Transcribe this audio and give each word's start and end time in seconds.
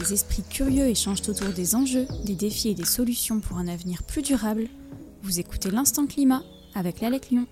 des 0.00 0.14
esprits 0.14 0.42
curieux 0.42 0.86
échangent 0.86 1.28
autour 1.28 1.52
des 1.52 1.74
enjeux, 1.74 2.06
des 2.24 2.34
défis 2.34 2.70
et 2.70 2.74
des 2.74 2.86
solutions 2.86 3.40
pour 3.40 3.58
un 3.58 3.68
avenir 3.68 4.02
plus 4.02 4.22
durable, 4.22 4.66
vous 5.22 5.40
écoutez 5.40 5.70
l'Instant 5.70 6.06
Climat 6.06 6.42
avec 6.74 7.02
l'Alec 7.02 7.28
Lyon. 7.28 7.46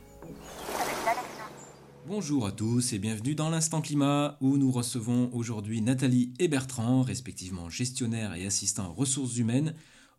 Bonjour 2.07 2.47
à 2.47 2.53
tous 2.53 2.95
et 2.95 2.99
bienvenue 2.99 3.35
dans 3.35 3.51
l'Instant 3.51 3.83
Climat 3.83 4.39
où 4.41 4.57
nous 4.57 4.71
recevons 4.71 5.29
aujourd'hui 5.35 5.83
Nathalie 5.83 6.33
et 6.39 6.49
Bertrand, 6.49 7.03
respectivement 7.03 7.69
gestionnaires 7.69 8.35
et 8.35 8.47
assistants 8.47 8.95
ressources 8.95 9.37
humaines 9.37 9.75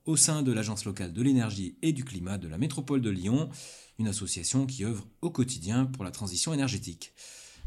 au 0.06 0.16
sein 0.16 0.44
de 0.44 0.52
l'Agence 0.52 0.86
locale 0.86 1.14
de 1.14 1.24
l'énergie 1.24 1.78
et 1.82 1.94
du 1.94 2.06
climat 2.06 2.38
de 2.38 2.48
la 2.48 2.60
métropole 2.60 3.02
de 3.02 3.10
Lyon, 3.10 3.50
une 3.98 4.08
association 4.08 4.68
qui 4.68 4.86
œuvre 4.86 5.08
au 5.22 5.32
quotidien 5.32 5.86
pour 5.86 6.04
la 6.04 6.12
transition 6.12 6.54
énergétique. 6.54 7.12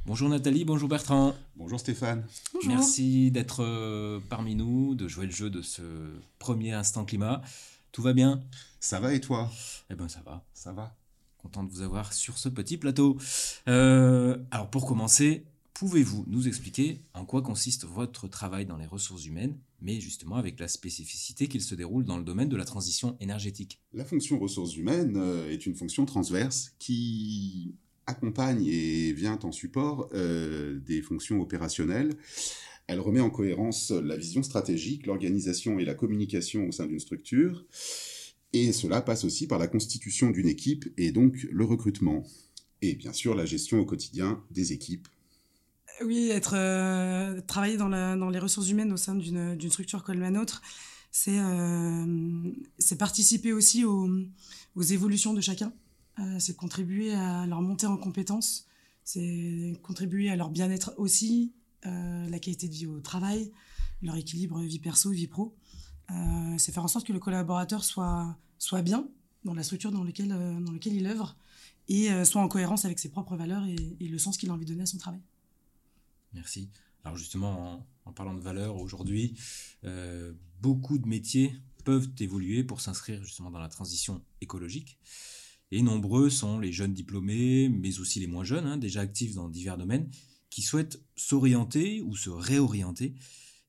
Bonjour 0.05 0.29
Nathalie, 0.29 0.65
bonjour 0.65 0.89
Bertrand. 0.89 1.33
Bonjour 1.55 1.79
Stéphane. 1.79 2.27
Merci 2.67 3.31
d'être 3.31 3.63
euh, 3.63 4.19
parmi 4.29 4.57
nous, 4.57 4.97
de 4.97 5.07
jouer 5.07 5.27
le 5.27 5.33
jeu 5.33 5.49
de 5.49 5.63
ce 5.63 5.83
premier 6.41 6.73
instant 6.73 7.05
climat. 7.05 7.41
Tout 7.93 8.03
va 8.03 8.13
bien? 8.13 8.43
Ça 8.81 8.99
va 8.99 9.15
et 9.15 9.21
toi? 9.21 9.49
Eh 9.91 9.95
ben 9.95 10.09
ça 10.09 10.21
va. 10.27 10.45
Ça 10.55 10.73
va? 10.73 10.97
Content 11.39 11.63
de 11.63 11.71
vous 11.71 11.83
avoir 11.83 12.15
sur 12.15 12.37
ce 12.37 12.49
petit 12.49 12.79
plateau. 12.79 13.17
Euh, 13.69 14.39
alors 14.51 14.71
pour 14.71 14.87
commencer, 14.87 15.45
pouvez-vous 15.73 16.25
nous 16.27 16.49
expliquer 16.49 16.99
en 17.15 17.25
quoi 17.25 17.41
consiste 17.41 17.85
votre 17.85 18.27
travail 18.27 18.67
dans 18.67 18.79
les 18.79 18.87
ressources 18.87 19.25
humaines, 19.25 19.57
mais 19.81 20.01
justement 20.01 20.35
avec 20.35 20.59
la 20.59 20.67
spécificité 20.67 21.47
qu'il 21.47 21.63
se 21.63 21.77
déroule 21.77 22.05
dans 22.05 22.19
le 22.19 22.25
domaine 22.25 22.49
de 22.49 22.57
la 22.57 22.65
transition 22.65 23.17
énergétique? 23.21 23.79
La 23.93 24.05
fonction 24.05 24.41
ressources 24.41 24.77
humaines 24.77 25.17
euh, 25.17 25.49
est 25.49 25.65
une 25.65 25.77
fonction 25.77 26.07
transverse 26.07 26.75
qui 26.81 27.77
accompagne 28.07 28.67
et 28.67 29.13
vient 29.13 29.39
en 29.43 29.53
support 29.53 30.09
euh, 30.15 30.79
des 30.81 31.03
fonctions 31.03 31.41
opérationnelles. 31.41 32.15
Elle 32.87 33.01
remet 33.01 33.21
en 33.21 33.31
cohérence 33.31 33.91
la 33.91 34.17
vision 34.17 34.43
stratégique, 34.43 35.07
l'organisation 35.07 35.79
et 35.79 35.85
la 35.85 35.95
communication 35.95 36.67
au 36.67 36.73
sein 36.73 36.87
d'une 36.87 37.01
structure. 37.01 37.65
Et 38.53 38.73
cela 38.73 39.01
passe 39.01 39.25
aussi 39.25 39.47
par 39.47 39.59
la 39.59 39.67
constitution 39.67 40.31
d'une 40.31 40.49
équipe 40.49 40.93
et 40.99 41.11
donc 41.11 41.47
le 41.51 41.65
recrutement. 41.65 42.23
Et 42.83 42.95
bien 42.95 43.13
sûr 43.13 43.35
la 43.35 43.47
gestion 43.47 43.79
au 43.79 43.87
quotidien 43.87 44.43
des 44.51 44.73
équipes. 44.73 45.09
Oui, 46.05 46.31
être 46.31 46.55
euh, 46.57 47.41
travailler 47.43 47.77
dans, 47.77 47.89
la, 47.89 48.17
dans, 48.17 48.31
les 48.31 48.39
ressources 48.39 48.69
humaines 48.69 48.93
au 48.93 48.97
sein 48.97 49.15
d'une 49.15 49.71
structure 49.71 50.03
comme 50.03 50.21
la 50.21 50.31
nôtre, 50.31 50.61
c'est 51.13 51.39
euh, 51.39 52.51
participer 52.99 53.53
aussi 53.53 53.85
aux, 53.85 54.09
aux 54.75 54.83
évolutions 54.83 55.35
de 55.35 55.41
chacun. 55.41 55.73
Euh, 56.19 56.39
c'est 56.39 56.57
contribuer 56.57 57.15
à 57.15 57.47
leur 57.47 57.63
montée 57.63 57.87
en 57.87 57.97
compétences, 57.97 58.67
c'est 59.05 59.79
contribuer 59.83 60.31
à 60.31 60.37
leur 60.37 60.51
bien-être 60.51 60.93
aussi, 60.99 61.53
euh, 61.87 62.29
la 62.29 62.39
qualité 62.39 62.69
de 62.69 62.75
vie 62.75 62.87
au 62.87 63.01
travail, 63.01 63.51
leur 64.03 64.17
équilibre 64.17 64.61
vie 64.61 64.79
perso, 64.79 65.11
vie 65.11 65.27
pro. 65.27 65.57
Euh, 66.11 66.59
c'est 66.59 66.73
faire 66.73 66.85
en 66.85 66.89
sorte 66.89 67.07
que 67.07 67.13
le 67.13 67.19
collaborateur 67.19 67.85
soit, 67.85 68.37
soit 68.59 68.83
bien 68.83 69.09
dans 69.45 69.55
la 69.55 69.63
structure 69.63 69.91
dans 69.91 70.05
laquelle, 70.05 70.29
dans 70.29 70.73
il 70.85 71.07
œuvre 71.07 71.37
et 71.89 72.25
soit 72.25 72.41
en 72.41 72.47
cohérence 72.47 72.85
avec 72.85 73.01
ses 73.01 73.09
propres 73.09 73.37
valeurs 73.37 73.67
et, 73.67 74.07
le 74.07 74.19
sens 74.19 74.37
qu'il 74.37 74.51
a 74.51 74.53
envie 74.53 74.65
de 74.65 74.71
donner 74.71 74.85
à 74.85 74.87
son 74.87 74.99
travail. 74.99 75.21
Merci. 76.33 76.71
Alors 77.03 77.17
justement, 77.17 77.75
en, 77.75 77.87
en 78.05 78.13
parlant 78.13 78.35
de 78.35 78.41
valeurs, 78.41 78.77
aujourd'hui, 78.77 79.37
beaucoup 80.61 80.99
de 80.99 81.09
métiers 81.09 81.57
peuvent 81.85 82.09
évoluer 82.21 82.63
pour 82.63 82.81
s'inscrire 82.81 83.25
justement 83.25 83.51
dans 83.51 83.59
la 83.59 83.69
transition 83.69 84.23
écologique. 84.41 84.97
Et 85.73 85.81
nombreux 85.81 86.29
sont 86.29 86.59
les 86.59 86.71
jeunes 86.71 86.93
diplômés, 86.93 87.71
mais 87.71 87.99
aussi 87.99 88.21
les 88.21 88.27
moins 88.27 88.45
jeunes, 88.45 88.67
hein, 88.67 88.77
déjà 88.77 89.01
actifs 89.01 89.35
dans 89.35 89.49
divers 89.49 89.79
domaines, 89.79 90.11
qui 90.51 90.61
souhaitent 90.61 91.03
s'orienter 91.17 92.03
ou 92.03 92.15
se 92.15 92.29
réorienter 92.29 93.15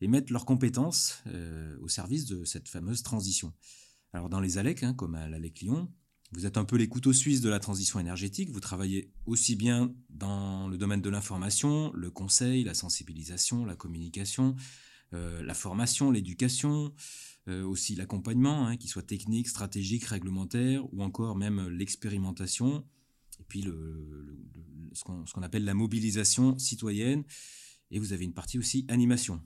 et 0.02 0.10
mettre 0.10 0.34
leurs 0.34 0.46
compétences 0.46 1.24
euh, 1.28 1.78
au 1.82 1.88
service 1.88 2.26
de 2.26 2.44
cette 2.44 2.68
fameuse 2.68 3.04
transition. 3.04 3.54
Alors 4.12 4.28
dans 4.28 4.42
les 4.42 4.58
ALEC, 4.58 4.84
hein, 4.84 4.94
comme 4.94 5.16
à 5.16 5.30
l'ALEC 5.30 5.62
Lyon, 5.62 5.90
vous 6.34 6.46
êtes 6.46 6.58
un 6.58 6.66
peu 6.66 6.76
les 6.76 6.90
couteaux 6.90 7.14
suisses 7.14 7.40
de 7.40 7.50
la 7.50 7.60
transition 7.60 8.02
énergétique. 8.02 8.52
Vous 8.52 8.60
travaillez 8.60 9.14
aussi 9.26 9.56
bien 9.56 9.96
dans 10.10 10.68
le 10.68 10.78
domaine 10.78 11.02
de 11.02 11.10
l'information, 11.10 11.94
le 11.94 12.12
conseil, 12.12 12.66
la 12.66 12.74
sensibilisation, 12.74 13.64
la 13.64 13.78
communication, 13.78 14.58
euh, 15.14 15.42
la 15.42 15.54
formation, 15.54 16.12
l'éducation, 16.12 16.94
euh, 17.50 17.64
aussi 17.66 17.96
l'accompagnement, 17.96 18.68
hein, 18.68 18.78
qu'il 18.78 18.90
soit 18.90 19.04
technique, 19.04 19.50
stratégique, 19.50 20.06
réglementaire, 20.06 20.86
ou 20.94 21.04
encore 21.04 21.36
même 21.36 21.68
l'expérimentation, 21.68 22.86
et 23.40 23.44
puis 23.50 23.62
le, 23.62 24.40
ce 24.94 25.04
qu'on 25.04 25.42
appelle 25.42 25.66
la 25.66 25.74
mobilisation 25.74 26.58
citoyenne, 26.58 27.26
et 27.92 28.00
vous 28.00 28.14
avez 28.14 28.24
une 28.24 28.34
partie 28.34 28.58
aussi 28.58 28.86
animation. 28.88 29.42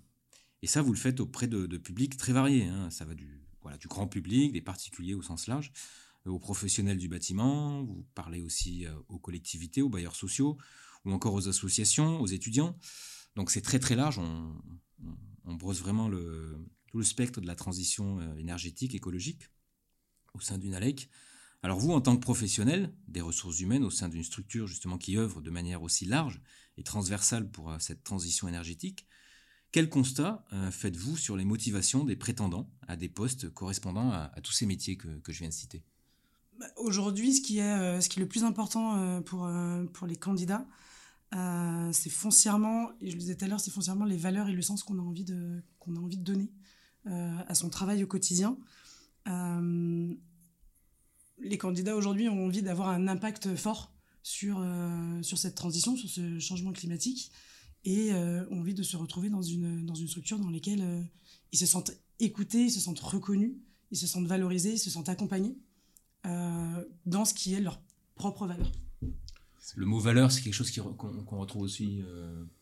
Et 0.62 0.68
ça, 0.68 0.84
vous 0.84 0.94
le 0.94 0.97
faites 0.97 1.19
auprès 1.19 1.47
de, 1.47 1.66
publics 1.78 2.18
très 2.18 2.34
variés. 2.34 2.66
Hein. 2.66 2.90
Ça 2.91 3.03
va 3.06 3.16
du, 3.16 3.41
voilà, 3.62 3.78
du 3.78 3.88
grand 3.88 4.07
public, 4.07 4.53
des 4.53 4.62
particuliers 4.62 5.16
au 5.16 5.24
sens 5.24 5.47
large, 5.47 5.72
euh, 6.28 6.30
aux 6.30 6.40
professionnels 6.40 7.00
du 7.00 7.07
bâtiment, 7.07 7.84
vous 7.84 8.06
parlez 8.13 8.41
aussi 8.41 8.86
euh, 8.86 8.91
aux 9.07 9.18
collectivités, 9.18 9.81
aux 9.81 9.90
bailleurs 9.90 10.16
sociaux, 10.16 10.57
ou 11.03 11.12
encore 11.13 11.34
aux 11.34 11.47
associations, 11.47 12.22
aux 12.22 12.28
étudiants. 12.28 12.78
Donc 13.36 13.50
c'est 13.50 13.62
très 13.62 13.80
très 13.80 13.96
large, 13.96 14.19
on 14.19 15.56
brosse 15.56 15.80
vraiment 15.80 16.09
le, 16.09 16.57
tout 16.88 16.98
le 16.98 17.03
spectre 17.03 17.42
de 17.42 17.48
la 17.48 17.56
transition 17.56 18.20
euh, 18.20 18.36
énergétique, 18.36 18.96
écologique, 18.96 19.50
au 20.34 20.40
sein 20.40 20.58
d'une 20.58 20.74
ALEC. 20.74 21.09
Alors 21.64 21.80
vous, 21.80 21.92
en 21.92 22.02
tant 22.02 22.16
que 22.16 22.22
professionnel 22.22 22.94
des 23.08 23.22
ressources 23.22 23.59
humaines 23.59 23.84
au 23.84 23.90
sein 23.90 24.09
d'une 24.09 24.24
structure 24.24 24.68
justement 24.68 24.98
qui 24.98 25.18
œuvre 25.18 25.42
de 25.42 25.50
manière 25.50 25.81
aussi 25.81 26.06
large 26.06 26.42
et 26.78 26.84
transversale 26.84 27.50
pour 27.50 27.72
euh, 27.72 27.78
cette 27.80 28.03
transition 28.03 28.48
énergétique, 28.48 29.08
quel 29.72 29.90
constat 29.90 30.46
euh, 30.53 30.72
faites-vous 30.72 31.18
sur 31.18 31.36
les 31.36 31.46
motivations 31.46 32.06
des 32.06 32.16
prétendants 32.16 32.70
à 32.88 32.96
des 32.96 33.09
postes 33.09 33.50
correspondant 33.50 34.12
à, 34.12 34.31
tous 34.42 34.54
ces 34.54 34.66
métiers 34.66 34.96
que, 34.98 35.19
je 35.28 35.40
viens 35.40 35.50
de 35.50 35.54
citer? 35.54 35.84
Bah, 36.58 36.68
Aujourd'hui, 36.78 37.34
ce, 37.34 37.42
qui 37.42 37.59
est, 37.59 38.02
ce 38.02 38.08
qui 38.08 38.19
est 38.19 38.24
le 38.24 38.30
plus 38.30 38.46
important 38.46 39.22
pour, 39.24 39.50
pour 39.94 40.08
les 40.08 40.16
candidats, 40.16 40.66
c'est 41.92 42.09
foncièrement, 42.09 42.92
et 43.02 43.09
je 43.09 43.16
le 43.16 43.19
disais 43.19 43.36
tout 43.36 43.44
à 43.44 43.48
l'heure, 43.50 43.59
c'est 43.59 43.72
foncièrement 43.72 44.06
les 44.06 44.18
valeurs 44.18 44.48
et 44.48 44.54
le 44.54 44.62
sens 44.62 44.84
qu'on 44.84 44.98
a 44.98 45.02
envie 45.02 45.25
de, 45.25 45.62
qu'on 45.80 45.96
a 45.98 46.00
envie 46.00 46.18
de 46.18 46.24
donner 46.24 46.50
à 47.47 47.56
son 47.56 47.69
travail 47.69 48.03
au 48.03 48.07
quotidien. 48.07 48.57
Euh, 49.28 50.13
les 51.40 51.57
candidats 51.57 51.95
aujourd'hui 51.95 52.29
ont 52.29 52.45
envie 52.45 52.62
d'avoir 52.62 52.90
un 52.90 53.07
impact 53.07 53.56
fort 53.56 53.91
sur, 54.23 54.59
euh, 54.59 55.22
sur 55.22 55.38
cette 55.38 55.56
transition, 55.56 55.95
sur 55.95 56.09
ce 56.09 56.40
changement 56.40 56.72
climatique, 56.72 57.31
et 57.85 58.12
ont 58.13 58.59
envie 58.59 58.73
de 58.73 58.84
se 58.84 58.97
retrouver 58.97 59.29
dans 59.29 59.41
une, 59.41 59.85
dans 59.85 59.95
une 59.95 60.09
structure 60.09 60.40
dans 60.40 60.50
laquelle 60.50 61.07
ils 61.53 61.57
se 61.57 61.66
sentent 61.66 61.91
écoutés, 62.19 62.63
ils 62.63 62.72
se 62.72 62.81
sentent 62.81 63.00
reconnus, 63.00 63.53
ils 63.91 63.97
se 63.97 64.07
sentent 64.07 64.28
valorisés, 64.28 64.74
ils 64.74 64.79
se 64.79 64.89
sentent 64.89 65.07
accompagnés 65.07 65.56
dans 66.25 67.24
ce 67.24 67.34
qui 67.34 67.53
est 67.53 67.62
leur 67.62 67.79
propre 68.16 68.45
valeur. 68.45 68.69
Le 69.78 69.85
mot 69.85 70.00
valeur, 70.00 70.34
c'est 70.34 70.41
quelque 70.41 70.53
chose 70.53 70.72
qu'on 70.72 71.39
retrouve 71.39 71.62
aussi 71.62 72.01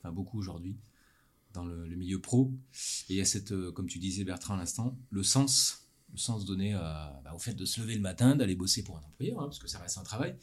beaucoup 0.04 0.38
aujourd'hui 0.38 0.78
dans 1.56 1.66
le, 1.66 1.96
milieu 1.96 2.20
pro. 2.20 2.54
Et 3.10 3.14
il 3.14 3.16
y 3.18 3.22
a 3.22 3.26
cette, 3.26 3.52
euh, 3.52 3.72
comme 3.72 3.88
tu 3.88 4.00
disais 4.00 4.24
Bertrand 4.24 4.54
à 4.54 4.58
l'instant, 4.58 4.98
le 5.10 5.24
sens, 5.24 5.88
le 6.12 6.18
sens 6.18 6.46
donné 6.46 6.74
bah, 6.74 7.34
au 7.34 7.40
fait 7.40 7.54
de 7.54 7.66
se 7.66 7.82
lever 7.82 7.96
le 7.96 8.02
matin, 8.02 8.36
d'aller 8.36 8.56
bosser 8.56 8.84
pour 8.84 8.98
un 8.98 9.02
employeur, 9.02 9.40
hein, 9.42 9.46
parce 9.46 9.60
que 9.60 9.68
ça 9.68 9.80
reste 9.80 9.98
un 9.98 10.04
travail. 10.04 10.36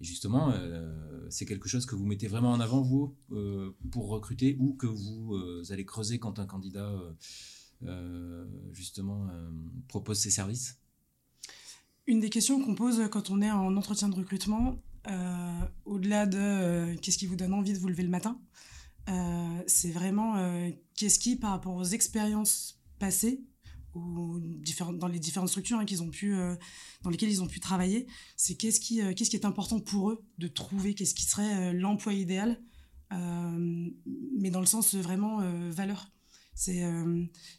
Et 0.00 0.04
justement, 0.04 0.50
euh, 0.52 1.26
c'est 1.30 1.46
quelque 1.46 1.68
chose 1.68 1.86
que 1.86 1.94
vous 1.94 2.04
mettez 2.04 2.28
vraiment 2.28 2.52
en 2.52 2.60
avant, 2.60 2.82
vous, 2.82 3.16
euh, 3.32 3.74
pour 3.90 4.08
recruter, 4.08 4.56
ou 4.58 4.74
que 4.74 4.86
vous 4.86 5.34
allez 5.70 5.86
creuser 5.86 6.18
quand 6.18 6.38
un 6.38 6.46
candidat, 6.46 6.92
justement, 8.72 9.28
propose 9.88 10.18
ses 10.18 10.30
services? 10.30 10.78
Une 12.06 12.20
des 12.20 12.30
questions 12.30 12.62
qu'on 12.62 12.74
pose 12.74 13.08
quand 13.10 13.30
on 13.30 13.40
est 13.40 13.50
en 13.50 13.74
entretien 13.76 14.08
de 14.08 14.14
recrutement, 14.14 14.82
au-delà 15.86 16.26
de 16.26 16.94
qu'est-ce 17.00 17.16
qui 17.16 17.26
vous 17.26 17.36
donne 17.36 17.54
envie 17.54 17.72
de 17.72 17.78
vous 17.78 17.88
lever 17.88 18.02
le 18.02 18.10
matin, 18.10 18.38
euh, 19.08 19.62
c'est 19.66 19.90
vraiment 19.90 20.36
euh, 20.36 20.70
qu'est-ce 20.96 21.18
qui, 21.18 21.36
par 21.36 21.50
rapport 21.50 21.74
aux 21.74 21.84
expériences 21.84 22.80
passées, 22.98 23.44
ou 23.94 24.40
dans 24.98 25.08
les 25.08 25.18
différentes 25.18 25.48
structures 25.48 25.78
hein, 25.78 25.86
euh, 26.24 26.56
dans 27.02 27.10
lesquelles 27.10 27.30
ils 27.30 27.42
ont 27.42 27.46
pu 27.46 27.60
travailler, 27.60 28.06
c'est 28.36 28.54
qu'est-ce 28.54 28.78
qui, 28.78 29.00
qu'est-ce 29.14 29.30
qui 29.30 29.36
est 29.36 29.46
important 29.46 29.80
pour 29.80 30.10
eux 30.10 30.24
de 30.38 30.48
trouver, 30.48 30.94
qu'est-ce 30.94 31.14
qui 31.14 31.24
serait 31.24 31.72
l'emploi 31.72 32.12
idéal, 32.12 32.60
mais 33.10 34.50
dans 34.50 34.60
le 34.60 34.66
sens 34.66 34.94
vraiment 34.94 35.40
valeur. 35.70 36.10
C'est, 36.54 36.84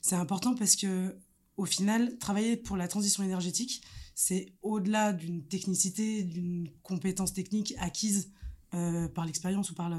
c'est 0.02 0.16
important 0.16 0.54
parce 0.54 0.76
que 0.76 1.18
au 1.56 1.66
final, 1.66 2.20
travailler 2.20 2.56
pour 2.56 2.78
la 2.78 2.88
transition 2.88 3.24
énergétique, 3.24 3.82
c'est 4.14 4.54
au-delà 4.62 5.14
d'une 5.14 5.44
technicité, 5.48 6.24
d'une 6.24 6.70
compétence 6.84 7.34
technique 7.34 7.74
acquise 7.80 8.32
euh, 8.74 9.08
par 9.08 9.26
l'expérience 9.26 9.72
ou, 9.72 9.76
par 9.76 9.90
le, 9.90 9.96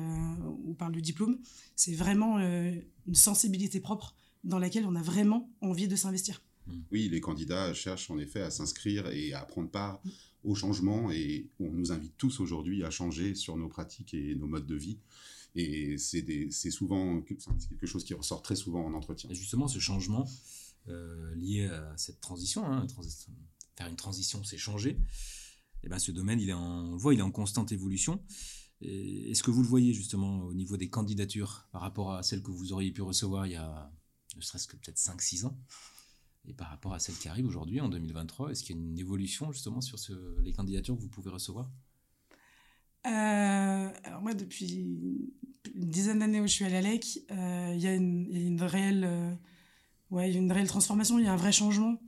ou 0.65 0.75
par 0.75 0.91
le 0.91 1.01
diplôme. 1.01 1.39
C'est 1.75 1.95
vraiment 1.95 2.39
euh, 2.39 2.73
une 3.07 3.15
sensibilité 3.15 3.81
propre 3.81 4.15
dans 4.45 4.59
laquelle 4.59 4.85
on 4.87 4.95
a 4.95 5.03
vraiment 5.03 5.51
envie 5.61 5.89
de 5.89 5.97
s'investir. 5.97 6.43
Mmh. 6.67 6.73
Oui, 6.93 7.09
les 7.09 7.21
candidats 7.21 7.73
cherchent 7.73 8.11
en 8.11 8.19
effet 8.19 8.43
à 8.43 8.51
s'inscrire 8.51 9.09
et 9.09 9.33
à 9.33 9.43
prendre 9.43 9.71
part 9.71 10.03
au 10.45 10.55
changement 10.55 11.11
et 11.11 11.49
on 11.61 11.71
nous 11.71 11.93
invite 11.93 12.15
tous 12.19 12.41
aujourd'hui 12.41 12.85
à 12.85 12.91
changer 12.91 13.35
sur 13.35 13.57
nos 13.57 13.69
pratiques 13.69 14.15
et 14.15 14.35
nos 14.35 14.47
modes 14.47 14.67
de 14.67 14.77
vie. 14.77 14.99
Et 15.55 15.97
c'est 15.99 16.71
souvent 16.71 17.21
quelque 17.23 17.87
chose 17.87 18.05
qui 18.05 18.15
ressort 18.15 18.43
très 18.43 18.55
souvent 18.55 18.85
en 18.85 18.93
entretien. 18.93 19.31
Et 19.31 19.35
justement, 19.35 19.67
ce 19.67 19.79
changement 19.79 20.29
lié 21.37 21.65
à 21.65 21.97
cette 21.97 22.21
transition, 22.21 22.65
hein, 22.65 22.87
faire 23.77 23.89
une 23.89 23.97
transition, 23.97 24.45
c'est 24.45 24.59
changer. 24.59 24.91
Et 24.91 25.87
eh 25.87 25.89
ben, 25.89 25.99
ce 25.99 26.11
domaine, 26.11 26.41
il 26.41 26.49
est 26.49 26.55
en, 26.55 26.89
on 26.89 26.93
le 26.93 26.99
voit, 26.99 27.15
il 27.15 27.21
est 27.21 27.23
en 27.23 27.31
constante 27.31 27.71
évolution. 27.71 28.21
Est-ce 28.81 29.43
que 29.43 29.51
vous 29.51 29.63
le 29.63 29.69
voyez 29.69 29.93
justement 29.93 30.45
au 30.45 30.55
niveau 30.55 30.77
des 30.77 30.89
candidatures 30.89 31.67
par 31.73 31.81
rapport 31.81 32.13
à 32.13 32.23
celles 32.23 32.43
que 32.43 32.51
vous 32.51 32.73
auriez 32.73 32.93
pu 32.93 33.03
recevoir 33.03 33.47
il 33.47 33.53
y 33.53 33.57
a 33.57 33.93
ne 34.37 34.43
serait-ce 34.43 34.69
que 34.69 34.77
peut-être 34.77 34.99
5-6 34.99 35.47
ans? 35.47 35.59
Et 36.47 36.55
par 36.55 36.69
rapport 36.69 36.95
à 36.95 36.99
celles 36.99 37.17
qui 37.17 37.29
arrivent 37.29 37.47
aujourd'hui 37.47 37.81
en 37.81 37.89
2023 37.89 38.51
Est-ce 38.51 38.63
qu'il 38.63 38.77
y 38.77 38.79
a 38.79 38.83
une 38.83 38.99
évolution 38.99 39.53
justement 39.53 39.81
sur 39.81 39.99
les 40.43 40.53
candidatures 40.53 40.97
que 40.97 41.03
vous 41.03 41.09
pouvez 41.09 41.31
recevoir? 41.31 41.71
Euh, 43.07 43.91
alors 44.05 44.23
moi, 44.23 44.35
depuis 44.35 44.87
une 45.75 45.89
dizaine 45.89 46.19
d'années 46.19 46.41
où 46.41 46.47
je 46.47 46.53
suis 46.53 46.65
à 46.65 46.69
l'ALEC, 46.69 47.21
euh, 47.31 47.73
il 47.75 47.81
y, 47.81 47.87
a 47.87 47.95
une 47.95 48.61
réelle, 48.63 49.05
euh, 49.05 49.35
ouais, 50.11 50.33
une 50.33 50.51
réelle 50.51 50.69
transformation, 50.69 51.19
il 51.19 51.25
y 51.25 51.29
a 51.29 51.33
un 51.33 51.37
vrai 51.37 51.53
changement. 51.53 52.01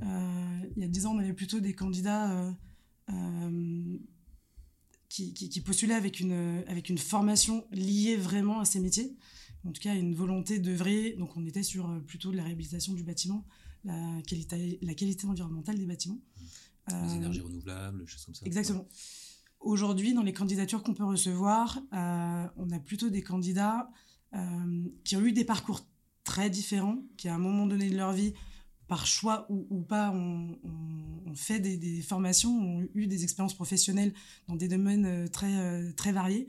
il 0.00 0.72
y 0.76 0.84
a 0.84 0.88
dix 0.88 1.06
ans, 1.06 1.14
on 1.14 1.18
avait 1.18 1.32
plutôt 1.32 1.60
des 1.60 1.74
candidats 1.74 2.54
qui, 5.08 5.32
qui, 5.32 5.60
postulaient 5.60 5.94
avec 5.94 6.20
une, 6.20 6.62
avec 6.66 6.88
une 6.88 6.98
formation 6.98 7.66
liée 7.72 8.16
vraiment 8.16 8.60
à 8.60 8.64
ces 8.64 8.80
métiers. 8.80 9.16
En 9.64 9.72
tout 9.72 9.80
cas, 9.80 9.94
une 9.94 10.14
volonté 10.14 10.58
d'œuvrer. 10.58 11.14
Donc, 11.18 11.36
on 11.36 11.46
était 11.46 11.62
sur 11.62 11.88
euh, 11.88 11.98
plutôt 12.00 12.30
la 12.30 12.42
réhabilitation 12.42 12.92
du 12.92 13.02
bâtiment, 13.02 13.44
la 13.84 14.20
qualité, 14.26 14.78
la 14.82 14.94
qualité 14.94 15.26
environnementale 15.26 15.78
des 15.78 15.86
bâtiments. 15.86 16.20
Les 16.88 16.94
euh, 16.94 17.14
énergies 17.16 17.40
renouvelables, 17.40 18.06
choses 18.06 18.24
comme 18.24 18.34
ça. 18.34 18.46
Exactement. 18.46 18.86
Aujourd'hui, 19.60 20.14
dans 20.14 20.22
les 20.22 20.32
candidatures 20.32 20.82
qu'on 20.82 20.94
peut 20.94 21.04
recevoir, 21.04 21.80
euh, 21.92 22.46
on 22.56 22.70
a 22.70 22.78
plutôt 22.78 23.10
des 23.10 23.22
candidats 23.22 23.90
qui 25.04 25.16
ont 25.16 25.22
eu 25.22 25.32
des 25.32 25.44
parcours 25.44 25.80
très 26.22 26.50
différents, 26.50 27.02
qui 27.16 27.30
à 27.30 27.34
un 27.34 27.38
moment 27.38 27.66
donné 27.66 27.88
de 27.88 27.96
leur 27.96 28.12
vie 28.12 28.34
par 28.88 29.06
choix 29.06 29.46
ou, 29.50 29.82
pas, 29.82 30.10
ont, 30.10 30.56
fait 31.34 31.60
des, 31.60 32.02
formations, 32.02 32.50
ont 32.50 32.88
eu 32.94 33.06
des 33.06 33.22
expériences 33.22 33.54
professionnelles 33.54 34.14
dans 34.48 34.56
des 34.56 34.66
domaines 34.66 35.04
euh, 35.04 35.28
très, 35.28 35.54
euh, 35.54 35.92
très 35.92 36.10
variés, 36.10 36.48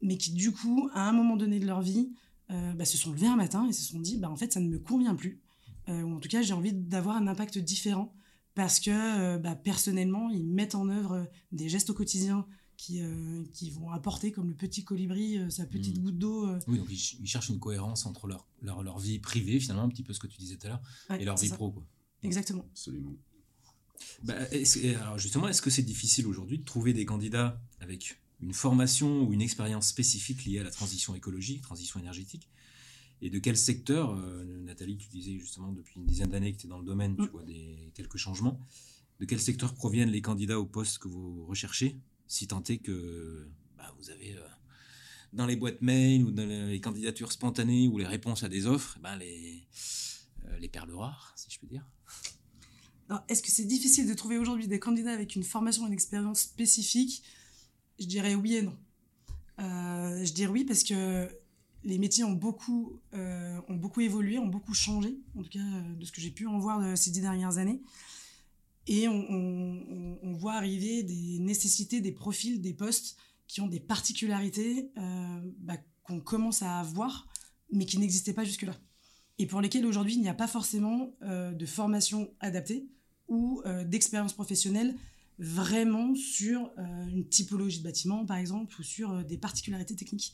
mais 0.00 0.16
qui 0.16 0.32
du 0.32 0.52
coup, 0.52 0.88
à 0.94 1.08
un 1.08 1.12
moment 1.12 1.36
donné 1.36 1.58
de 1.58 1.66
leur 1.66 1.82
vie, 1.82 2.12
euh, 2.50 2.72
bah, 2.74 2.84
se 2.84 2.96
sont 2.96 3.12
levés 3.12 3.26
un 3.26 3.36
matin 3.36 3.66
et 3.68 3.72
se 3.72 3.82
sont 3.82 3.98
dit, 3.98 4.16
bah, 4.18 4.30
en 4.30 4.36
fait, 4.36 4.52
ça 4.52 4.60
ne 4.60 4.68
me 4.68 4.78
convient 4.78 5.16
plus. 5.16 5.40
ou 5.88 6.14
en 6.14 6.20
tout 6.20 6.28
cas, 6.28 6.42
j'ai 6.42 6.54
envie 6.54 6.72
d'avoir 6.72 7.16
un 7.16 7.26
impact 7.26 7.58
différent 7.58 8.14
parce 8.54 8.78
que 8.78 9.36
bah, 9.38 9.56
personnellement, 9.56 10.30
ils 10.30 10.46
mettent 10.46 10.76
en 10.76 10.88
œuvre 10.88 11.28
des 11.50 11.68
gestes 11.68 11.90
au 11.90 11.94
quotidien 11.94 12.46
qui, 12.76 13.00
euh, 13.00 13.44
qui 13.52 13.70
vont 13.70 13.90
apporter 13.90 14.32
comme 14.32 14.48
le 14.48 14.54
petit 14.54 14.84
colibri 14.84 15.38
euh, 15.38 15.50
sa 15.50 15.66
petite 15.66 15.98
hmm. 15.98 16.02
goutte 16.02 16.18
d'eau. 16.18 16.46
Euh. 16.48 16.58
Oui, 16.66 16.78
donc 16.78 16.88
ils, 16.90 17.26
cherchent 17.26 17.48
une 17.48 17.58
cohérence 17.58 18.06
entre 18.06 18.26
leur, 18.26 18.46
leur, 18.62 18.82
leur, 18.82 18.98
vie 18.98 19.18
privée, 19.18 19.60
finalement, 19.60 19.84
un 19.84 19.88
petit 19.88 20.02
peu 20.02 20.12
ce 20.12 20.20
que 20.20 20.26
tu 20.26 20.38
disais 20.38 20.56
tout 20.56 20.66
à 20.66 20.70
l'heure, 20.70 20.82
et 21.18 21.24
leur 21.24 21.36
vie 21.36 21.50
pro. 21.50 21.70
Quoi. 21.70 21.86
Exactement. 22.22 22.66
Absolument. 22.70 23.14
Bah, 24.22 24.34
alors 25.00 25.18
justement, 25.18 25.48
est-ce 25.48 25.62
que 25.62 25.70
c'est 25.70 25.82
difficile 25.82 26.26
aujourd'hui 26.26 26.58
de 26.58 26.64
trouver 26.64 26.92
des 26.92 27.04
candidats 27.04 27.60
avec 27.80 28.20
une 28.40 28.52
formation 28.52 29.22
ou 29.22 29.32
une 29.32 29.40
expérience 29.40 29.86
spécifique 29.86 30.44
liée 30.44 30.58
à 30.58 30.64
la 30.64 30.70
transition 30.70 31.14
écologique, 31.14 31.62
transition 31.62 32.00
énergétique? 32.00 32.48
Et 33.22 33.30
de 33.30 33.38
quel 33.38 33.56
secteur, 33.56 34.14
Nathalie, 34.64 34.98
tu 34.98 35.08
disais 35.08 35.38
justement 35.38 35.72
depuis 35.72 35.94
une 35.96 36.06
dizaine 36.06 36.28
d'années 36.28 36.52
que 36.52 36.58
tu 36.58 36.66
es 36.66 36.68
dans 36.68 36.78
le 36.78 36.84
domaine, 36.84 37.16
tu 37.16 37.22
hmm. 37.22 37.28
vois 37.28 37.44
des, 37.44 37.90
quelques 37.94 38.18
changements, 38.18 38.60
de 39.20 39.24
quel 39.24 39.40
secteur 39.40 39.74
proviennent 39.74 40.10
les 40.10 40.20
candidats 40.20 40.58
au 40.58 40.66
poste 40.66 40.98
que 40.98 41.08
vous 41.08 41.46
recherchez? 41.46 41.98
Si 42.34 42.48
tant 42.48 42.62
est 42.64 42.78
que 42.78 43.48
bah, 43.78 43.94
vous 43.98 44.10
avez 44.10 44.34
euh, 44.34 44.40
dans 45.32 45.46
les 45.46 45.54
boîtes 45.54 45.80
mail 45.82 46.24
ou 46.24 46.32
dans 46.32 46.46
les 46.46 46.80
candidatures 46.80 47.30
spontanées 47.30 47.86
ou 47.86 47.98
les 47.98 48.06
réponses 48.06 48.42
à 48.42 48.48
des 48.48 48.66
offres, 48.66 48.98
ben 49.00 49.16
les, 49.16 49.62
euh, 50.46 50.58
les 50.58 50.68
perles 50.68 50.90
rares, 50.92 51.32
si 51.36 51.48
je 51.50 51.60
peux 51.60 51.68
dire. 51.68 51.86
Est-ce 53.28 53.42
que 53.42 53.52
c'est 53.52 53.66
difficile 53.66 54.08
de 54.08 54.14
trouver 54.14 54.38
aujourd'hui 54.38 54.66
des 54.66 54.80
candidats 54.80 55.12
avec 55.12 55.36
une 55.36 55.44
formation 55.44 55.86
une 55.86 55.92
expérience 55.92 56.40
spécifique 56.40 57.22
Je 58.00 58.06
dirais 58.06 58.34
oui 58.34 58.56
et 58.56 58.62
non. 58.62 58.76
Euh, 59.60 60.24
je 60.24 60.32
dirais 60.32 60.50
oui 60.50 60.64
parce 60.64 60.82
que 60.82 61.28
les 61.84 61.98
métiers 61.98 62.24
ont 62.24 62.32
beaucoup, 62.32 62.98
ont 63.12 63.76
beaucoup 63.76 64.00
évolué, 64.00 64.38
ont 64.38 64.48
beaucoup 64.48 64.72
changé, 64.72 65.18
en 65.36 65.42
tout 65.42 65.50
cas 65.50 65.60
de 65.60 66.04
ce 66.04 66.10
que 66.10 66.20
j'ai 66.20 66.30
pu 66.30 66.46
en 66.46 66.58
voir 66.58 66.96
ces 66.96 67.10
dix 67.10 67.20
dernières 67.20 67.58
années. 67.58 67.82
Et 68.86 69.08
on, 69.08 70.32
voit 70.36 70.54
arriver 70.54 71.02
des 71.02 71.38
nécessités, 71.38 72.00
des 72.00 72.12
profils, 72.12 72.60
des 72.60 72.74
postes 72.74 73.16
qui 73.46 73.60
ont 73.60 73.66
des 73.66 73.80
particularités 73.80 74.90
euh, 74.98 75.40
bah, 75.60 75.76
qu'on 76.02 76.20
commence 76.20 76.62
à 76.62 76.80
avoir, 76.80 77.26
mais 77.72 77.86
qui 77.86 77.98
n'existaient 77.98 78.34
pas 78.34 78.44
jusque-là. 78.44 78.76
Et 79.38 79.46
pour 79.46 79.60
lesquels 79.60 79.86
aujourd'hui 79.86 80.14
il 80.14 80.20
n'y 80.20 80.28
a 80.28 80.34
pas 80.34 80.46
forcément 80.46 81.14
euh, 81.22 81.52
de 81.52 81.66
formation 81.66 82.30
adaptée 82.40 82.86
ou 83.28 83.62
euh, 83.64 83.84
d'expérience 83.84 84.32
professionnelle 84.32 84.94
vraiment 85.38 86.14
sur 86.14 86.70
une 86.78 87.28
typologie 87.28 87.78
de 87.78 87.84
bâtiment, 87.84 88.24
par 88.24 88.36
exemple, 88.36 88.72
ou 88.78 88.84
sur 88.84 89.24
des 89.24 89.36
particularités 89.36 89.96
techniques. 89.96 90.32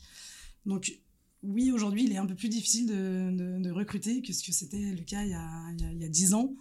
Donc, 0.67 0.99
oui, 1.41 1.71
aujourd'hui, 1.71 2.03
il 2.03 2.11
est 2.11 2.17
un 2.17 2.27
peu 2.27 2.35
plus 2.35 2.49
difficile 2.49 2.85
de, 2.85 3.71
recruter 3.71 4.21
que 4.21 4.31
ce 4.31 4.43
que 4.43 4.51
c'était 4.51 4.91
le 4.91 5.03
cas 5.03 5.23
il 5.23 5.31
y 5.31 5.33
a, 5.33 5.71
il 5.91 6.01
y 6.01 6.05
a 6.05 6.07
10 6.07 6.35
ans 6.35 6.53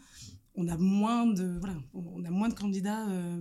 on 0.60 0.68
a 0.68 0.76
moins 0.76 1.26
de, 1.26 1.58
voilà, 1.58 1.74
on 1.94 2.24
a 2.24 2.30
moins 2.30 2.48
de 2.48 2.54
candidats 2.54 3.08
euh, 3.08 3.40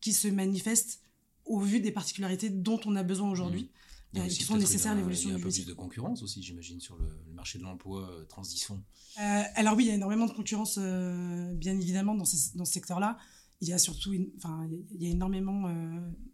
qui 0.00 0.12
se 0.12 0.28
manifestent 0.28 1.00
au 1.44 1.60
vu 1.60 1.80
des 1.80 1.92
particularités 1.92 2.50
dont 2.50 2.80
on 2.84 2.96
a 2.96 3.02
besoin 3.02 3.30
aujourd'hui. 3.30 3.62
Mmh. 3.62 4.18
Euh, 4.18 4.26
qui 4.26 4.42
sont 4.42 4.58
nécessaires 4.58 4.92
à 4.92 4.94
l'évolution 4.94 5.30
du 5.30 5.36
métier. 5.36 5.62
Il 5.62 5.68
y 5.68 5.70
a 5.70 5.72
un 5.72 5.72
peu 5.72 5.82
plus 5.82 5.94
de 5.94 5.96
concurrence 5.96 6.22
aussi, 6.22 6.42
j'imagine, 6.42 6.78
sur 6.80 6.96
le, 6.96 7.08
marché 7.32 7.58
de 7.58 7.62
l'emploi 7.62 8.10
euh, 8.10 8.24
transition. 8.26 8.82
alors 9.16 9.74
oui, 9.74 9.84
il 9.84 9.88
y 9.88 9.90
a 9.90 9.94
énormément 9.94 10.26
de 10.26 10.32
concurrence, 10.32 10.78
bien 10.78 11.80
évidemment, 11.80 12.14
dans, 12.14 12.24
dans 12.54 12.64
ce 12.66 12.72
secteur-là. 12.72 13.16
Il 13.62 13.68
y 13.68 13.72
a 13.72 13.78
surtout, 13.78 14.12
enfin, 14.36 14.68
il 14.94 15.02
y 15.02 15.06
a 15.06 15.10
énormément 15.10 15.74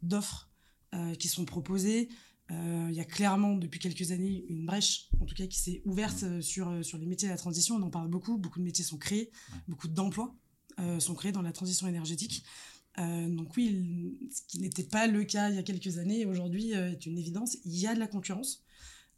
d'offres 0.03 0.51
qui 1.21 1.29
sont 1.29 1.45
proposées. 1.45 2.09
Euh, 2.51 2.87
il 2.91 2.97
y 2.97 3.01
a 3.01 3.05
clairement 3.05 3.57
depuis 3.57 3.79
quelques 3.79 4.11
années 4.11 4.45
une 4.49 4.65
brèche, 4.65 5.09
en 5.21 5.27
tout 5.27 5.35
cas 5.35 5.47
qui 5.47 5.59
s'est 5.59 5.83
ouverte 5.85 6.23
mmh. 6.23 6.27
euh, 6.27 6.41
sur, 6.41 6.69
euh, 6.71 6.83
sur 6.83 6.97
les 6.97 7.07
métiers 7.07 7.29
de 7.29 7.33
la 7.33 7.39
transition. 7.39 7.77
On 7.77 7.83
en 7.83 7.91
parle 7.91 8.09
beaucoup, 8.09 8.39
beaucoup 8.39 8.59
de 8.59 8.65
métiers 8.65 8.85
sont 8.85 8.97
créés, 8.97 9.31
beaucoup 9.67 9.89
d'emplois 9.89 10.35
sont 11.01 11.17
créés 11.17 11.33
dans 11.33 11.43
la 11.43 11.51
transition 11.51 11.89
énergétique. 11.89 12.45
donc 12.97 13.57
oui, 13.57 14.17
ce 14.31 14.43
qui 14.47 14.61
n'était 14.61 14.85
pas 14.85 15.09
le 15.09 15.25
cas 15.25 15.51
il 15.51 15.57
y 15.57 15.59
a 15.59 15.65
quelques 15.65 15.99
années, 15.99 16.25
aujourd'hui 16.25 16.71
est 16.71 17.05
une 17.05 17.19
évidence. 17.19 17.57
Il 17.65 17.77
y 17.77 17.89
a 17.89 17.95
de 17.97 17.99
la 17.99 18.07
concurrence. 18.07 18.63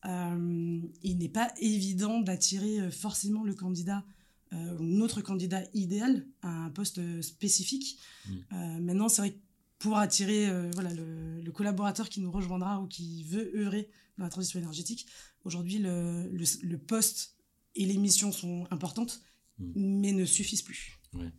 il 0.06 1.18
n'est 1.18 1.28
pas 1.28 1.52
évident 1.60 2.20
d'attirer 2.20 2.90
forcément 2.90 3.44
le 3.44 3.52
candidat 3.52 4.06
ou 4.52 4.82
notre 4.82 5.20
candidat 5.20 5.62
idéal 5.74 6.26
à 6.40 6.48
un 6.48 6.70
poste 6.70 7.20
spécifique. 7.20 7.98
Mmh. 8.26 8.78
maintenant, 8.80 9.10
c'est 9.10 9.20
vrai 9.20 9.32
que 9.32 9.38
pour 9.80 9.96
attirer 9.96 10.48
euh, 10.48 10.70
voilà, 10.74 10.92
le, 10.94 11.50
collaborateur 11.52 12.08
qui 12.08 12.20
nous 12.20 12.30
rejoindra 12.30 12.80
ou 12.80 12.86
qui 12.86 13.24
veut 13.24 13.50
œuvrer 13.56 13.90
dans 14.16 14.24
la 14.24 14.30
transition 14.30 14.60
énergétique. 14.60 15.06
Aujourd'hui, 15.44 15.78
le, 15.78 16.30
le, 16.30 16.78
poste 16.78 17.36
et 17.74 17.84
les 17.84 17.96
missions 17.96 18.30
sont 18.30 18.68
importantes, 18.70 19.20
hmm. 19.58 19.72
mais 19.74 20.12
ne 20.12 20.24
suffisent 20.24 20.62
plus. 20.62 20.98
Ouais. 21.14 21.32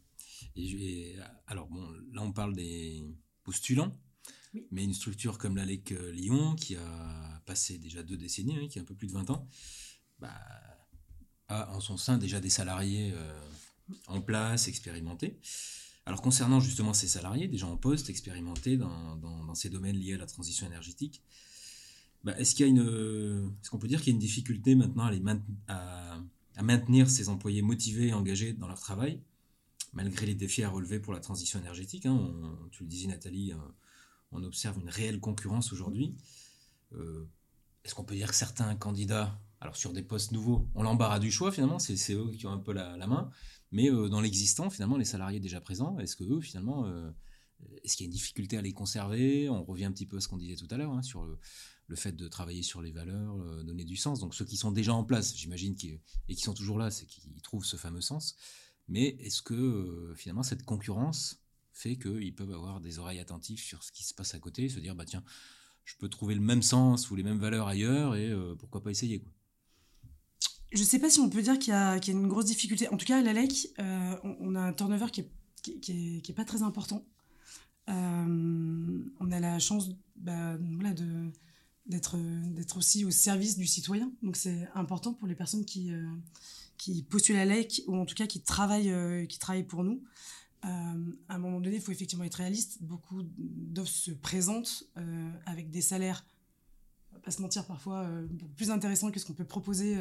Et, 0.56 1.16
alors, 1.48 1.68
bon, 1.68 1.88
là, 2.12 2.24
on 2.24 2.34
parle 2.34 2.56
des 2.56 3.04
postulants, 3.44 3.96
mais 4.72 4.84
une 4.84 4.94
structure 4.94 5.38
comme 5.38 5.56
l'ALEC 5.56 5.94
euh, 5.94 6.12
Lyon, 6.12 6.56
qui 6.56 6.76
a 6.76 7.42
passé 7.46 7.78
déjà 7.78 8.04
deux 8.04 8.18
décennies, 8.18 8.58
hein, 8.58 8.68
qui 8.68 8.80
a 8.80 8.82
un 8.82 8.86
peu 8.86 8.96
plus 8.96 9.08
de 9.08 9.14
20 9.14 9.30
ans, 9.30 9.48
bah, 10.20 10.34
a 11.48 11.72
en 11.74 11.80
son 11.80 11.98
sein 11.98 12.18
déjà 12.18 12.40
des 12.40 12.50
salariés 12.50 13.12
euh, 13.14 13.40
en 14.08 14.20
place, 14.20 14.68
expérimentés. 14.68 15.40
Alors 16.06 16.22
concernant 16.22 16.60
justement 16.60 16.94
ces 16.94 17.08
salariés, 17.08 17.48
déjà 17.48 17.68
en 17.68 17.78
poste, 17.78 18.10
expérimentés 18.10 18.78
dans, 18.78 19.54
ces 19.54 19.70
domaines 19.70 19.98
liés 19.98 20.14
à 20.14 20.18
la 20.18 20.26
transition 20.26 20.66
énergétique, 20.66 21.22
bah, 22.24 22.38
est-ce 22.38 22.60
y 22.62 22.64
a 22.64 22.68
une, 22.68 23.54
qu'on 23.70 23.78
peut 23.78 23.88
dire 23.88 24.00
qu'il 24.00 24.10
y 24.10 24.12
a 24.12 24.16
une 24.16 24.20
difficulté 24.20 24.76
maintenant 24.76 25.10
à, 25.68 26.64
maintenir 26.64 27.10
ces 27.10 27.30
employés 27.30 27.64
motivés 27.64 28.10
et 28.10 28.14
engagés 28.14 28.54
dans 28.54 28.68
leur 28.68 28.80
travail, 28.80 29.20
malgré 29.94 30.28
les 30.28 30.36
défis 30.36 30.64
à 30.64 30.70
relever 30.70 31.00
pour 31.00 31.12
la 31.12 31.20
transition 31.20 31.60
énergétique 31.60 32.06
hein, 32.06 32.32
Tu 32.72 32.84
le 32.84 32.90
disais 32.90 33.08
Nathalie, 33.08 33.52
euh, 33.52 33.58
on 34.32 34.44
observe 34.44 34.78
une 34.80 34.90
réelle 34.90 35.20
concurrence 35.20 35.74
aujourd'hui. 35.74 36.16
Euh, 36.94 37.26
est-ce 37.84 37.96
qu'on 37.96 38.04
peut 38.04 38.14
dire 38.14 38.30
que 38.30 38.36
certains 38.36 38.76
candidats, 38.76 39.40
alors 39.60 39.76
sur 39.76 39.92
des 39.92 40.04
postes 40.04 40.32
nouveaux, 40.34 40.68
ont 40.76 40.84
l'embarras 40.84 41.20
du 41.20 41.32
choix 41.32 41.52
finalement, 41.52 41.80
c'est, 41.80 42.14
eux 42.14 42.30
qui 42.32 42.46
ont 42.46 42.52
un 42.52 42.60
peu 42.60 42.74
la 42.74 43.08
main, 43.08 43.32
mais 43.72 43.90
euh, 43.90 44.10
dans 44.10 44.22
l'existant, 44.22 44.70
finalement, 44.70 44.98
les 44.98 45.06
salariés 45.06 45.40
déjà 45.40 45.62
présents, 45.62 45.98
est-ce 46.00 46.16
que 46.16 46.24
eux, 46.24 46.42
finalement, 46.42 46.86
euh, 46.86 47.10
est-ce 47.84 47.96
qu'il 47.96 48.06
y 48.06 48.08
a 48.08 48.10
une 48.10 48.14
difficulté 48.14 48.58
à 48.58 48.62
les 48.62 48.74
conserver? 48.74 49.50
On 49.50 49.64
revient 49.64 49.86
un 49.86 49.92
petit 49.92 50.06
peu 50.06 50.18
à 50.18 50.20
ce 50.20 50.28
qu'on 50.28 50.38
disait 50.38 50.56
tout 50.56 50.68
à 50.72 50.78
l'heure, 50.78 50.92
hein, 50.92 51.02
sur 51.02 51.26
le, 51.26 51.38
fait 51.96 52.14
de 52.14 52.30
travailler 52.30 52.64
sur 52.64 52.82
les 52.82 52.92
valeurs, 52.92 53.38
euh, 53.42 53.64
donner 53.64 53.84
du 53.84 53.98
sens. 53.98 54.20
Donc 54.20 54.34
ceux 54.36 54.46
qui 54.46 54.58
sont 54.58 54.72
déjà 54.72 54.94
en 54.94 55.04
place, 55.04 55.36
j'imagine, 55.36 55.76
et 56.30 56.36
qui 56.36 56.42
sont 56.42 56.54
toujours 56.54 56.78
là, 56.78 56.92
c'est 56.92 57.06
qu'ils 57.06 57.42
trouvent 57.42 57.66
ce 57.66 57.76
fameux 57.76 58.02
sens. 58.02 58.36
Mais 58.88 59.18
est-ce 59.20 59.42
que 59.42 60.14
finalement 60.18 60.44
cette 60.44 60.64
concurrence 60.64 61.44
fait 61.74 61.98
qu'ils 61.98 62.34
peuvent 62.34 62.52
avoir 62.52 62.82
des 62.82 63.00
oreilles 63.00 63.20
attentives 63.20 63.60
sur 63.60 63.84
ce 63.84 63.92
qui 63.92 64.04
se 64.04 64.14
passe 64.14 64.34
à 64.34 64.40
côté, 64.40 64.70
se 64.70 64.80
dire 64.80 64.96
bah 64.96 65.06
tiens, 65.06 65.24
je 65.86 65.96
peux 65.98 66.10
trouver 66.10 66.36
le 66.36 66.42
même 66.42 66.62
sens 66.62 67.10
ou 67.12 67.16
les 67.16 67.24
mêmes 67.24 67.40
valeurs 67.40 67.68
ailleurs 67.68 68.16
et 68.16 68.34
pourquoi 68.58 68.82
pas 68.82 68.92
essayer 68.92 69.20
quoi? 69.20 69.32
Je 70.72 70.84
sais 70.84 71.00
pas 71.00 71.10
si 71.10 71.20
on 71.20 71.30
peut 71.30 71.42
dire 71.42 71.60
qu'il 71.60 71.74
y, 71.74 71.76
a 71.76 72.00
une 72.08 72.28
grosse 72.28 72.46
difficulté. 72.46 72.88
En 72.90 72.98
tout 72.98 73.06
cas, 73.06 73.20
à 73.20 73.22
l'ALEC, 73.22 73.74
on, 74.24 74.56
a 74.56 74.62
un 74.62 74.74
turnover 74.74 75.08
qui 75.12 75.22
est, 75.22 76.34
pas 76.34 76.46
très 76.46 76.64
important. 76.64 77.06
on 77.88 79.32
a 79.32 79.40
la 79.40 79.60
chance 79.60 79.90
bah, 80.16 80.58
d'être 81.86 82.78
aussi 82.78 83.06
au 83.06 83.12
service 83.12 83.58
du 83.58 83.66
citoyen. 83.66 84.12
Donc 84.22 84.36
c'est 84.36 84.68
important 84.76 85.14
pour 85.14 85.28
les 85.28 85.36
personnes 85.36 85.66
qui, 85.66 85.92
euh, 85.92 86.06
postulent 87.10 87.38
à 87.38 87.46
l'EC 87.46 87.84
ou 87.88 87.96
en 87.96 88.06
tout 88.06 88.16
cas 88.16 88.28
qui 88.28 88.42
travaillent, 88.42 88.92
euh, 88.92 89.26
pour 89.68 89.84
nous. 89.84 90.04
Euh, 90.64 90.68
à 91.28 91.36
un 91.36 91.38
moment 91.40 91.60
donné, 91.60 91.78
il 91.78 91.82
faut 91.82 91.92
effectivement 91.92 92.24
être 92.24 92.36
réaliste. 92.36 92.78
Beaucoup 92.82 93.24
d'offres 93.38 93.90
se 93.90 94.12
présentent 94.12 94.84
avec 95.46 95.72
des 95.72 95.82
salaires, 95.82 96.24
pas 97.24 97.32
se 97.32 97.42
mentir, 97.42 97.66
parfois 97.66 98.10
plus 98.56 98.72
intéressants 98.72 99.12
que 99.12 99.20
ce 99.20 99.26
qu'on 99.26 99.34
peut 99.34 99.46
proposer 99.46 99.96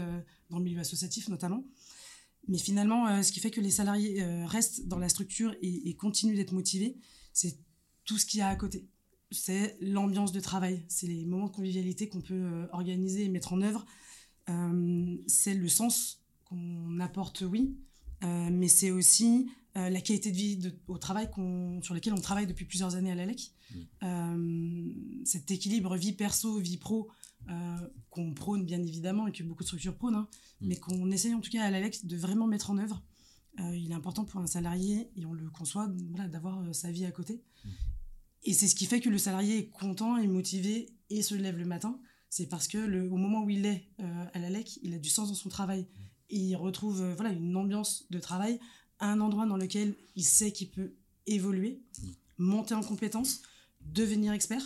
dans 0.50 0.58
le 0.58 0.64
milieu 0.64 0.80
associatif 0.80 1.28
notamment. 1.28 1.64
Mais 2.48 2.58
finalement, 2.58 3.22
ce 3.22 3.30
qui 3.32 3.40
fait 3.40 3.50
que 3.50 3.60
les 3.60 3.70
salariés 3.70 4.24
restent 4.46 4.86
dans 4.86 4.98
la 4.98 5.08
structure 5.08 5.54
et, 5.60 5.88
et 5.88 5.94
continuent 5.94 6.36
d'être 6.36 6.52
motivés, 6.52 6.96
c'est 7.32 7.58
tout 8.04 8.18
ce 8.18 8.26
qu'il 8.26 8.38
y 8.38 8.42
a 8.42 8.48
à 8.48 8.56
côté 8.56 8.88
c'est 9.30 9.76
l'ambiance 9.80 10.32
de 10.32 10.40
travail, 10.40 10.84
c'est 10.88 11.06
les 11.06 11.24
moments 11.24 11.46
de 11.46 11.52
convivialité 11.52 12.08
qu'on 12.08 12.20
peut 12.20 12.34
euh, 12.34 12.66
organiser 12.72 13.24
et 13.24 13.28
mettre 13.28 13.52
en 13.52 13.62
œuvre. 13.62 13.86
Euh, 14.48 15.16
c'est 15.26 15.54
le 15.54 15.68
sens 15.68 16.22
qu'on 16.44 16.98
apporte, 17.00 17.42
oui, 17.42 17.76
euh, 18.24 18.48
mais 18.50 18.68
c'est 18.68 18.90
aussi 18.90 19.48
la 19.74 20.00
qualité 20.00 20.30
de 20.30 20.36
vie 20.36 20.72
au 20.88 20.98
travail 20.98 21.28
sur 21.82 21.94
lequel 21.94 22.12
on 22.12 22.20
travaille 22.20 22.46
depuis 22.46 22.64
plusieurs 22.64 22.96
années 22.96 23.12
à 23.12 23.14
l'ALEC. 23.14 23.52
Mmh. 24.02 25.24
cet 25.24 25.50
équilibre 25.52 25.96
vie 25.96 26.12
perso, 26.12 26.58
vie 26.58 26.76
pro, 26.76 27.08
qu'on 28.10 28.34
prône 28.34 28.64
bien 28.64 28.82
évidemment 28.82 29.28
et 29.28 29.32
que 29.32 29.44
beaucoup 29.44 29.62
de 29.62 29.68
structures 29.68 29.94
prônent, 29.94 30.16
hein, 30.16 30.28
mmh. 30.60 30.66
mais 30.66 30.76
qu'on 30.76 31.10
essaye 31.10 31.34
en 31.34 31.40
tout 31.40 31.50
cas 31.50 31.62
à 31.64 31.70
l'ALEC 31.70 32.04
de 32.04 32.16
vraiment 32.16 32.48
mettre 32.48 32.70
en 32.70 32.78
œuvre. 32.78 33.00
il 33.58 33.92
est 33.92 33.94
important 33.94 34.24
pour 34.24 34.40
un 34.40 34.46
salarié, 34.46 35.08
et 35.16 35.24
on 35.24 35.32
le 35.32 35.48
conçoit, 35.50 35.88
d'avoir 35.88 36.74
sa 36.74 36.90
vie 36.90 37.04
à 37.04 37.12
côté. 37.12 37.42
Mmh. 37.64 37.68
Et 38.44 38.54
c'est 38.54 38.68
ce 38.68 38.74
qui 38.74 38.86
fait 38.86 39.00
que 39.00 39.10
le 39.10 39.18
salarié 39.18 39.58
est 39.58 39.68
content 39.68 40.16
et 40.16 40.26
motivé 40.26 40.88
et 41.10 41.22
se 41.22 41.34
lève 41.34 41.58
le 41.58 41.66
matin. 41.66 42.00
C'est 42.30 42.46
parce 42.46 42.68
que 42.68 42.78
le, 42.78 43.10
au 43.10 43.16
moment 43.16 43.42
où 43.42 43.50
il 43.50 43.66
est 43.66 43.88
euh, 44.00 44.24
à 44.32 44.38
la 44.38 44.50
LEC, 44.50 44.78
il 44.82 44.94
a 44.94 44.98
du 44.98 45.10
sens 45.10 45.28
dans 45.28 45.34
son 45.34 45.48
travail. 45.48 45.86
Et 46.30 46.38
il 46.38 46.54
retrouve 46.54 47.02
euh, 47.02 47.14
voilà, 47.14 47.32
une 47.32 47.56
ambiance 47.56 48.06
de 48.10 48.18
travail, 48.18 48.60
un 49.00 49.20
endroit 49.20 49.46
dans 49.46 49.56
lequel 49.56 49.94
il 50.16 50.24
sait 50.24 50.52
qu'il 50.52 50.70
peut 50.70 50.94
évoluer, 51.26 51.82
monter 52.38 52.74
en 52.74 52.82
compétences, 52.82 53.42
devenir 53.80 54.32
expert, 54.32 54.62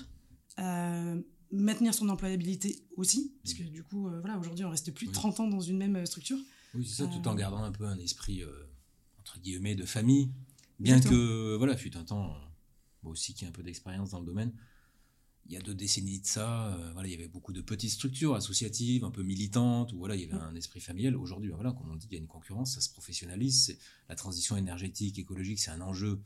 euh, 0.59 1.21
maintenir 1.53 1.95
son 1.95 2.09
employabilité 2.09 2.85
aussi. 2.97 3.35
Parce 3.43 3.55
que 3.55 3.63
du 3.63 3.83
coup, 3.83 4.09
voilà, 4.21 4.39
aujourd'hui, 4.39 4.65
on 4.65 4.71
reste 4.71 4.93
plus 4.93 5.07
de 5.07 5.13
30 5.13 5.41
ans 5.41 5.49
dans 5.49 5.61
une 5.61 5.79
même 5.79 6.05
structure. 6.07 6.39
Oui, 6.75 6.85
c'est 6.87 7.05
ça, 7.05 7.07
tout 7.07 7.27
en 7.29 7.35
gardant 7.35 7.63
un 7.63 7.71
peu 7.71 7.85
un 7.87 7.99
esprit, 7.99 8.43
entre 9.21 9.39
guillemets, 9.41 9.75
de 9.75 9.85
famille. 9.85 10.31
Bien 10.81 11.01
que, 11.01 11.57
voilà, 11.57 11.77
fut 11.77 11.97
un 11.97 12.05
temps 12.05 12.35
moi 13.05 13.13
aussi 13.13 13.35
qui 13.35 13.45
ai 13.45 13.49
un 13.49 13.53
peu 13.53 13.63
d'expérience 13.63 14.11
dans 14.11 14.21
le 14.21 14.27
domaine, 14.27 14.53
il 15.47 15.53
y 15.53 15.57
a 15.57 15.61
deux 15.61 15.75
décennies 15.75 16.21
de 16.21 16.27
ça, 16.27 16.69
euh, 16.69 16.93
voilà, 16.93 17.09
il 17.09 17.13
y 17.13 17.15
avait 17.15 17.29
beaucoup 17.29 17.53
de 17.53 17.61
petites 17.61 17.91
structures 17.91 18.35
associatives, 18.35 19.05
un 19.05 19.11
peu 19.11 19.23
militantes, 19.23 19.93
où 19.93 19.99
voilà, 19.99 20.17
il 20.17 20.23
y 20.23 20.25
avait 20.25 20.43
un 20.43 20.55
esprit 20.55 20.81
familial. 20.81 21.17
Aujourd'hui, 21.17 21.51
ben 21.51 21.57
voilà, 21.57 21.73
comme 21.73 21.91
on 21.91 21.97
dit, 21.97 22.07
il 22.11 22.15
y 22.15 22.17
a 22.17 22.21
une 22.21 22.27
concurrence, 22.27 22.75
ça 22.75 22.81
se 22.81 22.89
professionnalise. 22.91 23.77
La 24.09 24.15
transition 24.15 24.57
énergétique, 24.57 25.19
écologique, 25.19 25.59
c'est 25.61 25.71
un 25.71 25.83
enjeu 25.83 26.21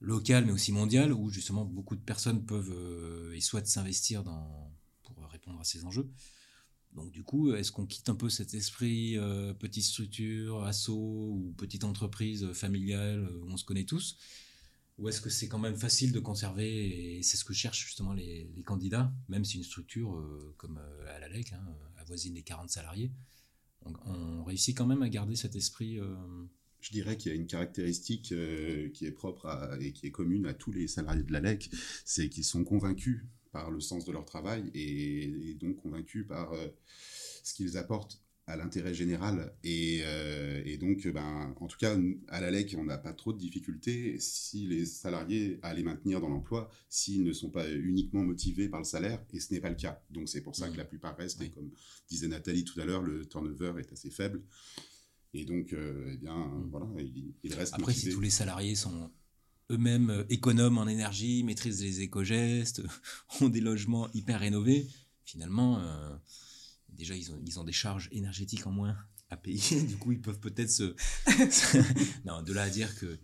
local, 0.00 0.46
mais 0.46 0.52
aussi 0.52 0.70
mondial, 0.70 1.12
où 1.12 1.28
justement 1.30 1.64
beaucoup 1.64 1.96
de 1.96 2.00
personnes 2.00 2.44
peuvent 2.44 2.72
euh, 2.72 3.34
et 3.34 3.40
souhaitent 3.40 3.66
s'investir 3.66 4.22
dans, 4.22 4.72
pour 5.02 5.16
répondre 5.28 5.58
à 5.58 5.64
ces 5.64 5.84
enjeux. 5.84 6.08
Donc 6.94 7.10
du 7.10 7.22
coup, 7.24 7.52
est-ce 7.52 7.72
qu'on 7.72 7.86
quitte 7.86 8.08
un 8.08 8.14
peu 8.14 8.28
cet 8.28 8.54
esprit 8.54 9.16
euh, 9.16 9.54
petite 9.54 9.84
structure, 9.84 10.64
asso 10.64 10.88
ou 10.90 11.54
petite 11.56 11.84
entreprise 11.84 12.52
familiale 12.52 13.28
où 13.42 13.50
on 13.50 13.56
se 13.56 13.64
connaît 13.64 13.84
tous? 13.84 14.16
Ou 15.00 15.08
est-ce 15.08 15.22
que 15.22 15.30
c'est 15.30 15.48
quand 15.48 15.58
même 15.58 15.76
facile 15.76 16.12
de 16.12 16.20
conserver, 16.20 17.16
et 17.16 17.22
c'est 17.22 17.38
ce 17.38 17.44
que 17.44 17.54
cherchent 17.54 17.86
justement 17.86 18.12
les, 18.12 18.48
candidats, 18.66 19.10
même 19.28 19.44
si 19.44 19.56
une 19.56 19.64
structure 19.64 20.14
euh, 20.14 20.54
comme 20.58 20.78
euh, 20.78 21.16
à 21.16 21.18
l'ALEC 21.18 21.54
hein, 21.54 21.64
avoisine 21.96 22.34
les 22.34 22.42
40 22.42 22.68
salariés, 22.68 23.10
on, 23.82 24.44
réussit 24.44 24.76
quand 24.76 24.86
même 24.86 25.02
à 25.02 25.08
garder 25.08 25.36
cet 25.36 25.56
esprit 25.56 25.98
euh, 25.98 26.14
je 26.80 26.90
dirais 26.92 27.16
qu'il 27.16 27.32
y 27.32 27.34
a 27.34 27.36
une 27.36 27.46
caractéristique 27.46 28.34
qui 28.94 29.06
est 29.06 29.12
propre 29.12 29.76
et 29.80 29.92
qui 29.92 30.06
est 30.06 30.10
commune 30.10 30.46
à 30.46 30.54
tous 30.54 30.72
les 30.72 30.88
salariés 30.88 31.22
de 31.22 31.32
l'ALEC, 31.32 31.70
c'est 32.06 32.30
qu'ils 32.30 32.44
sont 32.44 32.64
convaincus 32.64 33.22
par 33.52 33.70
le 33.70 33.80
sens 33.80 34.06
de 34.06 34.12
leur 34.12 34.24
travail 34.24 34.70
et 34.72 35.56
donc 35.60 35.76
convaincus 35.76 36.26
par 36.26 36.54
ce 37.42 37.52
qu'ils 37.52 37.76
apportent 37.76 38.22
à 38.50 38.56
l'intérêt 38.56 38.94
général. 38.94 39.52
Et, 39.62 40.00
euh, 40.04 40.62
et, 40.64 40.76
donc, 40.76 41.06
ben, 41.06 41.54
en 41.58 41.66
tout 41.66 41.78
cas, 41.78 41.96
à 42.28 42.40
la 42.40 42.50
LEC, 42.50 42.74
on 42.78 42.84
n'a 42.84 42.98
pas 42.98 43.12
trop 43.12 43.32
de 43.32 43.38
difficultés 43.38 44.16
si 44.18 44.66
les 44.66 44.84
salariés 44.84 45.58
à 45.62 45.72
les 45.72 45.82
maintenir 45.82 46.20
dans 46.20 46.28
l'emploi, 46.28 46.70
s'ils 46.88 47.22
ne 47.22 47.32
sont 47.32 47.50
pas 47.50 47.70
uniquement 47.70 48.22
motivés 48.22 48.68
par 48.68 48.80
le 48.80 48.84
salaire, 48.84 49.24
et 49.32 49.40
ce 49.40 49.54
n'est 49.54 49.60
pas 49.60 49.70
le 49.70 49.76
cas. 49.76 50.02
Donc, 50.10 50.28
c'est 50.28 50.42
pour 50.42 50.56
ça 50.56 50.68
que 50.68 50.76
la 50.76 50.84
plupart 50.84 51.16
restent, 51.16 51.40
et 51.42 51.50
comme 51.50 51.70
disait 52.08 52.28
Nathalie 52.28 52.64
tout 52.64 52.78
à 52.80 52.84
l'heure, 52.84 53.02
le 53.02 53.24
turnover 53.26 53.74
est 53.78 53.92
assez 53.92 54.10
faible. 54.10 54.42
Et 55.32 55.44
donc, 55.44 55.72
euh, 55.72 56.10
eh 56.12 56.16
bien, 56.16 56.34
mm. 56.34 56.68
voilà, 56.70 56.86
il, 56.98 57.32
il 57.44 57.54
reste 57.54 57.74
Après, 57.74 57.94
si 57.94 58.10
tous 58.10 58.20
les 58.20 58.30
salariés 58.30 58.74
sont 58.74 59.10
eux-mêmes 59.70 60.10
euh, 60.10 60.24
économes 60.28 60.78
en 60.78 60.88
énergie, 60.88 61.44
maîtrisent 61.44 61.82
les 61.82 62.00
éco-gestes, 62.00 62.82
ont 63.40 63.48
des 63.48 63.60
logements 63.60 64.10
hyper 64.12 64.40
rénovés, 64.40 64.88
finalement 65.24 65.80
déjà, 66.92 67.14
ils 67.14 67.30
ont, 67.32 67.40
ils 67.44 67.58
ont 67.58 67.64
des 67.64 67.72
charges 67.72 68.08
énergétiques 68.12 68.66
en 68.66 68.72
moins 68.72 68.96
à 69.30 69.36
payer. 69.36 69.82
Du 69.86 69.96
coup, 69.96 70.12
ils 70.12 70.20
peuvent 70.20 70.40
peut-être 70.40 70.70
se. 70.70 70.94
non, 72.24 72.42
de 72.42 72.52
là 72.52 72.62
à 72.62 72.70
dire 72.70 72.94
que 72.98 73.18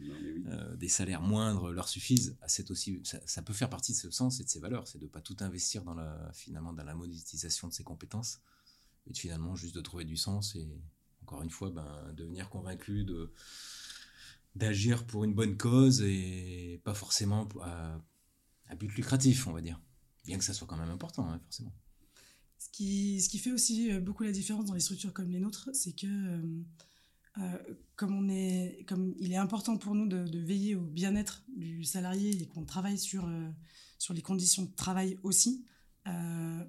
euh, 0.46 0.76
des 0.76 0.88
salaires 0.88 1.20
moindres 1.20 1.70
leur 1.72 1.88
suffisent, 1.88 2.36
ah, 2.40 2.48
c'est 2.48 2.70
aussi, 2.70 3.02
ça, 3.04 3.42
peut 3.42 3.52
faire 3.52 3.68
partie 3.68 3.92
de 3.92 3.98
ce 3.98 4.10
sens 4.10 4.40
et 4.40 4.44
de 4.44 4.48
ces 4.48 4.60
valeurs. 4.60 4.86
C'est 4.88 4.98
de 4.98 5.04
ne 5.04 5.10
pas 5.10 5.20
tout 5.20 5.36
investir 5.40 5.84
dans 5.84 5.94
la, 5.94 6.30
finalement, 6.32 6.72
dans 6.72 6.84
la 6.84 6.94
monétisation 6.94 7.68
de 7.68 7.72
ses 7.72 7.84
compétences 7.84 8.40
et 9.06 9.12
de, 9.12 9.18
finalement 9.18 9.56
juste 9.56 9.74
de 9.74 9.80
trouver 9.80 10.04
du 10.04 10.16
sens 10.16 10.54
et 10.56 10.68
encore 11.22 11.42
une 11.42 11.50
fois, 11.50 11.70
ben, 11.70 12.12
devenir 12.14 12.48
convaincu 12.48 13.04
de 13.04 13.32
d'agir 14.54 15.06
pour 15.06 15.24
une 15.24 15.34
bonne 15.34 15.58
cause 15.58 16.00
et 16.00 16.80
pas 16.82 16.94
forcément 16.94 17.46
à, 17.62 18.00
à 18.68 18.74
but 18.74 18.88
lucratif, 18.94 19.46
on 19.46 19.52
va 19.52 19.60
dire. 19.60 19.78
Bien 20.24 20.38
que 20.38 20.44
ça 20.44 20.54
soit 20.54 20.66
quand 20.66 20.78
même 20.78 20.88
important, 20.88 21.30
hein, 21.30 21.38
forcément. 21.44 21.74
Ce 22.58 22.68
qui, 22.70 23.20
ce 23.20 23.28
qui 23.28 23.38
fait 23.38 23.52
aussi 23.52 23.92
euh, 23.92 24.00
beaucoup 24.00 24.22
la 24.22 24.32
différence 24.32 24.64
dans 24.64 24.74
les 24.74 24.80
structures 24.80 25.12
comme 25.12 25.30
les 25.30 25.40
nôtres, 25.40 25.68
c'est 25.72 25.92
que 25.92 26.06
euh, 26.06 26.62
euh, 27.38 27.58
comme, 27.96 28.14
on 28.14 28.28
est, 28.28 28.84
comme 28.88 29.14
il 29.18 29.32
est 29.32 29.36
important 29.36 29.76
pour 29.76 29.94
nous 29.94 30.06
de, 30.06 30.38
veiller 30.38 30.74
au 30.74 30.82
bien-être 30.82 31.44
du 31.54 31.84
salarié 31.84 32.30
et 32.30 32.46
qu'on 32.46 32.64
travaille 32.64 32.98
sur, 32.98 33.28
sur 33.98 34.14
les 34.14 34.22
conditions 34.22 34.62
de 34.62 34.74
travail 34.74 35.18
aussi, 35.22 35.66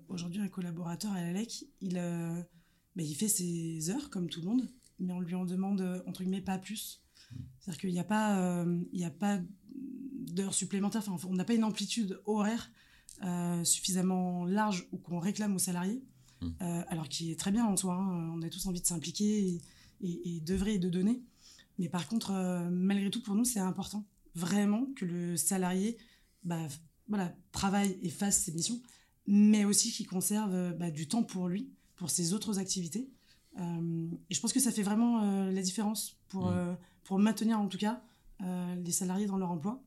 aujourd'hui 0.09 0.41
un 0.41 0.49
collaborateur 0.49 1.13
à 1.13 1.21
l'ALEC, 1.21 1.65
il, 1.79 1.93
bah, 1.93 3.03
il 3.03 3.15
fait 3.15 3.29
ses 3.29 3.89
heures 3.91 4.09
comme 4.09 4.29
tout 4.29 4.41
le 4.41 4.47
monde, 4.47 4.69
mais 4.99 5.13
on 5.13 5.21
lui 5.21 5.35
en 5.35 5.45
demande 5.45 6.03
entre 6.05 6.23
guillemets 6.23 6.41
pas 6.41 6.57
plus. 6.57 7.01
C'est-à-dire 7.59 7.79
qu'il 7.79 7.93
n'y 7.93 7.99
a 7.99 8.03
pas, 8.03 8.65
il 8.91 9.09
pas 9.11 9.39
d'heures 10.33 10.53
supplémentaires, 10.53 11.03
enfin, 11.07 11.29
on 11.29 11.35
n'a 11.35 11.45
pas 11.45 11.53
une 11.53 11.63
amplitude 11.63 12.19
horaire 12.25 12.71
euh, 13.23 13.63
suffisamment 13.63 14.45
large 14.45 14.87
ou 14.91 14.97
qu'on 14.97 15.17
réclame 15.17 15.55
aux 15.55 15.59
salariés, 15.59 16.03
hmm. 16.41 16.49
euh, 16.61 16.83
alors 16.87 17.09
qui 17.09 17.31
est 17.31 17.39
très 17.39 17.51
bien 17.51 17.65
en 17.65 17.75
soi. 17.75 17.95
Hein. 17.95 18.31
on 18.35 18.41
a 18.43 18.49
tous 18.49 18.67
envie 18.67 18.79
de 18.81 18.85
s'impliquer 18.85 19.59
et, 20.01 20.35
et, 20.35 20.39
d'œuvrer 20.41 20.75
et 20.75 20.79
de 20.79 20.87
donner. 20.87 21.23
Mais 21.79 21.89
par 21.89 22.07
contre, 22.07 22.31
euh, 22.31 22.69
malgré 22.69 23.09
tout, 23.09 23.23
pour 23.23 23.33
nous, 23.33 23.43
c'est 23.43 23.59
important 23.59 24.05
vraiment 24.35 24.85
que 24.95 25.03
le 25.05 25.35
salarié 25.35 25.97
bah, 26.43 26.67
voilà, 27.07 27.35
travaille 27.51 27.97
et 28.03 28.09
fasse 28.09 28.37
ses 28.43 28.51
missions, 28.51 28.79
mais 29.25 29.65
aussi 29.65 29.91
qu'il 29.91 30.05
conserve 30.05 30.75
bah, 30.77 30.91
du 30.91 31.07
temps 31.07 31.23
pour 31.23 31.47
lui, 31.47 31.71
pour 31.95 32.11
ses 32.11 32.33
autres 32.33 32.59
activités. 32.59 33.09
et 33.57 34.33
je 34.35 34.39
pense 34.39 34.53
que 34.53 34.59
ça 34.59 34.71
fait 34.71 34.83
vraiment 34.83 35.49
la 35.49 35.61
différence 35.63 36.19
pour, 36.27 36.51
hmm. 36.51 36.77
pour 37.03 37.17
maintenir 37.17 37.59
en 37.59 37.67
tout 37.67 37.79
cas 37.79 38.03
les 38.39 38.91
salariés 38.91 39.25
dans 39.25 39.37
leur 39.37 39.49
emploi. 39.49 39.81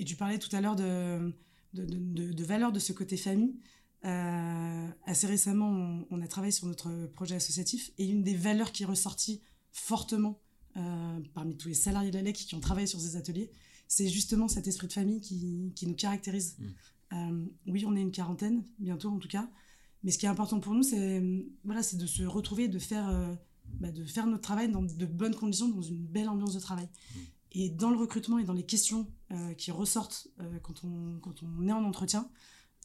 Et 0.00 0.04
tu 0.04 0.16
parlais 0.16 0.38
tout 0.38 0.48
à 0.56 0.62
l'heure 0.62 0.76
de, 0.76 1.30
de, 1.74 1.84
de, 1.84 2.32
de, 2.32 2.44
valeur 2.44 2.72
de 2.72 2.78
ce 2.78 2.94
côté 2.94 3.18
famille. 3.18 3.54
Euh, 4.06 4.88
assez 5.04 5.26
récemment, 5.26 6.06
on, 6.08 6.22
a 6.22 6.26
travaillé 6.26 6.52
sur 6.52 6.66
notre 6.66 7.06
projet 7.08 7.34
associatif 7.34 7.90
et 7.98 8.06
une 8.06 8.22
des 8.22 8.34
valeurs 8.34 8.72
qui 8.72 8.84
est 8.84 8.86
ressortie 8.86 9.42
fortement 9.72 10.40
euh, 10.78 11.20
parmi 11.34 11.54
tous 11.54 11.68
les 11.68 11.74
salariés 11.74 12.10
de 12.10 12.16
la 12.16 12.22
LEC 12.22 12.34
qui 12.34 12.54
ont 12.54 12.60
travaillé 12.60 12.86
sur 12.86 12.98
ces 12.98 13.16
ateliers, 13.16 13.50
c'est 13.88 14.08
justement 14.08 14.48
cet 14.48 14.66
esprit 14.68 14.86
de 14.86 14.94
famille 14.94 15.20
qui, 15.20 15.70
qui 15.76 15.86
nous 15.86 15.94
caractérise. 15.94 16.56
Mm. 16.58 16.64
Euh, 17.12 17.46
oui, 17.66 17.84
on 17.86 17.94
est 17.94 18.00
une 18.00 18.10
quarantaine, 18.10 18.64
bientôt 18.78 19.10
en 19.10 19.18
tout 19.18 19.28
cas, 19.28 19.50
mais 20.02 20.12
ce 20.12 20.18
qui 20.18 20.24
est 20.24 20.30
important 20.30 20.60
pour 20.60 20.72
nous, 20.72 20.82
c'est 20.82 21.22
voilà, 21.64 21.82
de 21.82 22.06
se 22.06 22.22
retrouver, 22.22 22.68
de 22.68 22.78
faire, 22.78 23.36
bah, 23.80 23.92
de 23.92 24.02
faire 24.06 24.26
notre 24.26 24.44
travail 24.44 24.70
dans 24.72 24.82
de 24.82 25.04
bonnes 25.04 25.34
conditions, 25.34 25.68
dans 25.68 25.82
une 25.82 26.06
belle 26.06 26.30
ambiance 26.30 26.54
de 26.54 26.60
travail. 26.60 26.88
Mm. 27.14 27.18
Et 27.52 27.68
dans 27.68 27.90
le 27.90 27.96
recrutement 27.96 28.38
et 28.38 28.44
dans 28.44 28.52
les 28.52 28.64
questions 28.64 29.08
qui 29.56 29.70
ressortent 29.70 30.28
quand, 30.62 30.84
on, 30.84 31.18
quand 31.20 31.42
on 31.42 31.66
est 31.66 31.72
en 31.72 31.84
entretien, 31.84 32.28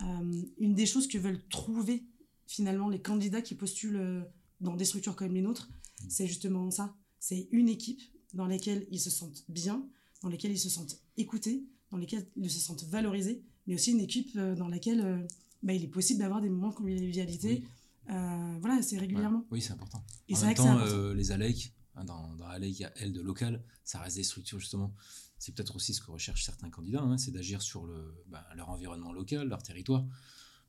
une 0.01 0.73
des 0.73 0.85
choses 0.85 1.07
que 1.07 1.17
veulent 1.17 1.43
trouver 1.49 2.03
finalement 2.47 2.89
les 2.89 3.01
candidats 3.01 3.41
qui 3.41 3.55
postulent 3.55 4.25
dans 4.61 4.75
des 4.75 4.85
structures 4.85 5.15
comme 5.15 5.33
les 5.33 5.41
nôtres, 5.41 5.69
mmh. 5.69 6.05
c'est 6.09 6.27
justement 6.27 6.71
ça. 6.71 6.95
C'est 7.19 7.47
une 7.51 7.69
équipe 7.69 8.01
dans 8.33 8.47
laquelle 8.47 8.87
ils 8.89 8.99
se 8.99 9.09
sentent 9.09 9.45
bien, 9.49 9.87
dans 10.21 10.29
laquelle 10.29 10.51
ils 10.51 10.59
se 10.59 10.69
sentent 10.69 10.99
écoutés, 11.17 11.63
dans 11.91 11.97
lesquels 11.97 12.27
ils 12.35 12.49
se 12.49 12.59
sentent 12.59 12.85
valorisés, 12.85 13.43
mais 13.67 13.75
aussi 13.75 13.91
une 13.91 14.01
équipe 14.01 14.37
dans 14.37 14.67
laquelle 14.67 15.27
bah, 15.63 15.73
il 15.73 15.83
est 15.83 15.87
possible 15.87 16.19
d'avoir 16.19 16.41
des 16.41 16.49
moments 16.49 16.69
de 16.69 16.75
convivialité. 16.75 17.63
Euh, 18.09 18.57
voilà, 18.59 18.81
c'est 18.81 18.97
régulièrement. 18.97 19.45
Oui, 19.49 19.61
c'est 19.61 19.73
important. 19.73 20.03
Et 20.29 20.35
en 20.35 20.41
même 20.41 20.53
temps, 20.53 20.77
euh, 20.77 21.13
les 21.13 21.31
ALEC, 21.31 21.73
hein, 21.95 22.05
dans, 22.05 22.33
dans 22.35 22.45
ALEC, 22.45 22.79
il 22.79 22.81
y 22.81 22.85
a 22.85 22.97
L 22.97 23.13
de 23.13 23.21
local, 23.21 23.63
ça 23.83 23.99
reste 23.99 24.17
des 24.17 24.23
structures 24.23 24.59
justement. 24.59 24.93
C'est 25.37 25.53
peut-être 25.53 25.75
aussi 25.75 25.93
ce 25.93 26.01
que 26.01 26.11
recherchent 26.11 26.43
certains 26.43 26.69
candidats, 26.69 27.01
hein, 27.01 27.17
c'est 27.17 27.31
d'agir 27.31 27.61
sur 27.61 27.85
le, 27.85 28.23
bah, 28.27 28.45
leur 28.55 28.69
environnement 28.69 29.11
local, 29.11 29.47
leur 29.47 29.61
territoire, 29.63 30.05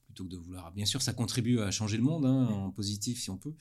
plutôt 0.07 0.25
que 0.25 0.31
de 0.31 0.37
vouloir. 0.37 0.73
Bien 0.73 0.87
sûr, 0.87 1.03
ça 1.03 1.13
contribue 1.13 1.61
à 1.61 1.71
changer 1.71 1.97
le 1.97 2.03
monde 2.03 2.27
hein, 2.27 2.47
en 2.47 2.71
positif 2.71 3.21
si 3.21 3.31
on 3.31 3.39
peut. 3.39 3.55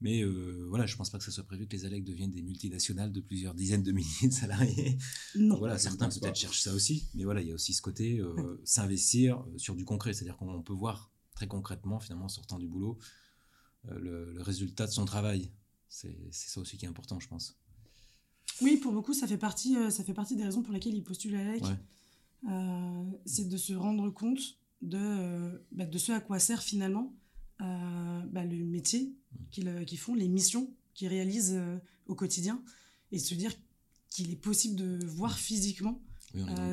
Mais 0.00 0.22
euh, 0.22 0.66
voilà, 0.68 0.84
je 0.84 0.96
pense 0.96 1.10
pas 1.10 1.18
que 1.18 1.24
ça 1.24 1.30
soit 1.30 1.44
prévu 1.44 1.68
que 1.68 1.76
les 1.76 1.84
ALEC 1.84 2.02
deviennent 2.02 2.32
des 2.32 2.42
multinationales 2.42 3.12
de 3.12 3.20
plusieurs 3.20 3.54
dizaines 3.54 3.84
de 3.84 3.92
milliers 3.92 4.28
de 4.28 4.32
salariés. 4.32 4.98
Non. 5.36 5.58
Voilà, 5.58 5.78
certains 5.78 6.08
peut-être 6.08 6.36
cherchent 6.36 6.60
ça 6.60 6.74
aussi, 6.74 7.08
mais 7.14 7.24
voilà, 7.24 7.40
il 7.40 7.48
y 7.48 7.52
a 7.52 7.54
aussi 7.54 7.72
ce 7.72 7.82
côté 7.82 8.20
s'investir 8.64 9.44
sur 9.56 9.76
du 9.76 9.84
concret, 9.84 10.12
c'est-à-dire 10.12 10.36
qu'on 10.36 10.62
peut 10.62 10.72
voir 10.72 11.12
très 11.34 11.46
concrètement, 11.46 12.00
finalement, 12.00 12.26
en 12.26 12.28
sortant 12.28 12.58
du 12.58 12.68
boulot, 12.68 12.98
euh, 13.90 14.32
le, 14.34 14.42
résultat 14.42 14.86
de 14.86 14.92
son 14.92 15.04
travail. 15.04 15.50
C'est 15.92 16.16
ça 16.32 16.60
aussi 16.60 16.78
qui 16.78 16.86
est 16.86 16.88
important, 16.88 17.20
je 17.20 17.28
pense. 17.28 17.54
Oui, 18.62 18.78
pour 18.78 18.92
beaucoup, 18.92 19.12
ça 19.12 19.26
fait 19.26 19.36
partie, 19.36 19.76
euh, 19.76 19.90
ça 19.90 20.02
fait 20.02 20.14
partie 20.14 20.36
des 20.36 20.44
raisons 20.44 20.62
pour 20.62 20.72
lesquelles 20.72 20.94
ils 20.94 21.04
postulent 21.04 21.36
à 21.36 21.44
l'AEC. 21.44 21.64
Euh, 22.48 23.04
c'est 23.26 23.46
de 23.46 23.56
se 23.58 23.74
rendre 23.74 24.08
compte 24.10 24.40
de, 24.80 25.62
bah, 25.70 25.84
de 25.84 25.98
ce 25.98 26.12
à 26.12 26.20
quoi 26.20 26.38
sert 26.38 26.62
finalement 26.62 27.14
bah, 27.58 28.44
le 28.44 28.64
métier 28.64 29.14
qu'ils 29.52 29.98
font, 29.98 30.14
les 30.14 30.26
missions 30.26 30.74
qu'ils 30.94 31.06
réalisent 31.06 31.60
au 32.06 32.16
quotidien, 32.16 32.60
et 33.12 33.20
se 33.20 33.34
dire 33.34 33.52
qu'il 34.10 34.32
est 34.32 34.36
possible 34.36 34.74
de 34.74 35.04
voir 35.04 35.38
physiquement 35.38 36.02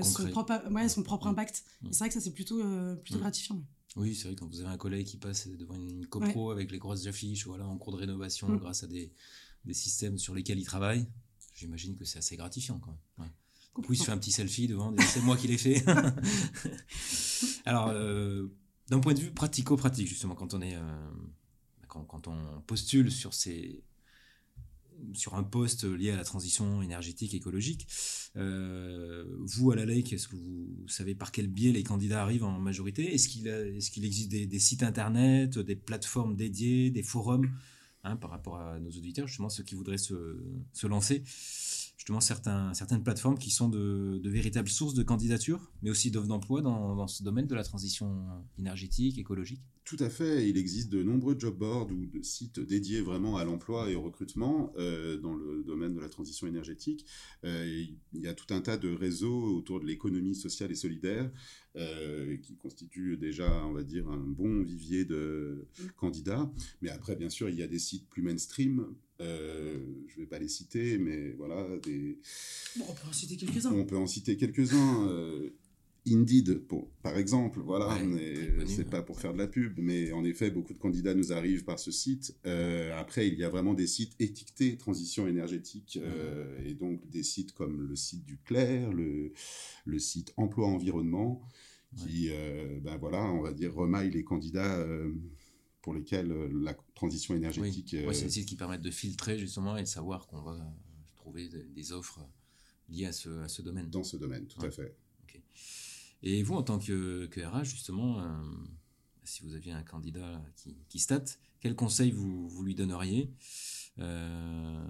son, 0.02 0.30
propre, 0.30 0.64
son 0.88 1.04
propre 1.04 1.28
impact. 1.28 1.64
C'est 1.92 2.00
vrai 2.00 2.08
que 2.08 2.16
ça, 2.16 2.22
c'est 2.22 2.34
plutôt, 2.34 2.64
plutôt 3.04 3.20
gratifiant. 3.20 3.62
Oui, 3.96 4.16
c'est 4.16 4.28
vrai, 4.28 4.36
quand 4.36 4.48
vous 4.48 4.60
avez 4.60 4.70
un 4.70 4.78
collègue 4.78 5.08
qui 5.08 5.18
passe 5.18 5.48
devant 5.48 5.76
une 5.76 6.06
copro 6.06 6.52
avec 6.52 6.72
les 6.72 6.78
grosses 6.78 7.08
affiches, 7.08 7.48
voilà, 7.48 7.66
en 7.66 7.78
cours 7.78 7.94
de 7.94 7.98
rénovation, 7.98 8.48
mm. 8.48 8.58
grâce 8.58 8.84
à 8.84 8.88
des, 8.88 9.12
des, 9.66 9.74
systèmes 9.74 10.18
sur 10.18 10.36
lesquels 10.36 10.60
il 10.60 10.66
travaille, 10.66 11.08
j'imagine 11.56 11.96
que 11.96 12.06
c'est 12.06 12.20
assez 12.20 12.38
gratifiant 12.38 12.80
quand 12.80 12.92
même. 12.92 13.30
Ouais. 13.78 13.86
il 13.90 13.98
se 13.98 14.04
fait 14.04 14.12
un 14.12 14.18
petit 14.18 14.32
selfie 14.32 14.68
devant, 14.68 14.94
c'est 15.00 15.22
moi 15.22 15.36
qui 15.38 15.48
l'ai 15.48 15.58
fait. 15.58 15.84
Alors, 17.66 17.90
euh, 17.90 18.48
d'un 18.90 19.00
point 19.00 19.14
de 19.14 19.20
vue 19.20 19.32
pratico-pratique, 19.32 20.08
justement, 20.08 20.36
quand 20.36 20.54
on 20.54 20.62
est. 20.62 20.76
Euh, 20.76 21.10
quand, 21.88 22.04
quand, 22.04 22.28
on 22.28 22.62
postule 22.68 23.12
sur 23.12 23.34
ces, 23.34 23.84
sur 25.14 25.36
un 25.36 25.44
poste 25.44 25.84
lié 25.84 26.12
à 26.12 26.16
la 26.16 26.24
transition 26.24 26.82
énergétique 26.82 27.34
écologique. 27.34 27.88
Euh, 28.36 29.26
vous, 29.40 29.72
à 29.72 29.76
la 29.76 29.86
LEC, 29.86 30.14
est-ce 30.14 30.28
que 30.28 30.36
vous 30.36 30.88
savez 30.88 31.16
par 31.16 31.32
quel 31.32 31.48
biais 31.48 31.72
les 31.72 31.84
candidats 31.84 32.22
arrivent 32.22 32.44
en 32.44 32.60
majorité? 32.60 33.14
Est-ce 33.14 33.30
qu'il 33.30 34.06
existe 34.06 34.32
des, 34.32 34.60
sites 34.60 34.84
internet, 34.84 35.58
des 35.60 35.76
plateformes 35.76 36.36
dédiées, 36.36 36.92
des 36.92 37.04
forums 37.04 37.50
hein, 38.04 38.16
par 38.16 38.30
rapport 38.30 38.60
à 38.60 38.80
nos 38.80 38.92
auditeurs, 38.92 39.28
justement 39.28 39.50
ceux 39.50 39.64
qui 39.64 39.76
voudraient 39.76 39.98
se 39.98 40.88
lancer? 40.88 41.24
Justement 42.10 42.74
certaines 42.74 43.04
plateformes 43.04 43.38
qui 43.38 43.52
sont 43.52 43.70
de, 43.70 44.20
véritables 44.24 44.70
sources 44.70 44.96
de 44.96 45.04
candidature, 45.04 45.72
mais 45.84 45.92
aussi 45.92 46.10
d'offres 46.10 46.28
d'emploi 46.28 46.62
dans, 46.62 46.96
dans, 46.96 47.08
ce 47.08 47.24
domaine 47.24 47.46
de 47.46 47.54
la 47.54 47.64
transition 47.64 48.26
énergétique, 48.58 49.20
écologique 49.20 49.62
Tout 49.86 49.98
à 50.00 50.10
fait. 50.10 50.50
Il 50.50 50.58
existe 50.58 50.90
de 50.90 51.04
nombreux 51.04 51.36
job 51.38 51.58
boards 51.58 51.92
ou 51.92 52.06
de 52.06 52.22
sites 52.24 52.60
dédiés 52.60 53.02
vraiment 53.02 53.38
à 53.38 53.44
l'emploi 53.44 53.92
et 53.92 53.96
au 53.96 54.02
recrutement 54.02 54.74
euh, 54.78 55.18
dans 55.18 55.36
le 55.36 55.64
domaine 55.64 55.94
de 55.94 56.00
la 56.00 56.10
transition 56.10 56.48
énergétique. 56.48 57.06
Euh, 57.44 57.86
il 58.14 58.22
y 58.22 58.28
a 58.28 58.34
tout 58.34 58.52
un 58.54 58.62
tas 58.62 58.78
de 58.78 58.92
réseaux 58.92 59.56
autour 59.56 59.80
de 59.80 59.86
l'économie 59.86 60.36
sociale 60.36 60.72
et 60.72 60.76
solidaire 60.76 61.30
euh, 61.76 62.38
qui 62.38 62.56
constituent 62.56 63.18
déjà, 63.18 63.66
on 63.66 63.74
va 63.74 63.84
dire, 63.84 64.10
un 64.10 64.18
bon 64.18 64.64
vivier 64.64 65.06
de 65.06 65.68
candidats. 65.96 66.52
Mais 66.82 66.90
après, 66.90 67.16
bien 67.16 67.30
sûr, 67.30 67.50
il 67.50 67.56
y 67.56 67.64
a 67.64 67.68
des 67.68 67.80
sites 67.80 68.10
plus 68.10 68.24
mainstream 68.24 68.96
euh, 69.22 69.78
je 70.08 70.16
ne 70.16 70.22
vais 70.22 70.30
pas 70.30 70.40
les 70.40 70.48
citer, 70.48 70.98
mais 70.98 71.32
voilà. 71.32 71.66
Des... 71.84 72.18
on 72.80 72.94
peut 72.94 73.08
en 73.08 73.14
citer 73.14 73.36
quelques-uns. 73.36 73.74
On 73.74 73.86
peut 73.86 73.98
en 73.98 74.08
citer 74.08 74.38
quelques-uns. 74.38 75.08
Euh, 75.10 75.50
Indeed, 76.08 76.60
pour, 76.60 76.90
par 77.04 77.18
exemple, 77.18 77.60
voilà, 77.60 77.96
c'est 78.66 78.90
pas 78.90 79.04
pour 79.04 79.20
faire 79.20 79.34
de 79.34 79.38
la 79.38 79.48
pub, 79.48 79.78
mais 79.78 80.12
en 80.14 80.24
effet, 80.24 80.50
beaucoup 80.50 80.74
de 80.74 80.80
candidats 80.80 81.14
nous 81.14 81.34
arrivent 81.34 81.66
par 81.66 81.78
ce 81.78 81.92
site. 81.92 82.36
Euh, 82.46 82.98
après, 82.98 83.28
il 83.28 83.38
y 83.38 83.44
a 83.44 83.50
vraiment 83.50 83.74
des 83.74 83.86
sites 83.86 84.16
étiquetés 84.20 84.78
transition 84.78 85.28
énergétique, 85.28 86.00
et 86.66 86.74
donc 86.74 87.08
des 87.10 87.22
sites 87.22 87.52
comme 87.52 87.82
le 87.82 87.96
site 87.96 88.26
du 88.26 88.38
Clair, 88.38 88.92
le, 88.92 89.34
le 89.86 90.00
site 90.00 90.34
emploi 90.38 90.68
environnement, 90.68 91.42
qui, 91.98 92.30
ben 92.82 92.98
voilà, 92.98 93.24
on 93.26 93.42
va 93.42 93.54
dire, 93.54 93.76
remaille 93.76 94.10
les 94.10 94.24
candidats 94.24 94.84
pour 95.90 95.96
lesquels 95.96 96.32
euh, 96.32 96.48
la 96.62 96.76
transition 96.94 97.34
énergétique. 97.34 97.96
Oui, 98.06 98.14
c'est 98.14 98.26
des 98.26 98.30
sites 98.30 98.48
qui 98.48 98.56
permettent 98.56 98.84
de 98.84 98.92
filtrer 98.92 99.40
justement 99.40 99.76
et 99.76 99.82
de 99.82 99.88
savoir 99.88 100.28
qu'on 100.28 100.44
va 100.44 100.56
trouver 101.16 101.50
des 101.50 101.92
offres 101.94 102.20
liées 102.90 103.08
à 103.08 103.12
ce, 103.12 103.42
à 103.42 103.48
ce 103.48 103.64
domaine. 103.64 103.90
Dans 103.90 104.04
ce 104.04 104.16
domaine, 104.16 104.46
tout 104.46 104.64
à 104.64 104.70
fait. 104.70 104.96
Et 106.22 106.44
vous, 106.44 106.54
en 106.54 106.62
tant 106.62 106.78
que, 106.78 107.26
que 107.26 107.42
RH, 107.42 107.64
justement, 107.64 108.22
euh, 108.22 108.28
si 109.24 109.42
vous 109.42 109.56
aviez 109.56 109.72
un 109.72 109.82
candidat 109.82 110.44
qui, 110.58 110.78
qui 110.90 111.00
state, 111.00 111.40
quel 111.60 111.76
conseil 111.76 112.12
vous, 112.12 112.48
vous 112.48 112.64
lui 112.64 112.76
donneriez 112.76 113.34
euh, 113.98 114.86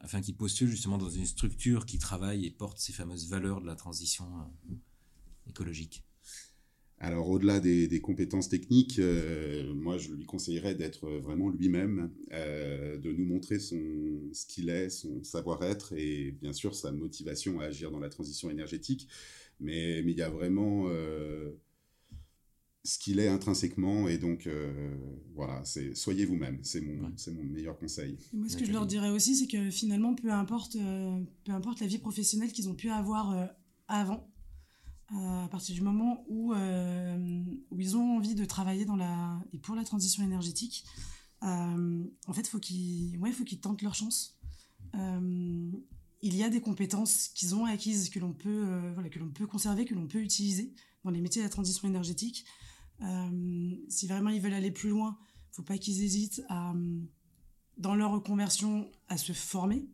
afin 0.00 0.20
qu'il 0.20 0.34
postule 0.34 0.68
justement 0.68 0.98
dans 0.98 1.10
une 1.10 1.26
structure 1.26 1.86
qui 1.86 1.98
travaille 2.00 2.44
et 2.44 2.50
porte 2.50 2.80
ces 2.80 2.92
fameuses 2.92 3.28
valeurs 3.28 3.60
de 3.60 3.66
la 3.66 3.76
transition 3.76 4.26
écologique? 5.46 6.02
Alors 7.00 7.28
au-delà 7.28 7.60
des, 7.60 8.00
compétences 8.00 8.48
techniques, 8.48 8.98
euh, 8.98 9.72
moi 9.74 9.98
je 9.98 10.12
lui 10.12 10.24
conseillerais 10.24 10.74
d'être 10.74 11.08
vraiment 11.08 11.48
lui-même, 11.48 12.10
euh, 12.32 12.98
de 12.98 13.12
nous 13.12 13.24
montrer 13.24 13.60
son, 13.60 13.78
ce 14.32 14.46
qu'il 14.46 14.68
est, 14.68 14.90
son 14.90 15.22
savoir-être 15.22 15.92
et 15.92 16.32
bien 16.42 16.52
sûr 16.52 16.74
sa 16.74 16.90
motivation 16.90 17.60
à 17.60 17.66
agir 17.66 17.92
dans 17.92 18.00
la 18.00 18.08
transition 18.08 18.50
énergétique. 18.50 19.06
Mais, 19.60 20.02
mais 20.04 20.12
il 20.12 20.18
y 20.18 20.22
a 20.22 20.30
vraiment 20.30 20.86
euh, 20.88 21.50
ce 22.84 22.98
qu'il 22.98 23.20
est 23.20 23.28
intrinsèquement 23.28 24.08
et 24.08 24.18
donc 24.18 24.48
voilà, 25.36 25.62
c'est 25.64 25.94
soyez 25.94 26.24
vous-même, 26.24 26.58
c'est 26.62 26.80
mon, 26.80 27.12
c'est 27.16 27.32
mon 27.32 27.44
meilleur 27.44 27.78
conseil. 27.78 28.16
moi 28.32 28.48
ce 28.48 28.56
que 28.56 28.64
je 28.64 28.72
leur 28.72 28.86
dirais 28.86 29.10
aussi, 29.10 29.36
c'est 29.36 29.46
que 29.46 29.70
finalement 29.70 30.14
peu 30.16 30.32
importe, 30.32 30.76
peu 31.44 31.52
importe 31.52 31.80
la 31.80 31.86
vie 31.86 31.98
professionnelle 31.98 32.50
qu'ils 32.50 32.68
ont 32.68 32.74
pu 32.74 32.90
avoir 32.90 33.54
avant, 33.86 34.28
euh, 35.14 35.44
à 35.44 35.48
partir 35.48 35.74
du 35.74 35.80
moment 35.80 36.22
où, 36.28 36.52
euh, 36.52 37.42
où, 37.70 37.80
ils 37.80 37.96
ont 37.96 38.16
envie 38.16 38.34
de 38.34 38.44
travailler 38.44 38.86
pour 39.62 39.74
la 39.74 39.84
transition 39.84 40.22
énergétique, 40.22 40.84
euh, 41.44 42.04
en 42.26 42.32
fait, 42.34 42.46
faut 42.46 42.58
qu'ils 42.58 43.16
ouais, 43.18 43.32
faut 43.32 43.44
qu'ils 43.44 43.60
tentent 43.60 43.80
leur 43.80 43.94
chance. 43.94 44.38
il 44.94 46.36
y 46.36 46.42
a 46.42 46.50
des 46.50 46.60
compétences 46.60 47.28
qu'ils 47.28 47.54
ont 47.54 47.64
acquises, 47.64 48.10
que 48.10 48.18
l'on 48.18 48.34
peut, 48.34 48.92
voilà, 48.92 49.08
que 49.08 49.18
l'on 49.18 49.30
peut 49.30 49.46
conserver, 49.46 49.86
que 49.86 49.94
l'on 49.94 50.06
peut 50.06 50.20
utiliser 50.20 50.74
dans 51.04 51.10
les 51.10 51.22
métiers 51.22 51.40
de 51.40 51.46
la 51.46 51.50
transition 51.50 51.88
énergétique. 51.88 52.44
si 53.88 54.06
vraiment 54.06 54.30
ils 54.30 54.42
veulent 54.42 54.52
aller 54.52 54.72
plus 54.72 54.90
loin, 54.90 55.16
faut 55.52 55.62
pas 55.62 55.78
qu'ils 55.78 56.02
hésitent 56.02 56.42
à, 56.50 56.74
dans 57.78 57.94
leur 57.94 58.10
reconversion 58.10 58.90
à 59.08 59.16
se 59.16 59.32
former. 59.32 59.88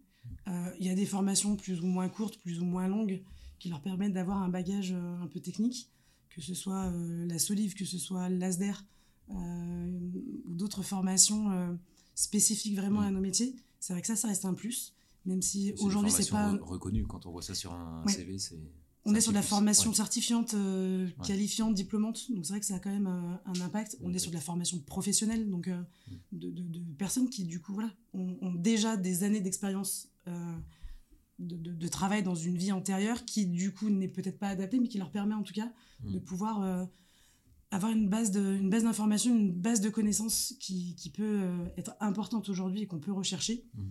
Il 0.47 0.85
y 0.85 0.89
a 0.89 0.95
des 0.97 1.07
formations 1.07 1.55
plus 1.55 1.81
ou 1.83 1.87
moins 1.87 2.09
courtes, 2.09 2.39
plus 2.39 2.59
ou 2.59 2.65
moins 2.65 2.89
longues, 2.89 3.23
qui 3.59 3.69
leur 3.69 3.81
permettent 3.81 4.13
d'avoir 4.13 4.43
un 4.43 4.49
bagage 4.49 4.93
euh, 4.93 5.23
un 5.23 5.27
peu 5.27 5.41
technique, 5.41 5.91
que 6.31 6.41
ce 6.41 6.55
soit 6.55 6.87
euh, 6.87 7.27
la 7.27 7.39
Solive, 7.39 7.75
que 7.75 7.85
ce 7.85 7.99
soit 7.99 8.29
l'ASDER 8.29 8.73
euh, 9.31 9.99
ou 10.47 10.55
d'autres 10.55 10.83
formations 10.83 11.79
spécifiques 12.15 12.77
vraiment 12.77 13.01
à 13.01 13.11
nos 13.11 13.21
métiers. 13.21 13.55
C'est 13.81 13.93
vrai 13.93 14.03
que 14.03 14.07
ça, 14.07 14.17
ça 14.17 14.29
reste 14.29 14.45
un 14.45 14.55
plus, 14.55 14.95
même 15.25 15.43
si 15.43 15.73
aujourd'hui 15.79 16.11
c'est 16.11 16.31
pas 16.31 16.53
reconnu 16.53 17.07
quand 17.07 17.27
on 17.27 17.31
voit 17.31 17.43
ça 17.43 17.55
sur 17.55 17.73
un 17.73 18.07
CV, 18.07 18.39
c'est 18.39 18.61
on 19.07 19.15
est 19.15 19.21
sur 19.21 19.33
de 19.33 19.37
la 19.37 19.43
formation 19.43 19.93
certifiante, 19.93 20.55
qualifiante, 21.27 21.75
diplômante, 21.75 22.33
donc 22.33 22.47
c'est 22.47 22.55
vrai 22.55 22.61
que 22.61 22.67
ça 22.67 22.77
a 22.77 22.79
quand 22.79 22.91
même 22.91 23.07
un 23.07 23.61
impact. 23.61 23.99
On 24.03 24.15
est 24.15 24.19
sur 24.19 24.31
de 24.31 24.37
la 24.37 24.41
formation 24.41 24.79
professionnelle, 24.79 25.51
donc 25.51 25.69
mm. 25.69 25.85
de, 26.33 26.81
personnes 26.97 27.29
qui 27.29 27.45
du 27.45 27.61
coup 27.61 27.75
voilà, 27.75 27.91
ont, 28.15 28.55
déjà 28.55 28.97
des 28.97 29.23
années 29.23 29.43
d'expérience 29.43 30.09
de, 31.47 31.89
travail 31.89 32.23
dans 32.23 32.35
une 32.35 32.57
vie 32.57 32.73
antérieure 32.73 33.25
qui 33.25 33.47
du 33.47 33.73
coup 33.73 33.91
n'est 33.91 34.09
peut-être 34.09 34.39
pas 34.39 34.49
adaptée 34.49 34.81
mais 34.81 34.89
qui 34.89 34.99
leur 34.99 35.11
permet 35.11 35.35
en 35.35 35.43
tout 35.43 35.53
cas 35.53 35.71
mm. 36.03 36.13
de 36.13 36.19
pouvoir 36.19 36.63
euh, 36.63 36.85
avoir 37.71 37.93
une 37.93 38.09
base 38.09 38.31
de 38.31 38.57
une 38.57 38.73
une 38.73 39.53
base 39.53 39.81
de 39.81 39.91
connaissances 39.91 40.55
qui, 40.61 41.13
peut 41.15 41.41
euh, 41.43 41.67
être 41.77 41.95
importante 42.01 42.49
aujourd'hui 42.49 42.83
et 42.83 42.87
qu'on 42.87 43.01
peut 43.01 43.13
rechercher 43.13 43.65
mm. 43.75 43.83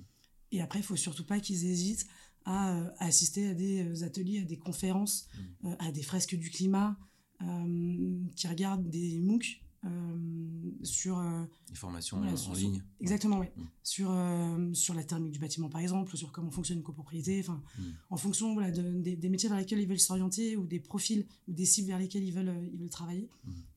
et 0.51 0.61
après 0.61 0.79
il 0.79 0.83
faut 0.83 0.95
surtout 0.95 1.25
pas 1.25 1.39
qu'ils 1.39 1.65
hésitent 1.65 2.07
à, 2.45 2.93
assister 2.99 3.47
à 3.47 3.53
des 3.53 4.03
ateliers, 4.03 4.41
à 4.41 4.43
des 4.43 4.57
conférences, 4.57 5.29
mmh. 5.61 5.75
à 5.79 5.93
des 5.93 6.03
fresques 6.03 6.35
du 6.35 6.49
climat, 6.49 6.97
qui 8.35 8.47
regardent 8.47 8.89
des 8.89 9.21
MOOC 9.21 9.62
sur 10.83 11.21
les 11.69 11.75
formations 11.75 12.17
en 12.17 12.53
ligne 12.53 12.81
exactement 13.01 13.39
oui 13.39 13.47
mmh. 13.55 13.61
sur 13.83 14.15
sur 14.73 14.93
la 14.93 15.03
thermique 15.03 15.33
du 15.33 15.39
bâtiment 15.39 15.69
par 15.69 15.81
exemple 15.81 16.15
sur 16.15 16.31
comment 16.31 16.51
fonctionne 16.51 16.77
une 16.77 16.83
copropriété 16.83 17.39
enfin 17.41 17.61
mmh. 17.77 17.81
en 18.09 18.17
fonction 18.17 18.53
voilà, 18.53 18.71
des, 18.71 19.15
des, 19.15 19.29
métiers 19.29 19.49
vers 19.49 19.57
lesquels 19.57 19.79
ils 19.79 19.87
veulent 19.87 19.99
s'orienter 19.99 20.55
ou 20.55 20.65
des 20.65 20.79
profils 20.79 21.25
ou 21.47 21.53
des 21.53 21.65
cibles 21.65 21.89
vers 21.89 21.99
lesquels 21.99 22.23
ils 22.23 22.33
veulent 22.33 22.69
ils 22.71 22.79
veulent 22.79 22.89
travailler 22.89 23.29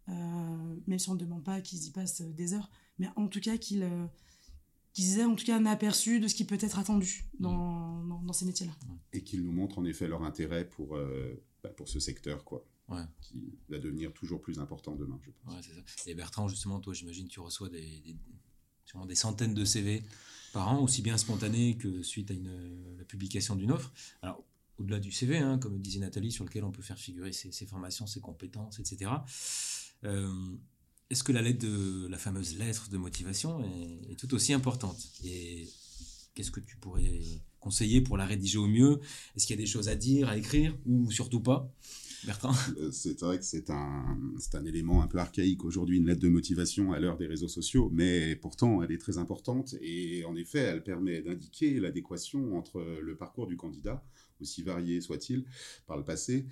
même 0.07 0.99
si 0.99 1.11
on 1.11 1.14
ne 1.14 1.19
demande 1.21 1.42
pas 1.42 1.61
qu'ils 1.61 1.85
y 1.85 1.90
passent 1.90 2.23
des 2.23 2.55
heures 2.55 2.71
mais 2.99 3.09
en 3.16 3.27
tout 3.27 3.40
cas 3.40 3.57
qu'ils 3.57 3.88
qu'ils 4.97 5.19
aient 5.19 5.25
en 5.25 5.35
tout 5.35 5.45
cas 5.45 5.59
un 5.59 5.67
aperçu 5.67 6.21
de 6.21 6.27
ce 6.27 6.35
qui 6.35 6.47
peut 6.47 6.57
être 6.59 6.79
attendu 6.79 7.27
dans, 7.39 8.03
dans, 8.03 8.33
ces 8.33 8.47
métiers-là. 8.47 8.73
Et 9.13 9.23
qu'ils 9.23 9.43
nous 9.43 9.53
montrent 9.53 9.79
en 9.79 9.85
effet 9.85 10.09
leur 10.09 10.23
intérêt 10.23 10.67
pour, 10.67 10.97
euh, 10.97 11.39
bah, 11.63 11.69
pour 11.69 11.87
ce 11.87 12.01
secteur, 12.01 12.45
quoi. 12.45 12.65
Qui 13.21 13.59
va 13.69 13.79
devenir 13.79 14.15
toujours 14.15 14.41
plus 14.41 14.59
important 14.59 14.95
demain, 14.95 15.21
je 15.23 15.31
pense. 15.33 15.55
Ouais, 15.55 15.63
ça. 15.63 16.11
Et 16.11 16.15
Bertrand, 16.15 16.49
justement, 16.49 16.81
toi, 16.81 16.95
j'imagine, 16.95 17.29
tu 17.29 17.41
reçois 17.41 17.69
des, 17.69 18.01
des, 18.01 18.17
des, 19.07 19.15
centaines 19.15 19.53
de 19.53 19.65
CV 19.67 20.03
par 20.55 20.69
an, 20.69 20.83
aussi 20.83 21.03
bien 21.03 21.19
spontanés 21.19 21.77
que 21.77 22.03
suite 22.03 22.31
à 22.31 22.35
une, 22.35 22.97
la 22.97 23.05
publication 23.05 23.55
d'une 23.55 23.73
offre. 23.73 23.93
Alors, 24.23 24.43
au-delà 24.79 24.99
du 24.99 25.13
CV, 25.13 25.37
hein, 25.37 25.59
comme 25.59 25.79
disait 25.79 26.01
Nathalie, 26.01 26.33
sur 26.33 26.45
lequel 26.45 26.65
on 26.65 26.73
peut 26.73 26.83
faire 26.83 26.99
figurer 26.99 27.33
ses, 27.33 27.53
ses 27.53 27.67
formations, 27.67 28.07
ses 28.07 28.21
compétences, 28.21 28.79
etc. 28.79 29.11
Euh, 30.05 30.57
est-ce 31.11 31.23
que 31.23 31.33
la 31.33 31.42
lettre 31.42 31.64
de 31.64 32.09
la 32.09 32.19
fameuse 32.19 32.59
lettre 32.59 32.88
de 32.90 32.97
motivation 32.97 33.62
est, 34.11 34.16
tout 34.16 34.33
aussi 34.35 34.53
importante? 34.53 34.99
Et 35.25 35.69
qu'est-ce 36.35 36.51
que 36.51 36.61
tu 36.61 36.77
pourrais 36.77 37.23
conseiller 37.61 38.01
pour 38.01 38.16
la 38.16 38.27
rédiger 38.27 38.59
au 38.59 38.66
mieux? 38.66 39.01
Est-ce 39.37 39.47
qu'il 39.47 39.57
y 39.57 39.59
a 39.59 39.62
des 39.62 39.71
choses 39.71 39.88
à 39.88 39.95
dire, 39.95 40.29
à 40.29 40.37
écrire 40.37 40.77
ou 40.85 41.11
surtout 41.11 41.40
pas? 41.40 41.73
Bertrand? 42.25 42.55
Euh, 42.79 42.90
C'est 42.90 43.21
vrai 43.21 43.38
que 43.38 43.45
c'est 43.45 43.71
un, 43.71 44.19
un 44.55 44.64
élément 44.64 45.03
un 45.03 45.07
peu 45.07 45.19
archaïque 45.19 45.64
aujourd'hui, 45.64 45.99
une 45.99 46.07
lettre 46.07 46.23
de 46.23 46.29
motivation 46.29 46.92
à 46.92 46.99
l'heure 46.99 47.19
des 47.19 47.27
réseaux 47.27 47.49
sociaux, 47.49 47.88
mais 47.92 48.35
pourtant 48.35 48.83
elle 48.83 48.90
est 48.90 48.99
très 48.99 49.19
importante 49.19 49.77
et 49.81 50.25
en 50.25 50.35
effet 50.35 50.59
elle 50.59 50.83
permet 50.83 51.23
d'indiquer 51.23 51.79
l'adéquation 51.79 52.57
entre 52.57 52.81
le 53.01 53.16
parcours 53.16 53.47
du 53.47 53.57
candidat, 53.57 54.05
aussi 54.40 54.62
varié 54.62 55.01
soit-il 55.01 55.45
par 55.87 55.97
le 55.97 56.05
passé, 56.05 56.47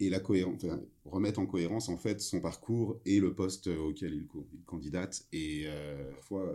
et 0.00 0.08
la 0.08 0.18
cohérence, 0.18 0.64
remettre 1.04 1.38
en 1.38 1.46
cohérence 1.46 1.88
en 1.88 1.96
fait 1.96 2.20
son 2.20 2.40
parcours 2.40 2.98
et 3.04 3.20
le 3.20 3.34
poste 3.34 3.68
auquel 3.68 4.14
il, 4.14 4.26
candidate 4.64 5.26
et 5.32 5.64
euh, 5.66 6.10
fois 6.22 6.52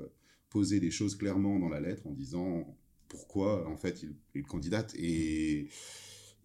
poser 0.49 0.79
les 0.79 0.91
choses 0.91 1.15
clairement 1.15 1.59
dans 1.59 1.69
la 1.69 1.79
lettre 1.79 2.05
en 2.07 2.11
disant 2.11 2.75
pourquoi 3.07 3.67
en 3.69 3.77
fait 3.77 4.01
il, 4.03 4.15
il 4.33 4.43
candidate 4.43 4.95
et 4.95 5.67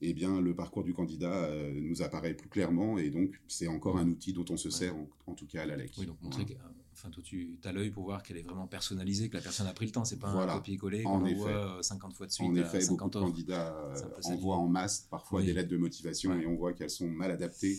eh 0.03 0.15
bien, 0.15 0.41
le 0.41 0.55
parcours 0.55 0.83
du 0.83 0.95
candidat 0.95 1.45
euh, 1.45 1.79
nous 1.83 2.03
apparaît 2.03 2.35
plus 2.35 2.49
clairement 2.49 2.99
et 2.99 3.11
donc 3.11 3.39
c'est 3.49 3.69
encore 3.69 3.99
un 3.99 4.09
outil 4.09 4.33
dont 4.33 4.45
on 4.49 4.57
se 4.57 4.71
sert, 4.71 4.95
en, 5.27 5.35
tout 5.35 5.47
cas 5.47 5.63
à 5.63 5.67
la 5.67 5.77
LEC. 5.77 5.93
Oui, 5.99 6.07
donc 6.07 6.21
montrer 6.23 6.47
que 6.47 6.55
enfin, 6.93 7.11
toi, 7.11 7.23
tu 7.23 7.59
as 7.65 7.73
l'œil 7.73 7.91
pour 7.91 8.05
voir 8.05 8.23
qu'elle 8.23 8.39
est 8.39 8.43
vraiment 8.43 8.67
personnalisée, 8.67 9.29
que 9.29 9.37
la 9.37 9.43
personne 9.43 9.67
a 9.67 9.73
pris 9.73 9.87
le 9.87 9.93
temps, 9.93 10.05
c'est 10.05 10.19
pas 10.19 10.29
un 10.29 10.57
copier-coller 10.57 11.03
qu'on 11.03 11.19
voit 11.19 11.83
50 11.83 12.15
fois 12.15 12.27
de 12.27 12.33
suite. 12.33 12.49
En 12.49 12.55
effet, 12.55 12.85
beaucoup 12.87 13.09
de 13.09 13.19
candidats 13.19 13.95
envoient 14.25 14.59
en 14.59 14.69
masse 14.69 15.07
parfois 15.11 15.43
des 15.43 15.53
lettres 15.53 15.71
de 15.71 15.77
motivation 15.77 16.39
et 16.39 16.47
on 16.47 16.57
voit 16.57 16.73
qu'elles 16.73 16.91
sont 16.91 17.09
mal 17.09 17.31
adaptées. 17.31 17.79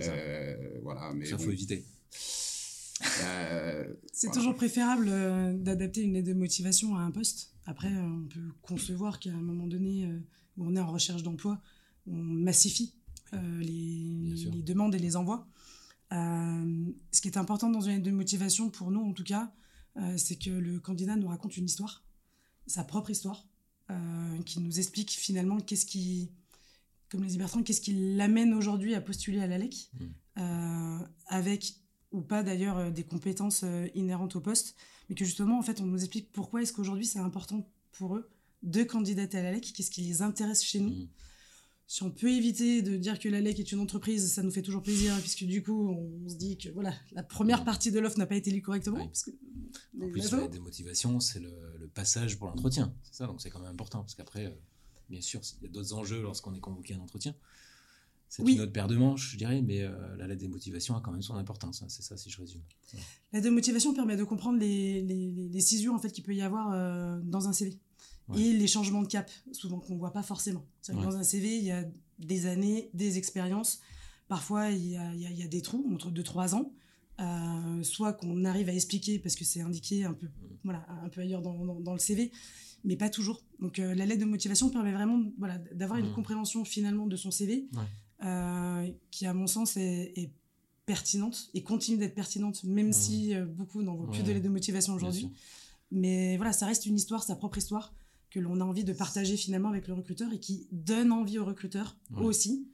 Euh, 0.00 0.78
voilà, 0.82 1.12
mais 1.14 1.26
ça 1.26 1.38
faut 1.38 1.50
éviter. 1.50 1.84
Euh, 3.22 3.94
c'est 4.12 4.32
toujours 4.32 4.56
préférable 4.56 5.06
d'adapter 5.62 6.02
une 6.02 6.14
lettre 6.14 6.26
de 6.26 6.34
motivation 6.34 6.96
à 6.96 7.02
un 7.02 7.12
poste. 7.12 7.52
Après, 7.64 7.92
on 7.96 8.24
peut 8.24 8.40
concevoir 8.60 9.20
qu'à 9.20 9.30
un 9.30 9.40
moment 9.40 9.68
donné, 9.68 10.08
où 10.58 10.66
on 10.66 10.76
est 10.76 10.80
en 10.80 10.92
recherche 10.92 11.22
d'emploi, 11.22 11.60
on 12.06 12.16
massifie 12.16 12.94
euh, 13.34 13.60
les, 13.60 14.62
demandes 14.62 14.94
et 14.94 14.98
les 14.98 15.16
envois. 15.16 15.46
Euh, 16.12 16.86
ce 17.12 17.20
qui 17.20 17.28
est 17.28 17.36
important 17.36 17.70
dans 17.70 17.80
une 17.80 17.92
lettre 17.92 18.04
de 18.04 18.10
motivation, 18.10 18.70
pour 18.70 18.90
nous 18.90 19.00
en 19.00 19.12
tout 19.12 19.24
cas, 19.24 19.52
euh, 19.96 20.16
c'est 20.16 20.36
que 20.36 20.50
le 20.50 20.80
candidat 20.80 21.16
nous 21.16 21.28
raconte 21.28 21.56
une 21.56 21.66
histoire, 21.66 22.04
sa 22.66 22.84
propre 22.84 23.10
histoire, 23.10 23.46
qui 24.44 24.60
nous 24.60 24.78
explique 24.78 25.12
finalement 25.12 25.58
qu'est-ce 25.60 25.86
qui, 25.86 26.30
comme 27.08 27.24
les 27.24 27.38
Bertrand, 27.38 27.62
qu'est-ce 27.62 27.80
qui 27.80 27.94
l'amène 28.16 28.52
aujourd'hui 28.52 28.94
à 28.94 29.00
postuler 29.00 29.40
à 29.40 29.46
l'ALEC, 29.46 29.90
mmh. 29.94 31.04
avec 31.26 31.76
ou 32.12 32.20
pas 32.20 32.42
d'ailleurs 32.42 32.92
des 32.92 33.04
compétences 33.04 33.64
inhérentes 33.94 34.36
au 34.36 34.42
poste, 34.42 34.76
mais 35.08 35.14
que 35.14 35.24
justement 35.24 35.58
en 35.58 35.62
fait 35.62 35.80
on 35.80 35.86
nous 35.86 36.00
explique 36.00 36.30
pourquoi 36.32 36.60
est-ce 36.60 36.74
qu'aujourd'hui 36.74 37.06
c'est 37.06 37.18
important 37.18 37.66
pour 37.92 38.14
eux 38.14 38.28
de 38.62 38.82
candidater 38.82 39.38
à 39.38 39.42
la 39.42 39.52
LEC, 39.52 39.72
qu'est-ce 39.72 39.90
qui 39.90 40.02
les 40.02 40.22
intéresse 40.22 40.62
chez 40.62 40.80
nous. 40.80 40.90
Mm. 40.90 41.08
Si 41.86 42.02
on 42.02 42.10
peut 42.10 42.30
éviter 42.30 42.82
de 42.82 42.96
dire 42.98 43.18
que 43.18 43.30
la 43.30 43.40
LEC 43.40 43.60
est 43.60 43.72
une 43.72 43.80
entreprise, 43.80 44.30
ça 44.30 44.42
nous 44.42 44.50
fait 44.50 44.60
toujours 44.60 44.82
plaisir, 44.82 45.16
puisque 45.20 45.44
du 45.44 45.62
coup, 45.62 45.88
on 45.88 46.28
se 46.28 46.34
dit 46.34 46.58
que 46.58 46.68
voilà, 46.70 46.92
la 47.12 47.22
première 47.22 47.62
mm. 47.62 47.64
partie 47.64 47.90
de 47.90 47.98
l'offre 47.98 48.18
n'a 48.18 48.26
pas 48.26 48.36
été 48.36 48.50
lue 48.50 48.62
correctement. 48.62 49.06
Parce 49.06 49.22
que, 49.22 49.30
en 50.00 50.10
plus, 50.10 50.30
la 50.32 50.48
démotivation, 50.48 51.18
c'est 51.20 51.40
le, 51.40 51.50
passage 51.94 52.38
pour 52.38 52.46
l'entretien. 52.48 52.94
C'est 53.02 53.14
ça, 53.14 53.26
donc 53.26 53.40
c'est 53.40 53.50
quand 53.50 53.60
même 53.60 53.70
important, 53.70 54.00
parce 54.00 54.14
qu'après, 54.14 54.46
euh, 54.46 54.50
bien 55.08 55.22
sûr, 55.22 55.40
il 55.60 55.64
y 55.64 55.66
a 55.66 55.72
d'autres 55.72 55.94
enjeux 55.94 56.20
lorsqu'on 56.20 56.54
est 56.54 56.60
convoqué 56.60 56.94
à 56.94 56.98
un 56.98 57.00
entretien. 57.00 57.34
C'est 58.28 58.42
une 58.42 58.60
autre 58.60 58.72
paire 58.72 58.88
de 58.88 58.96
manches, 58.96 59.32
je 59.32 59.36
dirais, 59.38 59.62
mais 59.62 59.82
euh, 59.82 60.16
la 60.16 60.26
lettre 60.26 60.42
de 60.42 60.48
motivation 60.48 60.94
a 60.96 61.00
quand 61.00 61.12
même 61.12 61.22
son 61.22 61.36
importance. 61.36 61.82
Hein, 61.82 61.86
c'est 61.88 62.02
ça, 62.02 62.16
si 62.16 62.28
je 62.28 62.38
résume. 62.38 62.60
La 63.32 63.40
démotivation 63.40 63.94
permet 63.94 64.16
de 64.16 64.24
comprendre 64.24 64.58
les, 64.58 65.00
les, 65.00 65.48
les, 65.48 65.60
cisions 65.60 65.94
en 65.94 65.98
fait, 65.98 66.10
qu'il 66.10 66.24
peut 66.24 66.34
y 66.34 66.42
avoir 66.42 66.72
euh, 66.72 67.18
dans 67.22 67.48
un 67.48 67.54
CV 67.54 67.78
et 68.36 68.52
les 68.52 68.66
changements 68.66 69.02
de 69.02 69.08
cap, 69.08 69.30
souvent 69.52 69.80
qu'on 69.80 69.94
ne 69.94 69.98
voit 69.98 70.12
pas 70.12 70.22
forcément. 70.22 70.64
Dans 70.88 71.16
un 71.16 71.22
CV, 71.22 71.56
il 71.56 71.64
y 71.64 71.70
a 71.70 71.84
des 72.18 72.46
années, 72.46 72.90
des 72.94 73.18
expériences. 73.18 73.80
Parfois, 74.28 74.70
il 74.70 74.86
y 74.86 74.96
a, 74.96 75.14
il 75.14 75.38
y 75.38 75.42
a, 75.42 75.48
des 75.48 75.62
trous 75.62 75.88
entre 75.92 76.10
2-3 76.10 76.54
ans. 76.54 76.72
Euh, 77.20 77.82
soit 77.82 78.12
qu'on 78.12 78.44
arrive 78.44 78.68
à 78.68 78.72
expliquer 78.72 79.18
parce 79.18 79.34
que 79.34 79.44
c'est 79.44 79.60
indiqué 79.60 80.04
un 80.04 80.12
peu, 80.12 80.28
voilà, 80.62 80.86
un 81.02 81.08
peu 81.08 81.20
ailleurs 81.20 81.42
dans, 81.42 81.80
dans, 81.80 81.92
le 81.92 81.98
CV, 81.98 82.30
mais 82.84 82.96
pas 82.96 83.10
toujours. 83.10 83.42
Donc 83.58 83.80
euh, 83.80 83.92
la 83.92 84.06
lettre 84.06 84.20
de 84.20 84.24
motivation 84.24 84.70
permet 84.70 84.92
vraiment 84.92 85.20
voilà, 85.36 85.58
d'avoir 85.74 85.98
une 85.98 86.10
mm. 86.10 86.14
compréhension 86.14 86.64
finalement 86.64 87.08
de 87.08 87.16
son 87.16 87.32
CV 87.32 87.66
euh, 88.24 88.88
qui, 89.10 89.26
à 89.26 89.34
mon 89.34 89.48
sens, 89.48 89.76
est, 89.76 90.30
pertinente 90.86 91.50
et 91.52 91.62
continue 91.62 91.98
d'être 91.98 92.14
pertinente, 92.14 92.62
même 92.64 92.90
mm. 92.90 92.92
si 92.92 93.34
beaucoup 93.56 93.82
n'en 93.82 93.96
voient 93.96 94.10
plus 94.10 94.22
de 94.22 94.30
lettre 94.30 94.44
de 94.44 94.48
motivation 94.48 94.94
aujourd'hui. 94.94 95.28
Mais 95.90 96.36
voilà, 96.36 96.52
ça 96.52 96.66
reste 96.66 96.86
une 96.86 96.94
histoire, 96.94 97.24
sa 97.24 97.34
propre 97.34 97.58
histoire 97.58 97.92
que 98.30 98.40
l'on 98.40 98.60
a 98.60 98.64
envie 98.64 98.84
de 98.84 98.92
partager 98.92 99.36
finalement 99.36 99.68
avec 99.68 99.88
le 99.88 99.94
recruteur 99.94 100.32
et 100.32 100.38
qui 100.38 100.68
donne 100.70 101.12
envie 101.12 101.38
au 101.38 101.44
recruteur 101.44 101.96
aussi, 102.16 102.68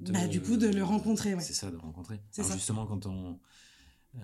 bah, 0.00 0.26
du 0.26 0.40
coup, 0.40 0.56
de 0.56 0.68
le 0.68 0.84
rencontrer. 0.84 1.34
C'est 1.40 1.54
ça, 1.54 1.70
de 1.70 1.76
rencontrer. 1.76 2.20
Alors 2.38 2.52
justement, 2.52 2.86
quand 2.86 3.06
on, 3.06 3.38
euh, 4.16 4.20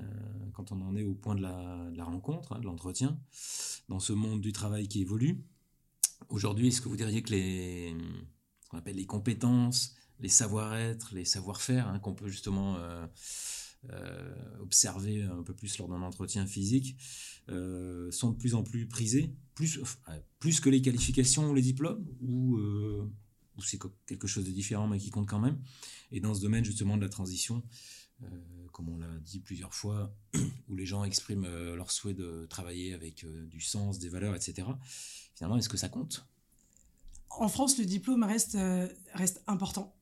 quand 0.52 0.72
on 0.72 0.80
en 0.82 0.96
est 0.96 1.04
au 1.04 1.14
point 1.14 1.34
de 1.34 1.42
la, 1.42 2.04
rencontre, 2.04 2.52
hein, 2.52 2.58
de 2.60 2.64
l'entretien, 2.64 3.18
dans 3.88 4.00
ce 4.00 4.12
monde 4.12 4.40
du 4.40 4.52
travail 4.52 4.88
qui 4.88 5.00
évolue, 5.00 5.44
aujourd'hui, 6.28 6.68
est-ce 6.68 6.80
que 6.80 6.88
vous 6.88 6.96
diriez 6.96 7.22
que 7.22 7.30
les, 7.30 7.96
ce 8.62 8.68
qu'on 8.68 8.78
appelle 8.78 8.96
les 8.96 9.06
compétences, 9.06 9.94
les 10.20 10.28
savoir-être, 10.28 11.14
les 11.14 11.24
savoir-faire, 11.24 11.88
hein, 11.88 11.98
qu'on 11.98 12.14
peut 12.14 12.28
justement 12.28 12.76
euh, 12.76 13.06
euh, 13.88 14.58
observer 14.60 15.22
un 15.22 15.42
peu 15.42 15.54
plus 15.54 15.78
lors 15.78 15.88
d'un 15.88 16.02
entretien 16.02 16.46
physique, 16.46 16.96
sont 17.48 18.30
de 18.30 18.36
plus 18.36 18.54
en 18.54 18.62
plus 18.62 18.86
prisés 18.86 19.34
plus, 19.60 19.80
plus 20.38 20.60
que 20.60 20.70
les 20.70 20.80
qualifications 20.80 21.50
ou 21.50 21.54
les 21.54 21.62
diplômes, 21.62 22.06
ou, 22.22 22.56
euh, 22.56 23.10
c'est 23.62 23.78
quelque 24.06 24.26
chose 24.26 24.44
de 24.44 24.50
différent 24.50 24.88
mais 24.88 24.98
qui 24.98 25.10
compte 25.10 25.28
quand 25.28 25.38
même. 25.38 25.58
Et 26.12 26.20
dans 26.20 26.34
ce 26.34 26.40
domaine 26.40 26.64
justement 26.64 26.96
de 26.96 27.02
la 27.02 27.10
transition, 27.10 27.62
euh, 28.22 28.26
comme 28.72 28.88
on 28.88 28.96
l'a 28.96 29.18
dit 29.22 29.40
plusieurs 29.40 29.74
fois, 29.74 30.14
où 30.68 30.76
les 30.76 30.86
gens 30.86 31.04
expriment 31.04 31.44
euh, 31.44 31.76
leur 31.76 31.90
souhait 31.90 32.14
de 32.14 32.46
travailler 32.48 32.94
avec 32.94 33.26
du 33.26 33.60
sens, 33.60 33.98
des 33.98 34.08
valeurs, 34.08 34.34
etc. 34.34 34.66
Finalement, 35.34 35.58
est-ce 35.58 35.68
que 35.68 35.76
ça 35.76 35.90
compte? 35.90 36.24
En 37.28 37.48
France, 37.48 37.78
le 37.78 37.84
diplôme 37.84 38.24
reste 38.24 38.56
important. 39.46 39.94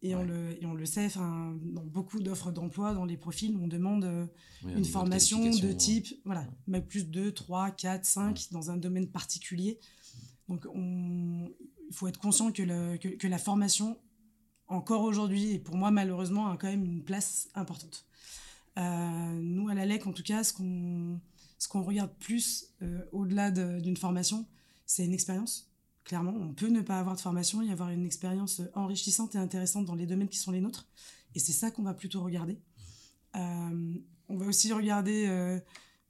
Et, 0.00 0.14
on 0.14 0.22
le, 0.22 0.62
et 0.62 0.64
on 0.66 0.74
le 0.74 0.86
sait, 0.86 1.08
dans 1.16 1.84
beaucoup 1.84 2.20
d'offres 2.20 2.52
d'emploi, 2.52 2.94
dans 2.94 3.04
les 3.04 3.16
profils, 3.16 3.56
on 3.60 3.66
demande 3.66 4.04
euh, 4.04 4.26
une 4.62 4.84
formation 4.84 5.50
de, 5.50 5.72
type, 5.72 6.06
voilà, 6.24 6.46
mais 6.68 6.80
plus 6.80 7.08
2, 7.08 7.32
3, 7.32 7.72
4, 7.72 8.04
5 8.04 8.48
dans 8.52 8.70
un 8.70 8.76
domaine 8.76 9.08
particulier. 9.08 9.80
Donc 10.48 10.66
il 10.72 11.94
faut 11.94 12.06
être 12.06 12.20
conscient 12.20 12.52
que, 12.52 12.62
le, 12.62 12.96
que, 12.96 13.26
la 13.26 13.38
formation, 13.38 13.98
encore 14.68 15.02
aujourd'hui, 15.02 15.52
et 15.54 15.58
pour 15.58 15.76
moi 15.76 15.90
malheureusement, 15.90 16.48
a 16.48 16.56
quand 16.56 16.68
même 16.68 16.84
une 16.84 17.02
place 17.02 17.48
importante. 17.54 18.06
Euh, 18.78 19.40
nous, 19.40 19.68
à 19.68 19.74
la 19.74 19.84
LEC, 19.84 20.06
en 20.06 20.12
tout 20.12 20.22
cas, 20.22 20.44
ce 20.44 20.52
qu'on 20.52 21.20
ce 21.58 21.66
qu'on 21.68 21.82
regarde 21.82 22.12
plus 22.20 22.72
euh, 22.82 23.04
au-delà 23.12 23.50
d'une 23.50 23.96
formation, 23.96 24.46
c'est 24.86 25.04
une 25.04 25.12
expérience 25.12 25.67
Clairement, 26.08 26.34
on 26.34 26.54
peut 26.54 26.68
ne 26.68 26.80
pas 26.80 26.98
avoir 26.98 27.14
de 27.16 27.20
formation 27.20 27.60
et 27.60 27.70
avoir 27.70 27.90
une 27.90 28.06
expérience 28.06 28.62
enrichissante 28.74 29.34
et 29.34 29.38
intéressante 29.38 29.84
dans 29.84 29.94
les 29.94 30.06
domaines 30.06 30.30
qui 30.30 30.38
sont 30.38 30.50
les 30.50 30.60
nôtres. 30.62 30.88
Et 31.34 31.38
c'est 31.38 31.52
ça 31.52 31.70
qu'on 31.70 31.82
va 31.82 31.92
plutôt 31.92 32.22
regarder. 32.22 32.58
Euh, 33.36 33.94
on 34.30 34.36
va 34.38 34.46
aussi 34.46 34.72
regarder 34.72 35.26
euh, 35.26 35.60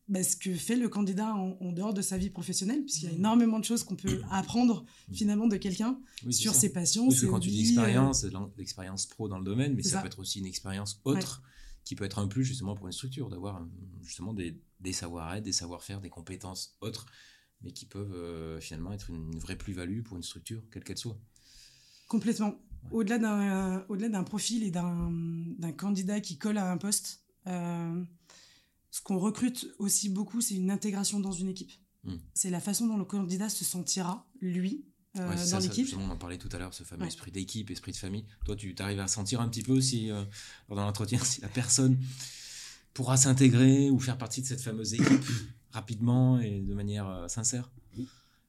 bah, 0.07 0.23
ce 0.23 0.37
que 0.37 0.55
fait 0.55 0.77
le 0.77 0.89
candidat 0.89 1.35
en, 1.35 1.73
dehors 1.73 1.93
de 1.95 2.01
sa 2.01 2.17
vie 2.17 2.31
professionnelle, 2.31 2.83
puisqu'il 2.85 3.07
y 3.07 3.09
a 3.09 3.13
Mmh. 3.13 3.17
énormément 3.17 3.59
de 3.59 3.65
choses 3.65 3.83
qu'on 3.83 3.97
peut 3.97 4.23
apprendre 4.31 4.85
Mmh. 5.09 5.15
finalement 5.15 5.49
de 5.49 5.57
quelqu'un 5.57 5.99
Oui, 6.25 6.33
sur 6.33 6.55
ça. 6.55 6.61
ses 6.61 6.73
passions, 6.73 7.03
Oui, 7.03 7.09
parce 7.09 7.21
que 7.21 7.27
ses 7.27 7.33
quand 7.33 7.41
tu 7.41 7.51
dis 7.51 7.59
euh, 7.59 7.83
expérience, 7.83 8.25
l'expérience 8.57 9.07
pro 9.07 9.29
dans 9.29 9.39
le 9.39 9.45
domaine, 9.45 9.75
mais 9.75 9.83
ça, 9.83 9.91
ça. 9.97 10.01
peut 10.03 10.07
être 10.07 10.21
aussi 10.21 10.39
une 10.39 10.47
expérience 10.47 11.01
autre 11.05 11.43
qui 11.85 11.97
peut 11.97 12.05
être 12.05 12.21
un 12.21 12.29
plus 12.29 12.45
justement 12.45 12.77
pour 12.77 12.87
une 12.87 12.93
structure, 12.93 13.29
d'avoir 13.31 13.57
euh, 13.57 13.65
justement 14.03 14.33
des, 14.33 14.61
des 14.79 14.93
savoir-être, 14.93 15.43
des 15.43 15.53
savoir-faire, 15.53 16.01
des 16.01 16.11
compétences 16.11 16.77
autres, 16.81 17.07
mais 17.63 17.73
qui 17.73 17.87
peuvent 17.87 18.15
euh, 18.15 18.61
finalement 18.61 18.93
être 18.93 19.11
une, 19.11 19.33
une 19.33 19.39
vraie 19.39 19.57
plus-value 19.57 20.03
pour 20.03 20.17
une 20.17 20.23
structure, 20.23 20.63
quelle 20.71 20.85
qu'elle 20.85 20.99
soit. 20.99 21.19
Complètement. 22.07 22.55
Au-delà 22.93 23.19
d'un 23.19 23.85
au-delà 23.89 24.09
d'un 24.09 24.23
profil 24.23 24.63
et 24.63 24.71
d'un 24.71 25.73
candidat 25.77 26.21
qui 26.21 26.39
colle 26.39 26.57
à 26.59 26.71
un 26.71 26.79
poste, 26.79 27.23
euh, 27.47 28.03
ce 28.91 29.03
qu'on 29.03 29.19
recrute 29.19 29.67
aussi 29.79 30.09
beaucoup, 30.09 30.41
c'est 30.41 30.55
une 30.55 30.71
intégration 30.71 31.21
dans 31.21 31.33
une 31.33 31.49
équipe. 31.49 31.73
Mm. 32.05 32.15
C'est 32.35 32.51
la 32.51 32.61
façon 32.61 32.87
dont 32.87 32.97
le 32.97 33.05
candidat 33.05 33.49
se 33.49 33.65
sentira, 33.65 34.27
lui, 34.41 34.87
euh, 35.19 35.29
Ouais, 35.29 35.51
dans 35.51 35.59
l'équipe. 35.59 35.89
on 35.99 36.09
en 36.11 36.17
parlait 36.17 36.39
tout 36.39 36.49
à 36.53 36.59
l'heure, 36.59 36.73
ce 36.73 36.85
fameux 36.85 37.03
Ouais. 37.03 37.09
esprit 37.09 37.33
d'équipe, 37.33 37.71
esprit 37.71 37.93
de 37.93 37.97
famille. 37.97 38.25
Toi, 38.47 38.57
tu 38.57 38.75
arrives 38.79 39.01
à 39.01 39.09
sentir 39.09 39.41
un 39.41 39.49
petit 39.49 39.63
peu 39.65 39.81
si, 39.81 40.11
euh, 40.11 40.25
lors 40.69 40.77
d'un 40.79 40.87
entretien, 40.87 41.19
si 41.25 41.41
la 41.41 41.49
personne 41.49 41.99
pourra 42.95 43.17
s'intégrer 43.17 43.91
ou 43.91 43.99
faire 44.01 44.17
partie 44.17 44.41
de 44.41 44.47
cette 44.47 44.61
fameuse 44.63 44.95
équipe 44.95 45.25
rapidement 45.71 46.41
et 46.41 46.61
de 46.61 46.75
manière 46.75 47.09
euh, 47.09 47.29
sincère. 47.29 47.71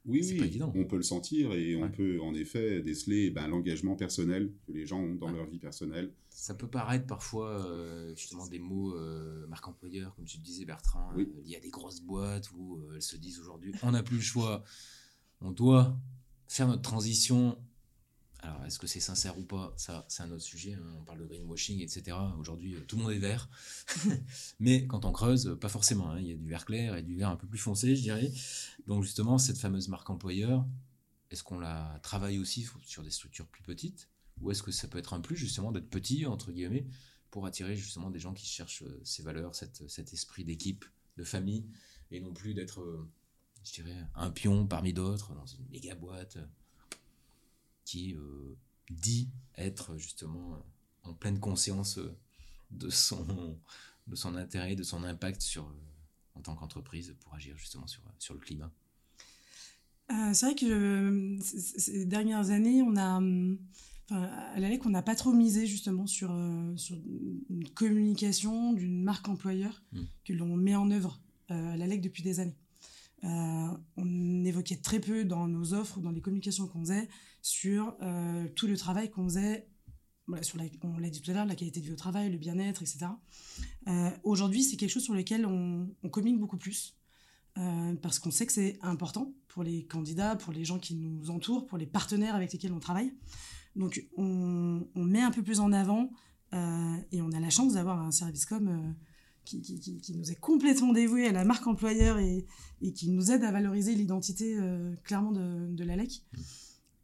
Oui, 0.06 0.22
oui, 0.24 0.38
pas 0.40 0.46
évident. 0.46 0.72
on 0.76 0.86
peut 0.86 0.96
le 0.96 1.04
sentir 1.04 1.52
et 1.54 1.76
on 1.76 1.90
peut 1.92 2.20
en 2.22 2.34
effet 2.34 2.82
déceler 2.82 3.30
ben, 3.30 3.48
l'engagement 3.48 3.96
personnel 3.96 4.52
que 4.66 4.72
les 4.72 4.86
gens 4.88 5.00
ont 5.02 5.14
dans 5.16 5.28
Ouais. 5.28 5.34
leur 5.38 5.46
vie 5.48 5.60
personnelle. 5.60 6.12
Ça 6.30 6.54
peut 6.56 6.68
paraître 6.70 7.06
parfois 7.06 7.50
euh, 7.66 8.16
justement 8.16 8.48
des 8.48 8.60
mots 8.60 8.96
euh, 8.96 9.46
marque 9.48 9.68
employeur, 9.68 10.16
comme 10.16 10.26
tu 10.26 10.38
le 10.38 10.44
disais 10.44 10.64
Bertrand, 10.66 11.12
Oui. 11.16 11.28
euh, 11.38 11.42
liés 11.44 11.58
à 11.58 11.60
des 11.60 11.70
grosses 11.70 12.02
boîtes 12.02 12.50
où 12.56 12.78
euh, 12.78 12.94
elles 12.96 13.02
se 13.02 13.18
disent 13.18 13.40
aujourd'hui 13.40 13.74
on 13.84 13.92
n'a 13.92 14.02
plus 14.02 14.16
le 14.16 14.22
choix, 14.24 14.64
on 15.42 15.52
doit 15.52 15.96
faire 16.48 16.68
notre 16.68 16.82
transition. 16.82 17.58
Alors 18.42 18.64
est-ce 18.66 18.80
que 18.80 18.88
c'est 18.88 19.02
sincère 19.02 19.38
ou 19.38 19.44
pas? 19.44 19.74
Ça, 19.76 20.06
c'est 20.08 20.24
un 20.24 20.32
autre 20.32 20.44
sujet. 20.44 20.74
hein. 20.74 20.96
On 21.00 21.04
parle 21.04 21.20
de 21.20 21.26
greenwashing, 21.26 21.82
etc. 21.82 22.16
Aujourd'hui, 22.38 22.76
euh, 22.76 22.80
tout 22.88 22.96
le 22.96 23.04
monde 23.04 23.12
est 23.12 23.20
vert. 23.20 23.50
Mais 24.60 24.88
quand 24.88 25.04
on 25.04 25.12
creuse, 25.12 25.48
euh, 25.48 25.56
pas 25.58 25.68
forcément. 25.68 26.10
hein. 26.12 26.20
Il 26.20 26.28
y 26.28 26.32
a 26.32 26.36
du 26.36 26.48
vert 26.48 26.66
clair 26.66 26.96
et 26.96 27.04
du 27.04 27.16
vert 27.18 27.30
un 27.30 27.36
peu 27.36 27.48
plus 27.48 27.58
foncé, 27.60 27.96
je 27.98 28.02
dirais. 28.02 28.32
Donc 28.88 29.04
justement, 29.04 29.38
cette 29.38 29.58
fameuse 29.58 29.90
marque 29.90 30.10
employeur, 30.10 30.66
est-ce 31.32 31.44
qu'on 31.44 31.60
la 31.60 32.00
travaille 32.02 32.40
aussi 32.40 32.66
sur 32.86 33.04
des 33.04 33.12
structures 33.12 33.46
plus 33.48 33.62
petites? 33.62 34.10
Ou 34.42 34.52
est-ce 34.52 34.64
que 34.64 34.72
ça 34.72 34.88
peut 34.88 34.98
être 34.98 35.14
un 35.14 35.20
plus 35.20 35.36
justement 35.36 35.74
d'être 35.74 35.90
petit, 35.90 36.26
entre 36.26 36.54
guillemets, 36.54 36.88
pour 37.32 37.46
attirer 37.46 37.76
justement 37.76 38.10
des 38.10 38.20
gens 38.20 38.34
qui 38.34 38.46
cherchent 38.46 38.84
euh, 38.84 39.02
ces 39.04 39.22
valeurs, 39.22 39.54
cet 39.54 40.14
esprit 40.14 40.46
d'équipe, 40.46 40.86
de 41.18 41.26
famille, 41.26 41.68
et 42.10 42.22
non 42.22 42.34
plus 42.34 42.54
d'être, 42.54 43.06
je 43.66 43.74
dirais, 43.74 43.98
un 44.16 44.32
pion 44.32 44.66
parmi 44.66 44.94
d'autres 44.94 45.36
dans 45.36 45.46
une 45.46 45.68
méga 45.70 45.94
boîte 45.94 46.38
qui 47.90 48.14
euh, 48.14 48.56
dit 48.92 49.30
être 49.58 49.98
justement 49.98 50.64
en 51.02 51.16
pleine 51.16 51.40
conscience 51.40 51.98
euh, 51.98 52.16
de 52.70 52.92
son, 52.92 53.26
de 54.06 54.16
son 54.16 54.36
intérêt, 54.36 54.76
de 54.76 54.84
son 54.84 55.04
impact 55.04 55.42
sur, 55.42 55.64
euh, 55.64 55.74
en 56.36 56.42
tant 56.42 56.56
qu'entreprise 56.56 57.16
pour 57.20 57.34
agir 57.34 57.58
justement 57.58 57.88
sur, 57.88 58.04
sur 58.20 58.36
le 58.36 58.40
climat. 58.40 58.72
Euh, 60.12 60.34
c'est 60.36 60.46
vrai 60.46 60.56
que 60.56 61.38
ces 61.42 62.06
dernières 62.06 62.52
années, 62.52 62.84
on 62.84 62.96
a, 62.96 63.18
hum, 63.18 63.58
enfin, 64.06 64.22
à 64.22 64.60
la 64.60 64.70
LEC, 64.70 64.86
on 64.86 64.92
n'a 64.92 65.02
pas 65.02 65.16
trop 65.16 65.34
misé 65.34 65.66
justement 65.66 66.06
sur, 66.06 66.30
sur 66.76 66.96
une 67.50 67.68
communication 67.74 68.74
d'une 68.74 69.02
marque 69.02 69.28
employeur 69.30 69.82
Mm. 69.94 70.02
que 70.26 70.34
l'on 70.34 70.56
met 70.58 70.76
en 70.76 70.92
œuvre 70.92 71.20
à 71.48 71.76
la 71.76 71.88
LEC 71.88 72.02
depuis 72.02 72.22
des 72.22 72.40
années. 72.40 72.58
Euh, 73.24 73.78
on 73.98 74.06
évoquait 74.60 74.78
très 74.78 75.00
peu 75.00 75.24
dans 75.24 75.48
nos 75.48 75.74
offres, 75.74 76.00
dans 76.00 76.12
les 76.12 76.22
communications 76.22 76.68
qu'on 76.68 76.82
faisait, 76.82 77.08
sur 77.42 77.96
euh, 78.02 78.48
tout 78.56 78.68
le 78.68 78.78
travail 78.78 79.10
qu'on 79.10 79.24
faisait, 79.26 79.68
sur 80.42 80.60
on 80.84 80.98
l'a 81.00 81.10
dit 81.10 81.22
tout 81.22 81.32
à 81.32 81.34
l'heure, 81.34 81.46
la 81.46 81.56
qualité 81.56 81.80
de 81.80 81.86
vie 81.86 81.92
au 81.92 81.96
travail, 81.96 82.30
le 82.30 82.38
bien-être, 82.38 82.82
etc. 82.82 83.08
Euh, 83.88 84.12
Aujourd'hui, 84.24 84.64
c'est 84.64 84.78
quelque 84.78 84.92
chose 84.92 85.04
sur 85.04 85.16
lequel 85.16 85.46
on, 85.46 85.90
communique 86.12 86.40
beaucoup 86.40 86.58
plus. 86.58 86.96
Euh, 87.58 87.96
parce 87.96 88.20
qu'on 88.20 88.32
sait 88.32 88.46
que 88.46 88.54
c'est 88.54 88.78
important 88.82 89.34
pour 89.48 89.64
les 89.64 89.86
candidats, 89.86 90.36
pour 90.36 90.54
les 90.54 90.66
gens 90.66 90.78
qui 90.78 90.96
nous 90.96 91.32
entourent, 91.32 91.66
pour 91.66 91.78
les 91.78 91.88
partenaires 91.88 92.36
avec 92.36 92.54
lesquels 92.54 92.72
on 92.74 92.80
travaille. 92.80 93.12
Donc 93.76 94.06
on, 94.18 94.88
on 94.94 95.04
met 95.04 95.22
un 95.22 95.32
peu 95.32 95.42
plus 95.42 95.60
en 95.60 95.72
avant 95.72 96.12
et 97.12 97.22
on 97.22 97.32
a 97.32 97.40
la 97.40 97.50
chance 97.50 97.74
d'avoir 97.74 98.00
un 98.02 98.12
service 98.12 98.46
com 98.46 98.68
euh, 98.68 98.92
qui, 99.50 99.62
qui, 99.62 99.80
qui- 99.80 100.00
qui 100.02 100.14
nous 100.16 100.32
est 100.32 100.40
complètement 100.40 100.94
dévoué 100.94 101.28
à 101.28 101.32
la 101.32 101.44
marque 101.46 101.66
employeur 101.68 102.20
et, 102.20 102.46
et 102.82 102.94
qui 102.94 103.10
nous 103.10 103.32
aide 103.32 103.44
à 103.44 103.52
valoriser 103.52 103.96
l'identité 103.96 104.56
euh, 104.58 104.96
clairement 105.04 105.32
de, 105.32 105.68
de 105.74 105.84
l'ALEC. 105.84 106.24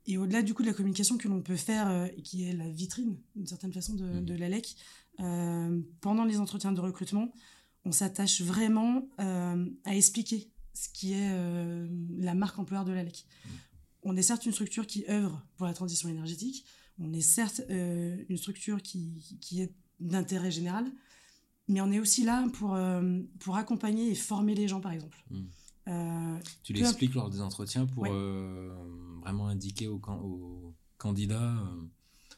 Et 0.08 0.18
au-delà 0.18 0.44
du 0.44 0.54
coup 0.54 0.62
de 0.62 0.68
la 0.68 0.74
communication 0.74 1.18
que 1.18 1.28
l'on 1.28 1.42
peut 1.42 1.56
faire 1.56 1.90
euh, 1.90 2.08
et 2.16 2.22
qui 2.22 2.44
est 2.48 2.54
la 2.54 2.70
vitrine 2.70 3.18
d'une 3.36 3.48
certaine 3.48 3.74
façon 3.74 3.94
de, 3.96 4.06
Mhm. 4.06 4.26
de 4.26 4.34
l'ALEC, 4.36 4.76
euh, 5.20 5.82
pendant 6.02 6.26
les 6.26 6.38
entretiens 6.40 6.72
de 6.74 6.80
recrutement, 6.82 7.32
on 7.86 7.92
s'attache 7.92 8.42
vraiment 8.42 9.08
euh, 9.20 9.66
à 9.84 9.96
expliquer 9.96 10.52
ce 10.74 10.90
qui 10.90 11.14
est 11.14 11.32
euh, 11.32 11.88
la 12.18 12.36
marque 12.36 12.60
employeur 12.60 12.86
de 12.86 12.92
l'ALEC. 12.92 13.26
On 14.04 14.16
est 14.16 14.22
certes 14.22 14.46
une 14.46 14.52
structure 14.52 14.86
qui 14.86 15.06
œuvre 15.10 15.44
pour 15.58 15.66
la 15.66 15.74
transition 15.74 16.10
énergétique, 16.10 16.66
on 17.00 17.12
est 17.14 17.22
certes 17.22 17.62
euh, 17.70 18.18
une 18.30 18.38
structure 18.38 18.82
qui 18.84 19.62
est 19.62 19.74
d'intérêt 20.00 20.52
général, 20.52 20.86
mais 21.68 21.82
on 21.82 21.92
est 21.92 22.00
aussi 22.00 22.24
là 22.24 22.48
pour, 22.54 22.76
euh, 22.76 23.22
pour 23.40 23.56
accompagner 23.58 24.10
et 24.12 24.16
former 24.16 24.56
les 24.56 24.68
gens, 24.68 24.82
par 24.82 24.92
exemple. 24.92 25.18
Mm. 25.30 25.42
Euh, 25.88 26.38
Tu 26.64 26.74
Peu 26.74 26.80
l'expliques 26.80 27.14
lors 27.14 27.30
des 27.30 27.42
entretiens 27.42 27.86
pour 27.86 28.04
Ouais. 28.04 28.10
euh, 28.12 28.74
vraiment 29.22 29.48
indiquer 29.48 29.88
au, 29.88 30.00
can- 30.00 30.20
au 30.22 30.74
candidat, 30.98 31.56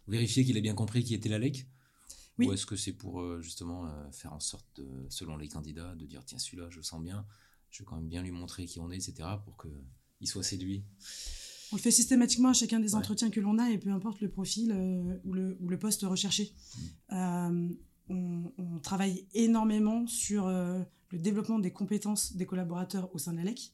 vérifier 0.07 0.43
qu'il 0.45 0.57
a 0.57 0.61
bien 0.61 0.73
compris 0.73 1.03
qui 1.03 1.13
était 1.13 1.29
la 1.29 1.39
LEC 1.39 1.67
Oui. 2.39 2.47
Ou 2.47 2.53
est-ce 2.53 2.65
que 2.65 2.75
c'est 2.75 2.93
pour 2.93 3.41
justement 3.41 3.89
faire 4.11 4.33
en 4.33 4.39
sorte, 4.39 4.65
de, 4.75 4.85
selon 5.09 5.37
les 5.37 5.47
candidats, 5.47 5.95
de 5.95 6.05
dire 6.05 6.23
tiens, 6.25 6.37
celui-là, 6.37 6.67
je 6.69 6.77
le 6.77 6.83
sens 6.83 7.01
bien, 7.01 7.25
je 7.71 7.79
vais 7.79 7.85
quand 7.85 7.95
même 7.95 8.07
bien 8.09 8.21
lui 8.21 8.31
montrer 8.31 8.65
qui 8.65 8.79
on 8.79 8.91
est, 8.91 8.95
etc., 8.97 9.27
pour 9.43 9.57
qu'il 9.57 10.27
soit 10.27 10.43
séduit 10.43 10.83
On 11.71 11.75
le 11.77 11.81
fait 11.81 11.91
systématiquement 11.91 12.49
à 12.49 12.53
chacun 12.53 12.79
des 12.79 12.93
Ouais. 12.93 12.99
entretiens 12.99 13.29
que 13.29 13.39
l'on 13.39 13.57
a 13.59 13.69
et 13.71 13.77
peu 13.77 13.89
importe 13.91 14.21
le 14.21 14.29
profil 14.29 14.71
euh, 14.71 15.17
ou, 15.25 15.33
le, 15.33 15.57
ou 15.61 15.67
le 15.69 15.79
poste 15.79 16.01
recherché. 16.03 16.53
Mm. 17.09 17.13
Euh, 17.15 17.69
on, 18.09 18.79
travaille 18.83 19.27
énormément 19.33 20.07
sur 20.07 20.47
euh, 20.47 20.81
le 21.09 21.19
développement 21.19 21.59
des 21.59 21.71
compétences 21.71 22.35
des 22.35 22.45
collaborateurs 22.45 23.13
au 23.13 23.17
sein 23.17 23.33
de 23.33 23.37
l'ALEC 23.37 23.73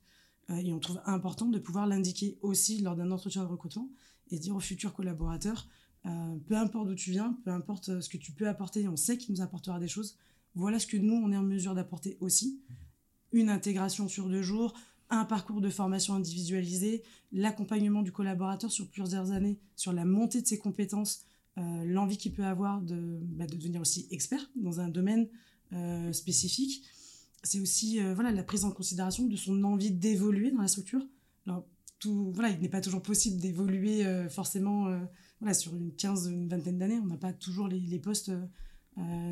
euh, 0.50 0.56
et 0.56 0.74
on 0.74 0.80
trouve 0.80 1.02
important 1.06 1.48
de 1.48 1.60
pouvoir 1.60 1.88
l'indiquer 1.88 2.38
aussi 2.42 2.82
lors 2.82 2.96
d'un 2.96 3.12
entretien 3.12 3.44
de 3.44 3.48
recrutement 3.48 3.90
et 4.32 4.40
dire 4.40 4.56
aux 4.56 4.62
futurs 4.62 4.94
collaborateurs 4.94 5.68
euh, 6.06 6.36
peu 6.48 6.58
importe 6.58 6.88
d'où 6.88 6.96
tu 6.96 7.12
viens, 7.12 7.38
peu 7.46 7.52
importe 7.52 8.02
ce 8.02 8.10
que 8.10 8.18
tu 8.18 8.34
peux 8.34 8.48
apporter, 8.48 8.88
on 8.88 8.98
sait 8.98 9.18
qu'il 9.18 9.34
nous 9.34 9.42
apportera 9.42 9.80
des 9.80 9.88
choses. 9.88 10.18
Voilà 10.56 10.80
ce 10.80 10.88
que 10.88 10.98
nous, 10.98 11.16
on 11.16 11.32
est 11.32 11.38
en 11.38 11.44
mesure 11.44 11.76
d'apporter 11.76 12.18
aussi. 12.20 12.62
Une 13.32 13.50
intégration 13.50 14.08
sur 14.08 14.28
deux 14.28 14.42
jours, 14.42 14.74
un 15.10 15.26
parcours 15.26 15.62
de 15.62 15.70
formation 15.70 16.16
individualisé, 16.16 17.04
l'accompagnement 17.32 18.02
du 18.02 18.12
collaborateur 18.12 18.72
sur 18.72 18.90
plusieurs 18.90 19.32
années, 19.32 19.60
sur 19.76 19.94
la 19.94 20.06
montée 20.06 20.42
de 20.42 20.48
ses 20.48 20.58
compétences, 20.58 21.24
euh, 21.58 21.84
l'envie 21.86 22.18
qu'il 22.18 22.34
peut 22.34 22.46
avoir 22.46 22.82
de, 22.82 23.20
bah, 23.24 23.46
de 23.46 23.56
devenir 23.56 23.82
aussi 23.82 24.08
expert 24.12 24.50
dans 24.56 24.80
un 24.80 24.90
domaine 24.90 25.28
euh, 25.74 26.12
spécifique. 26.12 26.84
C'est 27.44 27.60
aussi 27.60 28.02
euh, 28.02 28.14
voilà, 28.14 28.32
la 28.32 28.44
prise 28.44 28.66
en 28.66 28.72
considération 28.72 29.26
de 29.26 29.36
son 29.36 29.64
envie 29.64 29.92
d'évoluer 29.92 30.52
dans 30.52 30.62
la 30.62 30.68
structure. 30.68 31.06
Alors, 31.46 31.66
tout, 32.00 32.32
voilà, 32.34 32.50
il 32.50 32.60
n'est 32.60 32.70
pas 32.70 32.82
toujours 32.82 33.02
possible 33.02 33.40
d'évoluer 33.40 34.04
forcément 34.30 34.88
voilà, 35.40 35.54
sur 35.54 35.74
une 35.74 35.94
quinze, 35.94 36.28
une 36.28 36.50
vingtaine 36.50 36.78
d'années. 36.78 37.00
On 37.02 37.06
n'a 37.06 37.18
pas 37.18 37.32
toujours 37.32 37.70
les, 37.70 37.80
les 37.80 38.00
postes 38.00 38.32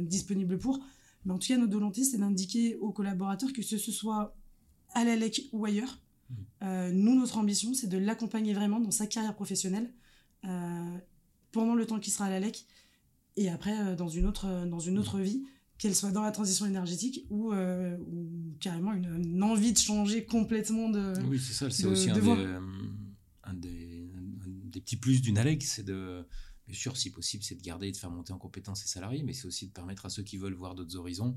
disponibles 0.01 0.57
pour. 0.57 0.79
Mais 1.25 1.34
en 1.34 1.38
tout 1.38 1.49
cas, 1.49 1.57
notre 1.57 1.73
volonté, 1.73 2.05
c'est 2.05 2.17
d'indiquer 2.17 2.77
aux 2.77 2.93
collaborateurs 2.93 3.51
que 3.51 3.62
ce, 3.62 3.77
ce 3.77 3.91
soit 3.91 4.38
à 4.93 5.03
la 5.03 5.17
LEC 5.17 5.49
ou 5.51 5.65
ailleurs, 5.65 5.99
euh, 6.63 6.91
nous, 6.91 7.15
notre 7.15 7.38
ambition, 7.38 7.73
c'est 7.73 7.88
de 7.88 7.97
l'accompagner 7.97 8.53
vraiment 8.53 8.79
dans 8.79 8.91
sa 8.91 9.07
carrière 9.07 9.36
professionnelle 9.36 9.91
pendant 11.52 11.76
le 11.76 11.86
temps 11.86 12.00
qu'il 12.00 12.12
sera 12.14 12.26
à 12.26 12.30
la 12.30 12.40
LEC 12.40 12.66
et 13.38 13.50
après 13.50 13.78
euh, 13.80 13.96
dans 13.96 14.10
une 14.10 14.26
autre, 14.26 14.46
euh, 14.46 14.66
dans 14.66 14.80
une 14.80 14.98
autre 15.00 15.20
vie, 15.20 15.44
qu'elle 15.78 15.96
soit 15.96 16.12
dans 16.12 16.22
la 16.22 16.32
transition 16.32 16.66
énergétique 16.66 17.26
ou, 17.30 17.54
euh, 17.54 17.98
ou 18.12 18.30
carrément 18.60 18.94
une, 18.94 19.06
une 19.24 19.42
envie 19.44 19.74
de 19.74 19.78
changer 19.78 20.26
complètement 20.26 20.90
de. 20.90 21.14
Oui, 21.28 21.40
c'est 21.40 21.54
ça, 21.54 21.70
c'est 21.70 21.86
aussi 21.88 22.08
de 22.08 22.12
un, 22.12 22.20
des, 22.20 22.32
un, 23.44 23.54
des, 23.54 24.12
un 24.16 24.22
des 24.70 24.82
petits 24.82 24.98
plus 24.98 25.22
d'une 25.22 25.38
ALEC, 25.38 25.64
c'est 25.64 25.84
de, 25.84 26.26
bien 26.68 26.78
sûr, 26.78 26.98
si 26.98 27.10
possible, 27.10 27.44
c'est 27.44 27.56
de 27.56 27.62
garder 27.64 27.88
et 27.88 27.92
de 27.92 27.98
faire 27.98 28.12
monter 28.12 28.32
en 28.34 28.38
compétence 28.38 28.82
ses 28.82 28.88
salariés, 28.88 29.24
mais 29.24 29.34
c'est 29.34 29.48
aussi 29.48 29.68
de 29.68 29.72
permettre 29.72 30.06
à 30.06 30.10
ceux 30.10 30.24
qui 30.24 30.38
veulent 30.38 30.54
voir 30.54 30.76
d'autres 30.76 30.96
horizons 30.98 31.36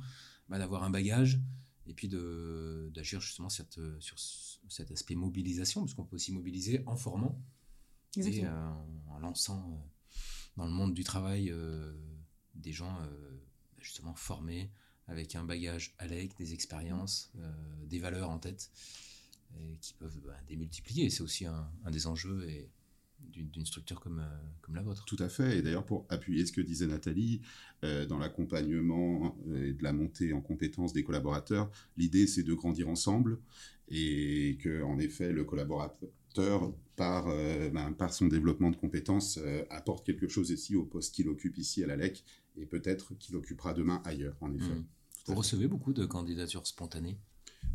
bah, 0.48 0.58
d'avoir 0.58 0.82
un 0.84 0.90
bagage 0.90 1.40
et 1.86 1.94
puis 1.94 2.08
d'agir 2.08 3.20
justement 3.20 3.48
cette, 3.48 3.78
sur 4.00 4.18
ce- 4.18 4.58
cet 4.68 4.90
aspect 4.90 5.14
mobilisation, 5.14 5.80
parce 5.82 5.94
qu'on 5.94 6.04
peut 6.04 6.16
aussi 6.16 6.32
mobiliser 6.32 6.82
en 6.86 6.96
formant 6.96 7.40
et 8.16 8.20
Exactement. 8.20 8.48
euh, 8.50 9.14
en 9.14 9.18
lançant 9.20 9.86
dans 10.56 10.66
le 10.66 10.72
monde 10.72 10.94
du 10.94 11.04
travail 11.04 11.50
euh, 11.50 11.92
des 12.54 12.72
gens 12.72 12.96
euh, 13.00 13.40
justement 13.78 14.14
formés 14.14 14.70
avec 15.06 15.34
un 15.36 15.44
bagage 15.44 15.94
ALEC, 15.98 16.36
des 16.38 16.54
expériences, 16.54 17.30
des 17.82 17.98
valeurs 17.98 18.30
en 18.30 18.38
tête, 18.38 18.70
qui 19.82 19.92
peuvent 19.92 20.18
bah, 20.24 20.34
démultiplier. 20.48 21.10
C'est 21.10 21.20
aussi 21.20 21.44
un, 21.44 21.70
des 21.90 22.06
enjeux 22.06 22.66
d'une 23.32 23.66
structure 23.66 24.00
comme, 24.00 24.20
euh, 24.20 24.38
comme 24.62 24.74
la 24.74 24.82
vôtre. 24.82 25.04
Tout 25.04 25.16
à 25.18 25.28
fait. 25.28 25.58
Et 25.58 25.62
d'ailleurs, 25.62 25.86
pour 25.86 26.06
appuyer 26.08 26.44
ce 26.46 26.52
que 26.52 26.60
disait 26.60 26.86
Nathalie, 26.86 27.40
euh, 27.84 28.06
dans 28.06 28.18
l'accompagnement 28.18 29.36
et 29.54 29.72
de 29.72 29.82
la 29.82 29.92
montée 29.92 30.32
en 30.32 30.40
compétences 30.40 30.92
des 30.92 31.04
collaborateurs, 31.04 31.70
l'idée, 31.96 32.26
c'est 32.26 32.42
de 32.42 32.54
grandir 32.54 32.88
ensemble 32.88 33.38
et 33.88 34.58
que, 34.62 34.82
en 34.82 34.98
effet, 34.98 35.32
le 35.32 35.44
collaborateur, 35.44 36.72
par, 36.96 37.28
euh, 37.28 37.70
ben, 37.70 37.92
par 37.92 38.12
son 38.12 38.26
développement 38.26 38.70
de 38.70 38.76
compétences, 38.76 39.38
apporte 39.70 40.06
quelque 40.06 40.28
chose 40.28 40.50
ici 40.50 40.76
au 40.76 40.84
poste 40.84 41.14
qu'il 41.14 41.28
occupe 41.28 41.58
ici 41.58 41.82
à 41.82 41.86
la 41.86 41.96
LEC 41.96 42.24
et 42.56 42.66
peut-être 42.66 43.14
qu'il 43.18 43.36
occupera 43.36 43.74
demain 43.74 44.00
ailleurs, 44.04 44.36
en 44.40 44.52
effet. 44.54 44.74
Mmh. 44.74 44.86
Vous 45.26 45.34
recevez 45.34 45.66
beaucoup 45.66 45.92
de 45.92 46.04
candidatures 46.06 46.66
spontanées? 46.66 47.18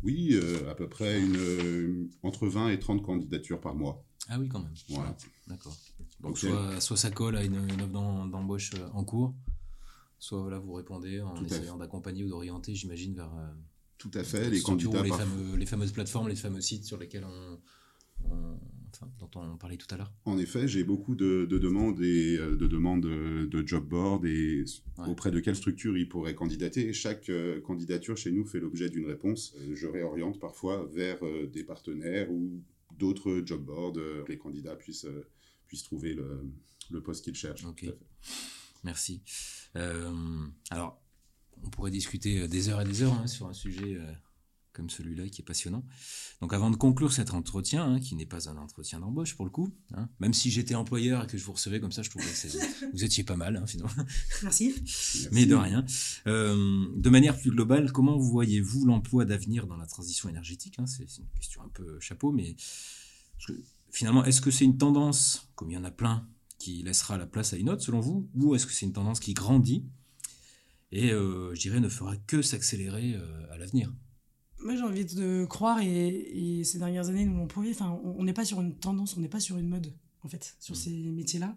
Oui, 0.02 0.38
à 0.68 0.74
peu 0.74 0.88
près 0.88 1.20
une, 1.20 2.08
entre 2.22 2.46
20 2.46 2.70
et 2.70 2.78
30 2.78 3.02
candidatures 3.02 3.60
par 3.60 3.74
mois. 3.74 4.06
Ah 4.30 4.38
oui, 4.38 4.48
quand 4.48 4.60
même. 4.60 4.72
Voilà. 4.88 5.16
D'accord. 5.48 5.76
Donc, 6.20 6.38
soit, 6.38 6.80
soit, 6.80 6.96
ça 6.96 7.10
colle 7.10 7.36
à 7.36 7.44
une, 7.44 7.56
offre 7.56 8.28
d'embauche 8.28 8.70
euh, 8.74 8.88
en 8.92 9.02
cours, 9.02 9.34
soit 10.20 10.40
voilà, 10.40 10.58
vous 10.58 10.72
répondez 10.72 11.20
en 11.20 11.44
essayant 11.44 11.76
d'accompagner 11.76 12.24
ou 12.24 12.28
d'orienter, 12.28 12.74
j'imagine, 12.74 13.14
vers. 13.14 13.34
Euh, 13.34 13.48
Tout 13.98 14.12
à 14.14 14.22
fait, 14.22 14.48
les 14.48 14.62
candidats. 14.62 15.02
Les, 15.02 15.10
fameux, 15.10 15.56
les, 15.56 15.66
fameuses 15.66 15.90
plateformes, 15.90 16.28
les 16.28 16.36
fameux 16.36 16.60
sites 16.60 16.84
sur 16.84 16.96
lesquels 16.96 17.24
on, 17.24 17.58
enfin, 18.94 19.10
dont 19.18 19.30
on 19.34 19.56
parlait 19.56 19.78
tout 19.78 19.92
à 19.92 19.96
l'heure. 19.96 20.12
En 20.26 20.38
effet, 20.38 20.68
j'ai 20.68 20.84
beaucoup 20.84 21.16
de, 21.16 21.44
demandes 21.50 22.00
et 22.00 22.36
euh, 22.38 22.54
de 22.54 22.68
demandes 22.68 23.02
de, 23.02 23.66
job 23.66 23.88
board 23.88 24.24
et 24.26 24.64
auprès 25.08 25.32
de 25.32 25.40
quelle 25.40 25.56
structure 25.56 25.96
ils 25.98 26.08
pourraient 26.08 26.36
candidater. 26.36 26.92
Chaque 26.92 27.32
candidature 27.64 28.16
chez 28.16 28.30
nous 28.30 28.46
fait 28.46 28.60
l'objet 28.60 28.90
d'une 28.90 29.06
réponse. 29.06 29.56
je 29.74 29.88
réoriente 29.88 30.38
parfois 30.38 30.88
vers 30.92 31.18
des 31.52 31.64
partenaires 31.64 32.30
ou 32.30 32.62
d'autres 33.00 33.42
job 33.44 33.64
boards, 33.64 33.96
euh, 33.96 34.24
les 34.28 34.38
candidats 34.38 34.76
puissent, 34.76 35.06
euh, 35.06 35.28
puissent 35.66 35.82
trouver 35.82 36.14
le, 36.14 36.44
le 36.90 37.02
poste 37.02 37.24
qu'ils 37.24 37.34
cherchent. 37.34 37.64
Ok. 37.64 37.86
Merci. 38.84 39.22
Euh, 39.76 40.46
alors, 40.70 41.02
on 41.64 41.70
pourrait 41.70 41.90
discuter 41.90 42.46
des 42.46 42.68
heures 42.68 42.80
et 42.80 42.84
des 42.84 43.02
heures 43.02 43.14
hein, 43.14 43.26
sur 43.26 43.46
un 43.46 43.52
sujet 43.52 43.98
comme 44.72 44.90
celui-là 44.90 45.28
qui 45.28 45.42
est 45.42 45.44
passionnant. 45.44 45.84
Donc 46.40 46.52
avant 46.52 46.70
de 46.70 46.76
conclure 46.76 47.12
cet 47.12 47.32
entretien, 47.32 47.84
hein, 47.84 48.00
qui 48.00 48.14
n'est 48.14 48.26
pas 48.26 48.48
un 48.48 48.56
entretien 48.56 49.00
d'embauche 49.00 49.34
pour 49.34 49.44
le 49.44 49.50
coup, 49.50 49.74
hein, 49.94 50.08
même 50.20 50.32
si 50.32 50.50
j'étais 50.50 50.74
employeur 50.74 51.24
et 51.24 51.26
que 51.26 51.36
je 51.36 51.44
vous 51.44 51.52
recevais 51.52 51.80
comme 51.80 51.92
ça, 51.92 52.02
je 52.02 52.10
trouvais 52.10 52.24
que 52.24 52.90
vous 52.92 53.04
étiez 53.04 53.24
pas 53.24 53.36
mal 53.36 53.56
hein, 53.56 53.66
finalement. 53.66 53.92
Merci. 54.42 54.74
Mais 55.32 55.46
de 55.46 55.54
rien. 55.54 55.84
Euh, 56.26 56.86
de 56.96 57.10
manière 57.10 57.36
plus 57.38 57.50
globale, 57.50 57.92
comment 57.92 58.16
voyez-vous 58.16 58.86
l'emploi 58.86 59.24
d'avenir 59.24 59.66
dans 59.66 59.76
la 59.76 59.86
transition 59.86 60.28
énergétique 60.28 60.76
C'est 60.86 61.18
une 61.18 61.28
question 61.34 61.62
un 61.62 61.68
peu 61.68 61.98
chapeau, 62.00 62.32
mais 62.32 62.56
finalement, 63.90 64.24
est-ce 64.24 64.40
que 64.40 64.50
c'est 64.50 64.64
une 64.64 64.78
tendance, 64.78 65.48
comme 65.54 65.70
il 65.70 65.74
y 65.74 65.78
en 65.78 65.84
a 65.84 65.90
plein, 65.90 66.26
qui 66.58 66.82
laissera 66.82 67.16
la 67.16 67.26
place 67.26 67.52
à 67.52 67.56
une 67.56 67.70
autre 67.70 67.82
selon 67.82 68.00
vous, 68.00 68.28
ou 68.34 68.54
est-ce 68.54 68.66
que 68.66 68.72
c'est 68.72 68.86
une 68.86 68.92
tendance 68.92 69.20
qui 69.20 69.34
grandit 69.34 69.84
et, 70.92 71.12
euh, 71.12 71.54
je 71.54 71.60
dirais, 71.60 71.80
ne 71.80 71.88
fera 71.88 72.16
que 72.16 72.42
s'accélérer 72.42 73.14
euh, 73.14 73.52
à 73.52 73.58
l'avenir? 73.58 73.92
Moi, 74.62 74.76
j'ai 74.76 74.82
envie 74.82 75.04
de 75.04 75.44
croire, 75.48 75.80
et, 75.80 76.62
ces 76.64 76.78
dernières 76.78 77.08
années 77.08 77.24
nous 77.24 77.36
l'ont 77.36 77.46
prouvé, 77.46 77.74
on 77.80 78.24
n'est 78.24 78.32
pas 78.32 78.44
sur 78.44 78.60
une 78.60 78.74
tendance, 78.74 79.16
on 79.16 79.20
n'est 79.20 79.28
pas 79.28 79.40
sur 79.40 79.56
une 79.58 79.68
mode, 79.68 79.92
en 80.22 80.28
fait, 80.28 80.56
sur 80.60 80.74
mm. 80.74 80.78
ces 80.78 80.90
métiers-là, 80.90 81.56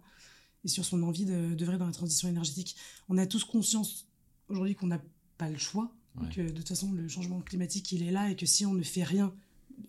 et 0.63 0.67
sur 0.67 0.85
son 0.85 1.03
envie 1.03 1.25
de 1.25 1.53
d'œuvrer 1.55 1.77
dans 1.77 1.85
la 1.85 1.91
transition 1.91 2.29
énergétique. 2.29 2.75
On 3.09 3.17
a 3.17 3.25
tous 3.25 3.43
conscience 3.43 4.07
aujourd'hui 4.47 4.75
qu'on 4.75 4.87
n'a 4.87 5.01
pas 5.37 5.49
le 5.49 5.57
choix, 5.57 5.93
que 6.33 6.41
de 6.41 6.51
toute 6.51 6.67
façon, 6.67 6.91
le 6.93 7.07
changement 7.07 7.41
climatique, 7.41 7.91
il 7.91 8.03
est 8.03 8.11
là, 8.11 8.29
et 8.29 8.35
que 8.35 8.45
si 8.45 8.65
on 8.65 8.73
ne 8.73 8.83
fait 8.83 9.03
rien, 9.03 9.33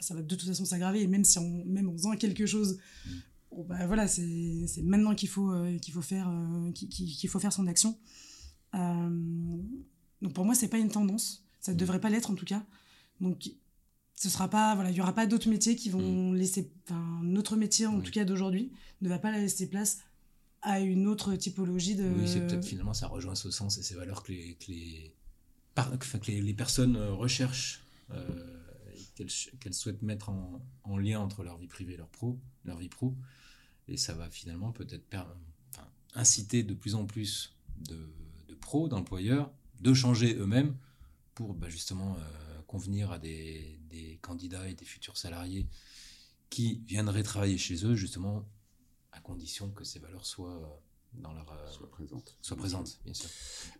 ça 0.01 0.15
va 0.15 0.23
de 0.23 0.35
toute 0.35 0.49
façon 0.49 0.65
s'aggraver, 0.65 1.03
et 1.03 1.07
même, 1.07 1.25
si 1.25 1.39
on, 1.39 1.65
même 1.67 1.89
en 1.89 1.93
faisant 1.93 2.17
quelque 2.17 2.47
chose, 2.47 2.79
mm. 3.07 3.63
bah, 3.69 3.87
voilà, 3.87 4.09
c'est 4.09 4.83
maintenant 4.83 5.15
qu'il 5.15 5.29
faut, 5.29 5.53
euh, 5.53 5.79
qu'il 5.79 5.95
faut, 5.95 6.03
faire, 6.03 6.29
euh, 6.29 6.73
qu'il 6.73 7.29
faut 7.29 7.39
faire 7.39 7.53
son 7.53 7.67
action. 7.67 7.97
Euh, 8.75 9.59
donc 10.23 10.33
pour 10.33 10.45
moi, 10.45 10.55
c'est 10.55 10.69
pas 10.69 10.79
une 10.79 10.91
tendance, 10.91 11.45
ça 11.61 11.73
ne 11.73 11.77
mm. 11.77 11.79
devrait 11.79 12.01
pas 12.01 12.11
l'être 12.11 12.31
en 12.31 12.35
tout 12.35 12.47
cas. 12.47 12.65
Donc, 13.21 13.51
ce 14.15 14.29
sera 14.29 14.49
pas, 14.49 14.75
voilà, 14.75 14.91
il 14.91 14.97
y 14.97 15.01
aura 15.01 15.15
pas 15.15 15.27
d'autres 15.27 15.49
métiers 15.49 15.77
qui 15.77 15.91
vont 15.91 16.33
mm. 16.33 16.37
laisser, 16.37 16.71
enfin, 16.85 17.21
notre 17.23 17.57
métier 17.57 17.87
en 17.87 18.01
tout 18.01 18.13
cas 18.13 18.25
d'aujourd'hui 18.25 18.73
ne 19.01 19.09
va 19.09 19.19
pas 19.19 19.33
laisser 19.33 19.69
place 19.69 19.99
à 20.63 20.81
une 20.81 21.07
autre 21.07 21.35
typologie 21.37 21.95
de. 21.95 22.09
Oui, 22.09 22.27
c'est 22.27 22.47
peut-être 22.47 22.65
finalement 22.65 22.95
ça 22.95 23.07
rejoint 23.07 23.35
ce 23.35 23.51
sens 23.51 23.77
et 23.79 23.83
ces 23.83 23.95
valeurs 23.95 24.23
que 24.23 24.33
les, 24.33 24.55
que 24.55 24.71
les, 24.71 25.15
que 25.75 26.31
les, 26.31 26.55
personnes 26.55 26.97
euh, 26.97 27.13
recherchent, 27.13 27.85
euh, 28.13 28.27
qu'elles 29.15 29.75
souhaitent 29.75 30.03
mettre 30.03 30.31
en, 30.31 30.65
en, 30.85 30.97
lien 30.97 31.21
entre 31.21 31.43
leur 31.43 31.59
vie 31.59 31.67
privée 31.67 31.95
et 31.95 31.97
leur 31.99 32.09
pro, 32.09 32.39
leur 32.65 32.79
vie 32.79 32.89
pro, 32.89 33.15
et 33.89 33.97
ça 33.97 34.15
va 34.15 34.31
finalement 34.31 34.73
peut-être 34.73 35.05
enfin, 35.13 35.87
inciter 36.15 36.63
de 36.63 36.73
plus 36.73 36.95
en 36.95 37.05
plus 37.05 37.55
de, 37.77 37.99
de 38.49 38.55
pros, 38.55 38.89
d'employeurs, 38.89 39.53
de 39.81 39.93
changer 39.93 40.35
eux-mêmes 40.37 40.75
pour 41.35 41.53
bah, 41.53 41.69
justement 41.69 42.17
euh, 42.17 42.44
convenir 42.75 43.13
à 43.13 43.21
des, 43.21 43.79
des, 43.89 44.19
candidats 44.21 44.69
et 44.69 44.75
des 44.75 44.85
futurs 44.85 45.17
salariés 45.17 45.65
qui 46.51 46.83
viendraient 46.85 47.23
travailler 47.23 47.57
chez 47.57 47.87
eux, 47.87 47.95
justement, 47.95 48.45
à 49.13 49.21
condition 49.21 49.71
que 49.71 49.85
ces 49.85 50.01
valeurs 50.01 50.27
soient 50.27 50.61
euh, 50.61 51.21
dans 51.23 51.33
leur 51.33 51.53
euh, 51.53 51.71
soit 51.71 51.89
présentes. 51.89 52.37
Soit 52.43 52.57
présentes, 52.57 52.99
bien 53.05 53.15
sûr. 53.15 53.31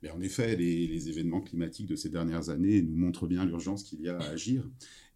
Mais 0.01 0.11
en 0.11 0.21
effet, 0.21 0.55
les, 0.55 0.87
les, 0.87 1.09
événements 1.09 1.41
climatiques 1.41 1.89
de 1.89 1.97
ces 1.97 2.09
dernières 2.09 2.51
années 2.51 2.83
nous 2.83 2.95
montrent 2.95 3.27
bien 3.27 3.45
l'urgence 3.45 3.83
qu'il 3.83 4.01
y 4.01 4.09
a 4.09 4.17
à 4.17 4.29
agir. 4.29 4.63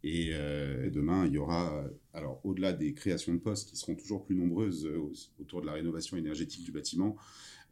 Et 0.03 0.31
euh, 0.33 0.91
demain, 0.91 1.27
il 1.27 1.35
y 1.35 1.39
aura, 1.39 1.85
alors 2.15 2.41
au-delà 2.43 2.73
des 2.73 2.95
créations 2.95 3.33
de 3.33 3.39
postes 3.39 3.71
qui 3.71 3.77
seront 3.77 3.95
toujours 3.95 4.25
plus 4.25 4.35
nombreuses 4.35 4.89
autour 5.39 5.61
de 5.61 5.67
la 5.67 5.75
rénovation 5.75 6.17
énergétique 6.17 6.65
du 6.65 6.73
bâtiment, 6.73 7.17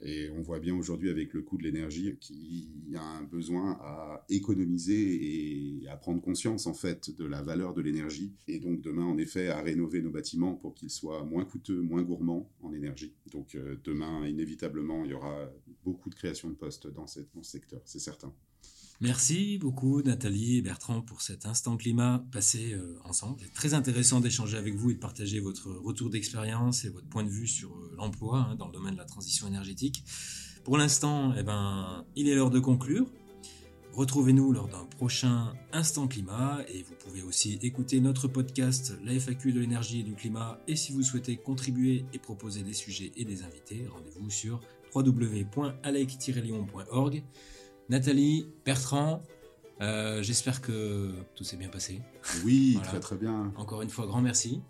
et 0.01 0.31
on 0.31 0.43
voit 0.43 0.61
bien 0.61 0.75
aujourd'hui 0.75 1.11
avec 1.11 1.33
le 1.33 1.43
coût 1.43 1.57
de 1.57 1.63
l'énergie 1.63 2.17
qu'il 2.21 2.91
y 2.91 2.97
a 2.97 3.03
un 3.03 3.23
besoin 3.23 3.79
à 3.81 4.25
économiser 4.29 5.81
et 5.83 5.89
à 5.89 5.97
prendre 5.97 6.21
conscience 6.21 6.67
en 6.67 6.75
fait 6.75 7.17
de 7.17 7.25
la 7.25 7.43
valeur 7.43 7.73
de 7.73 7.81
l'énergie. 7.81 8.35
Et 8.47 8.59
donc 8.59 8.83
demain 8.83 9.05
en 9.05 9.17
effet 9.17 9.49
à 9.49 9.63
rénover 9.63 10.03
nos 10.03 10.11
bâtiments 10.11 10.55
pour 10.55 10.75
qu'ils 10.75 10.91
soient 10.91 11.25
moins 11.25 11.45
coûteux, 11.45 11.81
moins 11.81 12.03
gourmands 12.03 12.51
en 12.61 12.73
énergie. 12.73 13.15
Donc 13.33 13.55
euh, 13.55 13.77
demain 13.85 14.27
inévitablement 14.27 15.05
il 15.05 15.13
y 15.13 15.15
aura 15.15 15.51
beaucoup 15.85 16.11
de 16.11 16.15
création 16.15 16.51
de 16.51 16.55
postes 16.55 16.89
dans, 16.89 17.07
ce 17.07 17.21
secteur, 17.43 17.81
c'est 17.85 18.01
certain. 18.01 18.35
Merci 19.03 19.59
beaucoup 19.59 20.01
Nathalie 20.01 20.57
et 20.57 20.63
Bertrand 20.63 21.03
pour 21.03 21.21
cet 21.21 21.45
instant 21.45 21.77
climat 21.77 22.25
passé 22.33 22.73
euh, 22.73 22.99
ensemble. 23.05 23.39
C'est 23.43 23.53
très 23.53 23.75
intéressant 23.75 24.21
d'échanger 24.21 24.57
avec 24.57 24.75
vous 24.75 24.91
et 24.91 24.95
de 24.95 24.99
partager 24.99 25.39
votre 25.39 25.69
retour 25.69 26.09
d'expérience 26.09 26.87
et 26.87 26.89
votre 26.89 27.07
point 27.07 27.23
de 27.23 27.29
vue 27.29 27.47
sur 27.47 27.73
euh, 27.73 27.95
l'emploi 27.99 28.39
hein, 28.39 28.55
dans 28.55 28.69
le 28.69 28.73
domaine 28.73 28.95
de 28.95 28.99
la 28.99 29.05
transition 29.05 29.47
énergétique. 29.47 30.03
Pour 30.65 30.79
l'instant, 30.79 31.35
eh 31.37 31.43
ben, 31.43 32.07
il 32.17 32.27
est 32.27 32.35
l'heure 32.35 32.49
de 32.49 32.59
conclure. 32.59 33.07
Retrouvez-nous 33.93 34.53
lors 34.53 34.69
d'un 34.69 34.87
prochain 34.87 35.53
Instant 35.73 36.09
Climat 36.09 36.61
et 36.69 36.83
vous 36.83 36.95
pouvez 36.95 37.21
aussi 37.21 37.59
écouter 37.61 38.01
notre 38.01 38.29
podcast 38.29 38.95
La 39.05 39.13
FAQ 39.13 39.53
de 39.53 39.61
l'énergie 39.61 40.01
et 40.01 40.05
du 40.05 40.15
climat 40.15 40.59
et 40.69 40.77
si 40.77 40.93
vous 40.93 41.03
souhaitez 41.03 41.37
contribuer 41.37 42.07
et 42.15 42.19
proposer 42.19 42.63
des 42.63 42.73
sujets 42.73 43.13
et 43.17 43.27
des 43.27 43.43
invités, 43.43 43.87
rendez-vous 43.89 44.31
sur 44.31 44.63
www.alec-lyon.org. 44.95 47.23
Nathalie, 47.89 48.49
Bertrand, 48.65 49.23
euh, 49.81 50.23
j'espère 50.23 50.61
que 50.61 51.13
tout 51.35 51.45
s'est 51.45 51.57
bien 51.57 51.69
passé. 51.69 52.01
Oui, 52.45 52.79
très 52.85 53.01
très 53.01 53.17
bien. 53.17 53.53
Encore 53.57 53.83
une 53.83 53.91
fois, 53.91 54.07
grand 54.07 54.21
merci. 54.21 54.63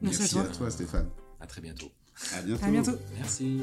Merci, 0.00 0.38
à, 0.38 0.44
toi. 0.44 0.70
Stéphane. 0.70 1.08
À 1.40 1.46
très 1.46 1.60
bientôt. 1.60 1.92
À 2.34 2.42
bientôt. 2.42 2.64
À 2.64 2.70
bientôt. 2.70 2.98
Merci. 3.16 3.60